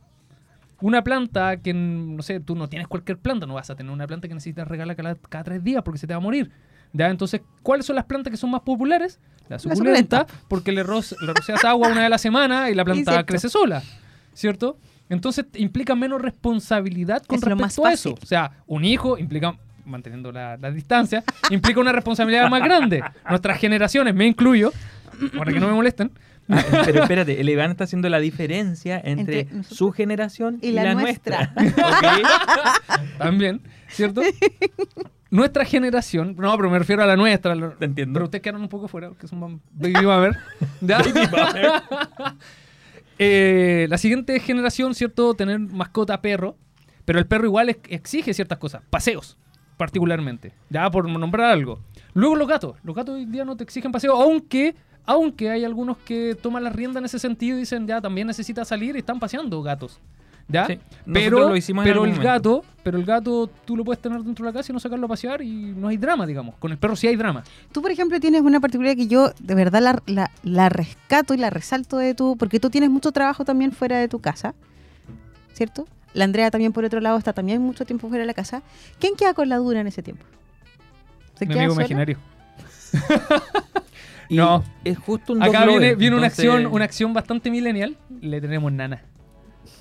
Una 0.82 1.02
planta 1.04 1.58
que, 1.58 1.74
no 1.74 2.22
sé, 2.24 2.40
tú 2.42 2.56
no 2.56 2.68
tienes 2.68 2.88
cualquier 2.88 3.18
planta, 3.18 3.46
no 3.46 3.54
vas 3.54 3.70
a 3.70 3.76
tener 3.76 3.92
una 3.92 4.06
planta 4.06 4.28
que 4.28 4.34
necesitas 4.34 4.68
regalar 4.68 4.96
cada, 4.98 5.16
cada 5.16 5.44
tres 5.46 5.64
días 5.64 5.82
porque 5.82 5.98
se 5.98 6.08
te 6.08 6.14
va 6.14 6.18
a 6.18 6.22
morir. 6.22 6.52
¿Ya? 6.92 7.10
Entonces, 7.10 7.42
¿cuáles 7.64 7.86
son 7.86 7.96
las 7.96 8.06
plantas 8.06 8.30
que 8.30 8.38
son 8.38 8.52
más 8.52 8.62
populares? 8.62 9.20
La 9.50 9.58
suculenta, 9.58 10.20
suculenta. 10.22 10.28
porque 10.48 10.72
le, 10.72 10.84
ro 10.84 11.00
le 11.22 11.34
roceas 11.34 11.64
agua 11.66 11.88
una 11.88 12.02
vez 12.02 12.06
a 12.06 12.10
la 12.10 12.18
semana 12.18 12.70
y 12.70 12.76
la 12.76 12.86
planta 12.86 13.26
crece 13.26 13.50
sola, 13.50 13.82
¿cierto? 14.34 14.78
Entonces 15.14 15.46
implica 15.56 15.96
menos 15.96 16.22
responsabilidad 16.22 17.24
con 17.26 17.38
Es 17.38 17.44
respecto 17.44 17.82
más 17.82 17.92
a 17.92 17.94
eso. 17.94 18.16
O 18.22 18.26
sea, 18.26 18.52
un 18.68 18.84
hijo 18.86 19.18
implica, 19.18 19.56
manteniendo 19.86 20.32
la, 20.32 20.58
la 20.58 20.72
distancia, 20.72 21.24
implica 21.50 21.80
una 21.80 21.92
responsabilidad 21.92 22.50
más 22.50 22.64
grande. 22.64 23.04
Nuestras 23.30 23.60
generaciones, 23.60 24.14
me 24.14 24.26
incluyo, 24.26 24.72
para 25.38 25.52
que 25.54 25.60
no 25.60 25.68
me 25.68 25.74
molesten, 25.74 26.12
pero 26.48 27.04
espérate, 27.04 27.40
el 27.40 27.50
Iván 27.50 27.72
está 27.72 27.86
haciendo 27.86 28.10
la 28.10 28.20
diferencia 28.20 29.02
entre, 29.04 29.42
Entre 29.42 29.58
nosotros 29.58 29.78
su 29.78 29.92
generación 29.92 30.60
y, 30.62 30.68
y 30.68 30.72
la 30.74 30.94
nuestra. 30.94 31.54
nuestra. 31.56 31.86
También, 33.18 33.62
¿cierto? 33.88 34.22
Nuestra 35.30 35.66
generación, 35.66 36.36
no, 36.38 36.56
pero 36.58 36.70
me 36.70 36.80
refiero 36.80 37.02
a 37.02 37.06
la 37.06 37.16
nuestra. 37.16 37.56
Te 37.78 37.86
entiendo. 37.86 38.14
Pero 38.14 38.26
ustedes 38.26 38.42
quedaron 38.42 38.62
un 38.62 38.70
poco 38.70 38.88
fuera, 38.88 39.10
porque 39.10 39.28
son 39.28 39.62
baby 39.72 40.06
boomer. 40.06 40.38
¿ya? 40.82 41.02
Eh, 43.26 43.88
la 43.90 43.98
siguiente 43.98 44.38
generación, 44.40 44.94
¿cierto? 44.96 45.34
Tener 45.34 45.60
mascota 45.60 46.22
perro, 46.22 46.58
pero 47.06 47.20
el 47.20 47.26
perro 47.26 47.46
igual 47.46 47.70
ex- 47.70 47.90
exige 47.90 48.34
ciertas 48.34 48.58
cosas, 48.58 48.82
paseos, 48.90 49.38
particularmente, 49.78 50.54
ya 50.70 50.90
por 50.92 51.08
nombrar 51.10 51.52
algo. 51.52 51.80
Luego 52.14 52.36
los 52.36 52.48
gatos, 52.48 52.76
los 52.84 52.96
gatos 52.96 53.16
hoy 53.16 53.26
día 53.26 53.46
no 53.46 53.56
te 53.56 53.64
exigen 53.64 53.92
paseos, 53.92 54.16
aunque, 54.20 54.76
aunque 55.06 55.50
hay 55.50 55.64
algunos 55.64 55.98
que 55.98 56.36
toman 56.36 56.64
la 56.64 56.70
rienda 56.70 57.00
en 57.00 57.06
ese 57.06 57.18
sentido 57.18 57.56
y 57.58 57.62
dicen, 57.62 57.88
ya, 57.88 58.02
también 58.02 58.28
necesita 58.28 58.66
salir 58.66 58.96
y 58.96 59.00
están 59.00 59.20
paseando 59.20 59.62
gatos. 59.62 60.00
¿Ya? 60.48 60.68
Sí, 60.68 60.78
pero 61.12 61.48
lo 61.50 61.56
hicimos 61.56 61.84
pero 61.84 62.04
el 62.04 62.10
momento. 62.12 62.24
gato, 62.28 62.66
pero 62.84 62.98
el 62.98 63.06
gato 63.06 63.50
tú 63.66 63.78
lo 63.78 63.84
puedes 63.86 64.02
tener 64.02 64.22
dentro 64.24 64.46
de 64.46 64.52
la 64.52 64.58
casa 64.60 64.72
y 64.72 64.74
no 64.74 64.80
sacarlo 64.80 65.06
a 65.06 65.10
pasear 65.10 65.42
y 65.42 65.74
no 65.76 65.88
hay 65.88 65.98
drama, 65.98 66.26
digamos. 66.28 66.56
Con 66.56 66.72
el 66.72 66.78
perro 66.78 66.96
sí 66.96 67.08
hay 67.08 67.16
drama. 67.16 67.44
Tú, 67.72 67.82
por 67.82 67.92
ejemplo, 67.92 68.20
tienes 68.20 68.42
una 68.42 68.60
particularidad 68.60 68.98
que 68.98 69.08
yo 69.08 69.32
de 69.40 69.56
verdad 69.56 69.82
la, 69.82 70.02
la- 70.06 70.32
la 70.44 70.70
rescato 70.70 71.34
y 71.34 71.38
la 71.38 71.50
resalto 71.50 71.98
de 71.98 72.14
tu... 72.14 72.36
Porque 72.38 72.60
tú 72.60 72.70
tienes 72.70 72.90
mucho 72.90 73.12
trabajo 73.12 73.46
también 73.46 73.72
fuera 73.72 73.98
de 73.98 74.08
tu 74.10 74.20
casa, 74.20 74.54
¿cierto? 75.54 75.88
La 76.14 76.26
Andrea 76.26 76.52
también, 76.52 76.74
por 76.74 76.84
otro 76.86 77.00
lado, 77.00 77.18
está 77.18 77.34
también 77.34 77.62
mucho 77.62 77.86
tiempo 77.86 78.08
fuera 78.10 78.22
de 78.22 78.28
la 78.28 78.34
casa. 78.36 78.62
¿Quién 79.00 79.16
queda 79.16 79.34
con 79.34 79.50
la 79.50 79.58
dura 79.58 79.80
en 79.80 79.88
ese 79.88 80.04
tiempo? 80.04 80.24
¿Se 81.36 81.46
Mi 81.46 81.54
queda 81.54 81.62
amigo 81.64 81.74
sola? 81.76 81.84
imaginario. 81.86 82.18
No. 84.30 84.64
Es 84.84 84.98
justo 84.98 85.34
un 85.34 85.44
Acá 85.44 85.66
viene, 85.66 85.96
viene 85.96 86.16
una 86.16 86.28
acción, 86.28 86.66
una 86.68 86.86
acción 86.86 87.14
bastante 87.14 87.52
millennial. 87.52 87.98
Le 88.22 88.42
tenemos 88.42 88.72
nana. 88.72 89.02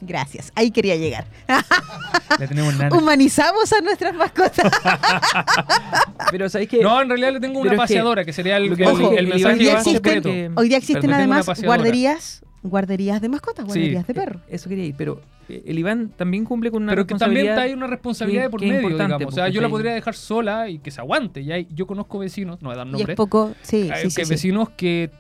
Gracias, 0.01 0.53
ahí 0.57 0.71
quería 0.71 0.97
llegar. 0.97 1.27
Le 2.41 2.49
tenemos 2.49 2.75
nana. 2.77 2.97
Humanizamos 2.97 3.73
a 3.73 3.81
nuestras 3.81 4.15
mascotas. 4.15 4.73
Pero 6.31 6.49
¿sabéis 6.49 6.71
que 6.71 6.81
No, 6.83 7.01
en 7.03 7.09
realidad 7.09 7.33
le 7.33 7.41
tengo 7.41 7.61
una 7.61 7.71
Pero 7.71 7.73
que 7.83 7.83
paseadora, 7.85 8.25
que, 8.25 8.33
sería 8.33 8.57
el, 8.57 8.67
lo 8.67 8.77
que 8.77 8.83
el- 8.85 8.89
Ojo, 8.89 9.13
el 9.13 9.19
el 9.19 9.27
mensaje 9.29 9.53
hoy 9.55 9.59
día 9.61 9.73
existen, 9.75 9.95
concreto. 10.03 10.29
que- 10.29 10.51
hoy 10.55 10.69
día 10.69 10.79
existen 10.79 11.13
además 11.13 11.47
guarderías, 11.63 12.43
guarderías 12.63 13.21
de 13.21 13.29
mascotas, 13.29 13.65
guarderías 13.65 14.07
de 14.07 14.13
Eh, 14.13 14.15
perros. 14.15 14.43
Eso 14.49 14.69
quería 14.69 14.85
ir, 14.87 14.95
pero 14.97 15.21
eh, 15.49 15.63
el 15.67 15.79
Iván 15.79 16.09
también 16.17 16.45
cumple 16.45 16.71
con 16.71 16.83
una 16.83 16.93
Pero 16.93 17.07
que 17.07 17.15
también 17.15 17.47
responsabilidad. 17.47 17.59
hay 17.59 17.73
una 17.75 17.87
responsabilidad 17.87 18.41
que- 18.43 18.47
de 18.47 18.51
por 18.51 18.61
medio, 18.61 18.75
importante, 18.77 19.15
digamos. 19.19 19.35
O 19.35 19.37
sea, 19.37 19.49
yo 19.49 19.61
la 19.61 19.69
podría 19.69 19.93
dejar 19.95 20.15
sola 20.15 20.69
y 20.69 20.79
que 20.79 20.91
se 20.91 21.01
aguante. 21.01 21.45
Ya 21.45 21.57
hay- 21.57 21.69
yo 21.71 21.87
conozco 21.87 22.19
vecinos, 22.19 22.61
no 22.63 22.69
voy 22.69 22.75
a 22.75 22.79
dar 22.79 22.87
Y 22.87 22.91
nombres, 22.93 23.11
es 23.11 23.17
poco, 23.17 23.53
sí, 23.63 23.91
hay 23.93 24.03
sí, 24.05 24.11
sí, 24.11 24.17
que 24.17 24.25
sí. 24.25 24.31
vecinos 24.31 24.71
que 24.71 25.11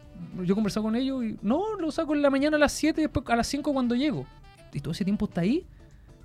yo 0.42 0.52
he 0.52 0.54
conversado 0.54 0.84
con 0.84 0.96
ellos 0.96 1.22
y 1.24 1.36
no, 1.42 1.76
lo 1.78 1.90
saco 1.90 2.14
en 2.14 2.22
la 2.22 2.30
mañana 2.30 2.56
a 2.56 2.60
las 2.60 2.72
7 2.72 3.00
y 3.00 3.04
después 3.04 3.26
a 3.28 3.36
las 3.36 3.46
5 3.46 3.72
cuando 3.72 3.94
llego. 3.94 4.24
¿Y 4.72 4.80
todo 4.80 4.92
ese 4.92 5.04
tiempo 5.04 5.26
está 5.26 5.42
ahí? 5.42 5.64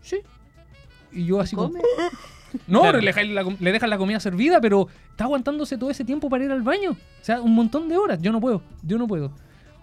Sí. 0.01 0.17
Y 1.11 1.25
yo 1.25 1.39
así 1.41 1.55
como, 1.55 1.69
Come. 1.69 1.81
No, 2.67 2.81
Claro. 2.81 2.99
le, 2.99 3.07
dejan 3.07 3.35
la, 3.35 3.43
com- 3.43 3.57
le 3.59 3.71
dejan 3.73 3.89
la 3.89 3.97
comida 3.97 4.19
servida, 4.21 4.61
pero 4.61 4.87
está 5.11 5.25
aguantándose 5.25 5.77
todo 5.77 5.89
ese 5.91 6.05
tiempo 6.05 6.29
para 6.29 6.45
ir 6.45 6.51
al 6.51 6.61
baño. 6.61 6.91
O 6.91 6.97
sea, 7.23 7.41
un 7.41 7.53
montón 7.53 7.89
de 7.89 7.97
horas. 7.97 8.19
Yo 8.21 8.31
no 8.31 8.39
puedo, 8.39 8.61
yo 8.83 8.97
no 8.97 9.05
puedo. 9.05 9.31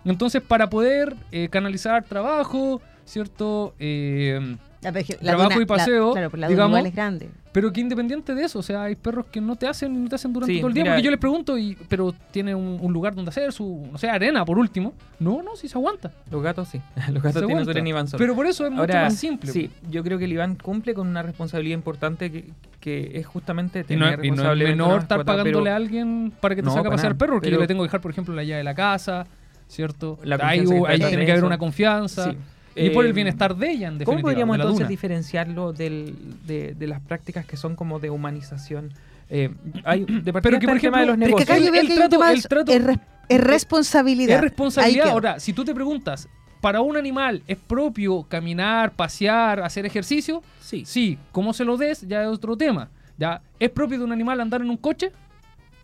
Entonces, 0.04 0.42
para 0.42 0.70
poder 0.70 1.14
eh, 1.30 1.48
canalizar 1.50 2.04
trabajo, 2.04 2.80
¿cierto? 3.04 3.74
Eh, 3.78 4.56
La 4.84 4.90
veje- 4.92 5.18
la 5.20 5.32
Trabajo 5.32 5.50
duna- 5.50 5.62
y 5.62 5.66
paseo, 5.66 6.06
la- 6.08 6.12
claro, 6.12 6.30
pero 6.30 6.40
la 6.42 6.48
digamos. 6.48 6.70
duna 6.70 6.78
igual 6.80 6.86
es 6.90 6.94
grande. 6.94 7.30
pero 7.52 7.72
que 7.72 7.80
independiente 7.80 8.34
de 8.34 8.44
eso, 8.44 8.58
o 8.58 8.62
sea, 8.62 8.82
hay 8.84 8.94
perros 8.96 9.26
que 9.30 9.40
no 9.40 9.56
te 9.56 9.66
hacen 9.66 10.02
no 10.02 10.08
te 10.08 10.16
hacen 10.16 10.32
durante 10.32 10.52
Sí, 10.54 10.58
todo 10.60 10.68
el 10.68 10.74
día. 10.74 10.82
mira, 10.82 10.94
porque 10.96 11.04
yo 11.04 11.10
les 11.10 11.20
pregunto, 11.20 11.56
y, 11.56 11.76
pero 11.88 12.14
tiene 12.30 12.54
un, 12.54 12.78
un 12.80 12.92
lugar 12.92 13.14
donde 13.14 13.28
hacer 13.30 13.52
su, 13.52 13.88
no 13.90 13.96
sé, 13.98 14.08
arena 14.10 14.44
por 14.44 14.58
último. 14.58 14.92
No, 15.20 15.42
no, 15.42 15.56
si 15.56 15.68
se 15.68 15.78
aguanta. 15.78 16.12
Los 16.30 16.42
gatos 16.42 16.68
sí. 16.68 16.80
Los 16.96 17.04
se 17.06 17.12
gatos 17.12 17.32
tienen 17.32 17.50
aguanta. 17.50 17.64
su 17.64 17.70
arena 17.70 17.88
Iván 17.88 18.08
solo. 18.08 18.18
Pero 18.18 18.34
por 18.34 18.46
eso 18.46 18.66
es 18.66 18.72
mucho 18.72 18.92
más 18.92 19.14
simple. 19.16 19.50
Sí, 19.52 19.70
yo 19.90 20.02
creo 20.04 20.18
que 20.18 20.24
el 20.26 20.32
Iván 20.32 20.56
cumple 20.56 20.94
con 20.94 21.08
una 21.08 21.22
responsabilidad 21.22 21.74
importante 21.78 22.30
que, 22.30 22.44
que 22.80 23.12
es 23.18 23.26
justamente 23.26 23.80
Y 23.80 23.82
no, 23.82 23.86
tener 23.86 24.02
y 24.02 24.06
no 24.06 24.14
es 24.14 24.18
responsablemente 24.20 24.74
una 24.74 24.84
menor 24.86 25.02
estar 25.02 25.24
pagándole 25.24 25.62
pero 25.62 25.72
a 25.72 25.76
alguien 25.76 26.32
para 26.40 26.54
que 26.54 26.62
te 26.62 26.66
No, 26.66 26.74
saque 26.74 26.88
a 26.88 26.90
pasear 26.90 27.16
perro, 27.16 27.34
porque 27.34 27.50
yo 27.50 27.58
le 27.60 27.66
tengo 27.66 27.82
que 27.82 27.86
dejar, 27.86 28.00
por 28.00 28.10
ejemplo, 28.10 28.34
la 28.34 28.42
llave 28.44 28.58
de 28.58 28.64
la 28.64 28.74
casa, 28.74 29.26
¿cierto? 29.68 30.18
La 30.24 30.36
ahí 30.42 30.60
que 30.60 30.66
trata 30.66 31.08
tiene 31.08 31.24
que 31.24 31.32
haber 31.32 31.44
una 31.44 31.56
confianza. 31.58 32.30
Sí. 32.32 32.36
Y 32.76 32.90
por 32.90 33.04
el 33.04 33.10
Eh, 33.10 33.14
bienestar 33.14 33.54
de 33.56 33.70
ella, 33.70 33.88
en 33.88 33.98
definitiva. 33.98 34.04
¿Cómo 34.06 34.22
podríamos 34.22 34.56
de 34.56 34.62
entonces 34.62 34.78
duna. 34.80 34.88
diferenciarlo 34.88 35.72
del, 35.72 36.14
de, 36.46 36.74
de 36.74 36.86
las 36.86 37.00
prácticas 37.00 37.46
que 37.46 37.56
son 37.56 37.76
como 37.76 38.00
de 38.00 38.10
humanización? 38.10 38.90
Eh, 39.30 39.50
hay, 39.84 40.04
de 40.04 40.32
Pero 40.32 40.58
que, 40.58 40.66
por 40.66 40.74
el 40.76 40.80
tema 40.82 41.00
de 41.00 41.06
los 41.06 41.16
ejemplo, 41.16 41.36
acá 41.38 41.54
negocios. 41.54 41.66
yo 41.66 41.72
veo 41.72 41.80
el 41.82 41.88
que 41.88 41.94
trato- 41.94 42.10
tema 42.10 42.32
el 42.32 42.42
trato- 42.42 42.72
es, 42.72 42.84
res- 42.84 42.98
es 43.28 43.40
responsabilidad. 43.40 44.36
Es 44.36 44.40
responsabilidad. 44.42 45.08
Ahora, 45.08 45.40
si 45.40 45.52
tú 45.52 45.64
te 45.64 45.74
preguntas, 45.74 46.28
¿para 46.60 46.80
un 46.80 46.96
animal 46.96 47.42
es 47.46 47.56
propio 47.58 48.22
caminar, 48.24 48.92
pasear, 48.92 49.60
hacer 49.60 49.86
ejercicio? 49.86 50.42
Sí. 50.60 50.84
Sí. 50.84 51.18
¿Cómo 51.32 51.52
se 51.52 51.64
lo 51.64 51.76
des? 51.76 52.06
Ya 52.08 52.22
es 52.22 52.28
otro 52.28 52.56
tema. 52.56 52.88
¿Ya? 53.16 53.40
¿Es 53.60 53.70
propio 53.70 53.98
de 53.98 54.04
un 54.04 54.12
animal 54.12 54.40
andar 54.40 54.60
en 54.60 54.68
un 54.70 54.76
coche? 54.76 55.12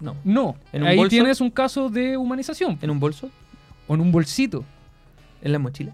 No. 0.01 0.17
No. 0.25 0.57
¿En 0.73 0.83
un 0.83 0.89
Ahí 0.89 0.97
bolso? 0.97 1.11
tienes 1.11 1.41
un 1.41 1.51
caso 1.51 1.89
de 1.89 2.17
humanización. 2.17 2.79
¿En 2.83 2.91
un 2.91 2.99
bolso? 2.99 3.31
O 3.87 3.95
en 3.95 4.01
un 4.01 4.11
bolsito. 4.11 4.65
¿En 5.43 5.53
la 5.53 5.59
mochila? 5.59 5.93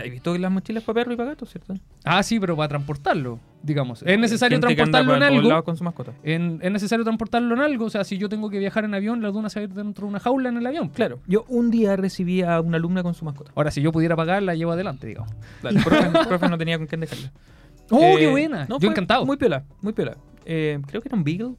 ¿Te 0.00 0.06
has 0.06 0.10
visto 0.12 0.32
que 0.32 0.38
las 0.38 0.52
mochilas 0.52 0.82
para 0.84 0.94
perro 0.94 1.12
y 1.12 1.16
para 1.16 1.30
gato, 1.30 1.46
cierto? 1.46 1.74
Ah, 2.04 2.22
sí, 2.22 2.38
pero 2.38 2.54
para 2.56 2.68
transportarlo, 2.68 3.40
digamos. 3.62 4.02
Es 4.02 4.18
necesario 4.18 4.60
transportarlo 4.60 5.16
en 5.16 5.22
algo. 5.22 5.64
con 5.64 5.76
su 5.76 5.84
mascota. 5.84 6.12
En- 6.22 6.58
es 6.62 6.70
necesario 6.70 7.04
transportarlo 7.04 7.54
en 7.54 7.60
algo. 7.62 7.86
O 7.86 7.90
sea, 7.90 8.04
si 8.04 8.18
yo 8.18 8.28
tengo 8.28 8.50
que 8.50 8.58
viajar 8.58 8.84
en 8.84 8.94
avión, 8.94 9.22
la 9.22 9.30
duna 9.30 9.48
se 9.48 9.58
va 9.60 9.66
a 9.66 9.68
ir 9.68 9.74
dentro 9.74 10.04
de 10.06 10.10
una 10.10 10.20
jaula 10.20 10.50
en 10.50 10.58
el 10.58 10.66
avión. 10.66 10.90
Claro. 10.90 11.20
Yo 11.26 11.44
un 11.48 11.70
día 11.70 11.96
recibí 11.96 12.42
a 12.42 12.60
una 12.60 12.76
alumna 12.76 13.02
con 13.02 13.14
su 13.14 13.24
mascota. 13.24 13.52
Ahora, 13.54 13.70
si 13.70 13.80
yo 13.80 13.90
pudiera 13.92 14.14
pagar, 14.16 14.42
la 14.42 14.54
llevo 14.54 14.72
adelante, 14.72 15.06
digamos. 15.06 15.30
El 15.62 15.82
profe, 15.82 16.06
el 16.06 16.26
profe 16.28 16.48
no 16.48 16.58
tenía 16.58 16.76
con 16.78 16.86
quién 16.86 17.00
dejarla. 17.00 17.32
¡Oh, 17.90 18.00
Eh, 18.02 18.16
qué 18.18 18.30
buena! 18.30 18.66
no, 18.68 18.78
yo 18.78 18.90
encantado. 18.90 19.24
Muy 19.24 19.36
piola, 19.38 19.64
muy 19.80 19.92
piola. 19.94 20.16
Eh, 20.44 20.78
creo 20.86 21.00
que 21.00 21.08
era 21.08 21.16
un 21.16 21.24
beagle, 21.24 21.54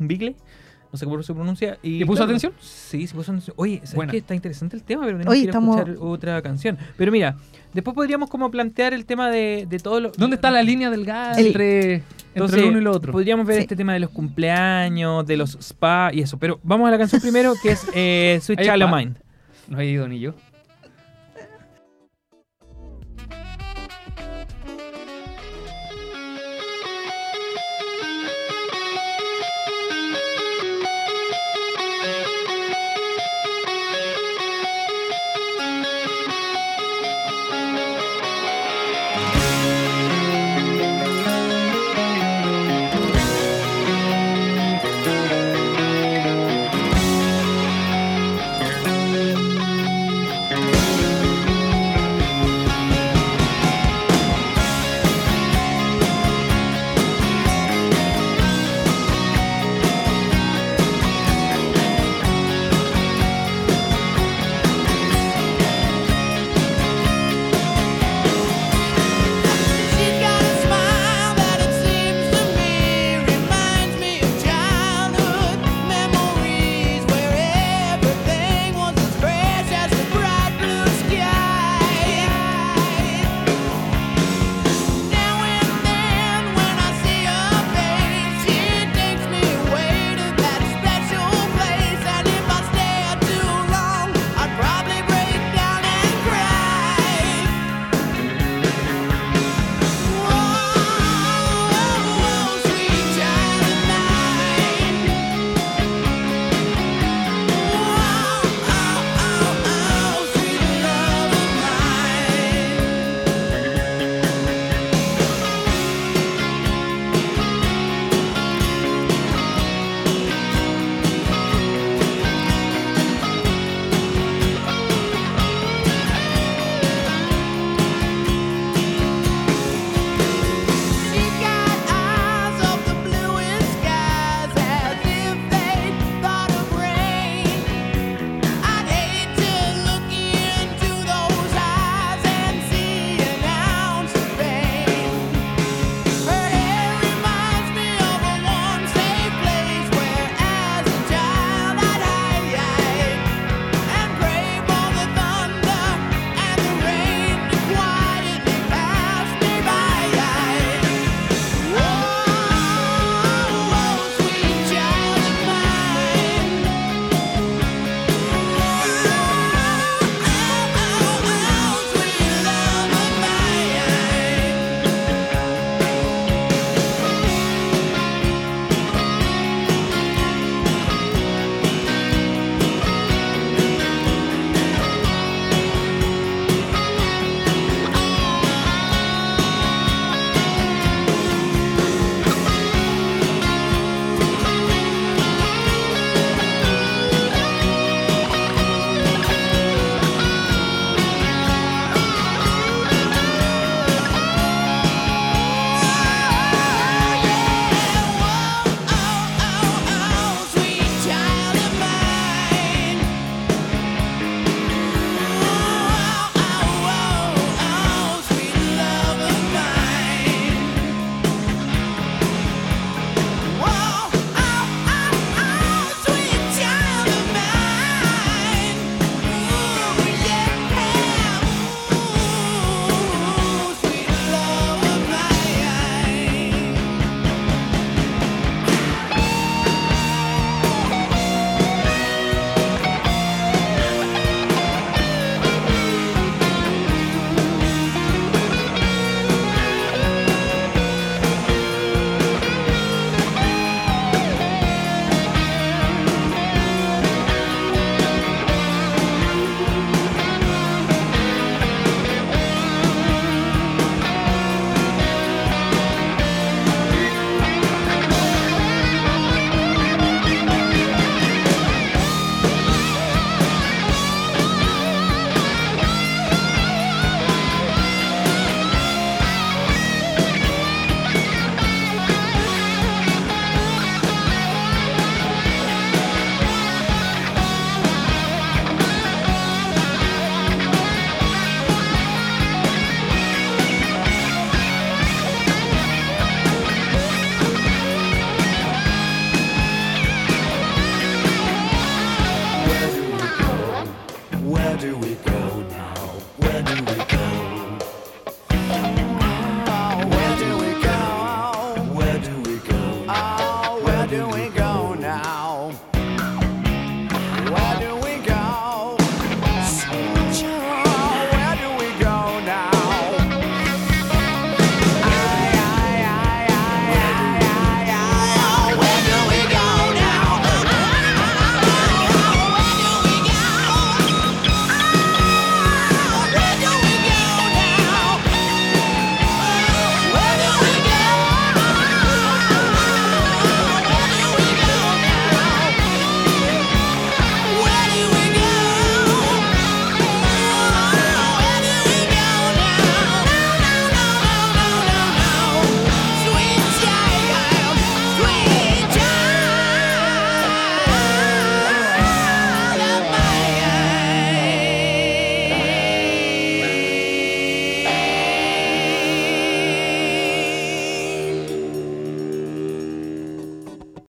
un 0.00 0.08
beagle, 0.08 0.34
no 0.92 0.98
sé 0.98 1.04
cómo 1.04 1.22
se 1.22 1.34
pronuncia. 1.34 1.78
¿Y 1.82 1.98
¿Le 1.98 2.06
puso 2.06 2.24
atención? 2.24 2.52
Sí, 2.60 3.06
sí 3.06 3.14
puso 3.14 3.32
atención. 3.32 3.54
Oye, 3.58 3.78
¿sabes 3.84 3.94
Buena. 3.94 4.12
qué? 4.12 4.18
Está 4.18 4.34
interesante 4.34 4.76
el 4.76 4.82
tema, 4.82 5.02
pero 5.04 5.18
tenemos 5.18 5.32
Oye, 5.32 5.40
que 5.40 5.44
ir 5.44 5.48
a 5.48 5.52
estamos- 5.52 5.76
escuchar 5.80 5.96
otra 6.00 6.42
canción. 6.42 6.78
Pero 6.96 7.12
mira, 7.12 7.36
después 7.74 7.94
podríamos 7.94 8.30
como 8.30 8.50
plantear 8.50 8.94
el 8.94 9.04
tema 9.04 9.30
de, 9.30 9.66
de 9.68 9.78
todo 9.78 10.00
lo... 10.00 10.12
¿Dónde 10.16 10.36
está 10.36 10.50
la 10.50 10.62
línea 10.62 10.90
delgada 10.90 11.32
El- 11.34 11.48
entre, 11.48 11.94
entre 11.94 12.04
Entonces, 12.34 12.62
uno 12.64 12.78
y 12.78 12.82
lo 12.82 12.92
otro? 12.92 13.12
podríamos 13.12 13.46
ver 13.46 13.56
Sí. 13.56 13.62
este 13.62 13.76
tema 13.76 13.92
de 13.94 14.00
los 14.00 14.10
cumpleaños, 14.10 15.26
de 15.26 15.36
los 15.36 15.56
spa 15.60 16.10
y 16.12 16.20
eso. 16.20 16.38
Pero 16.38 16.60
vamos 16.62 16.88
a 16.88 16.90
la 16.90 16.98
canción 16.98 17.20
primero, 17.20 17.54
que 17.62 17.70
es 17.72 17.86
eh, 17.94 18.38
Sweet 18.42 18.60
¿Hay 18.60 18.66
Child 18.68 18.82
of? 18.84 18.90
Mine. 18.94 19.12
No 19.68 19.80
he 19.80 19.86
ido 19.90 20.06
ni 20.06 20.20
yo. 20.20 20.34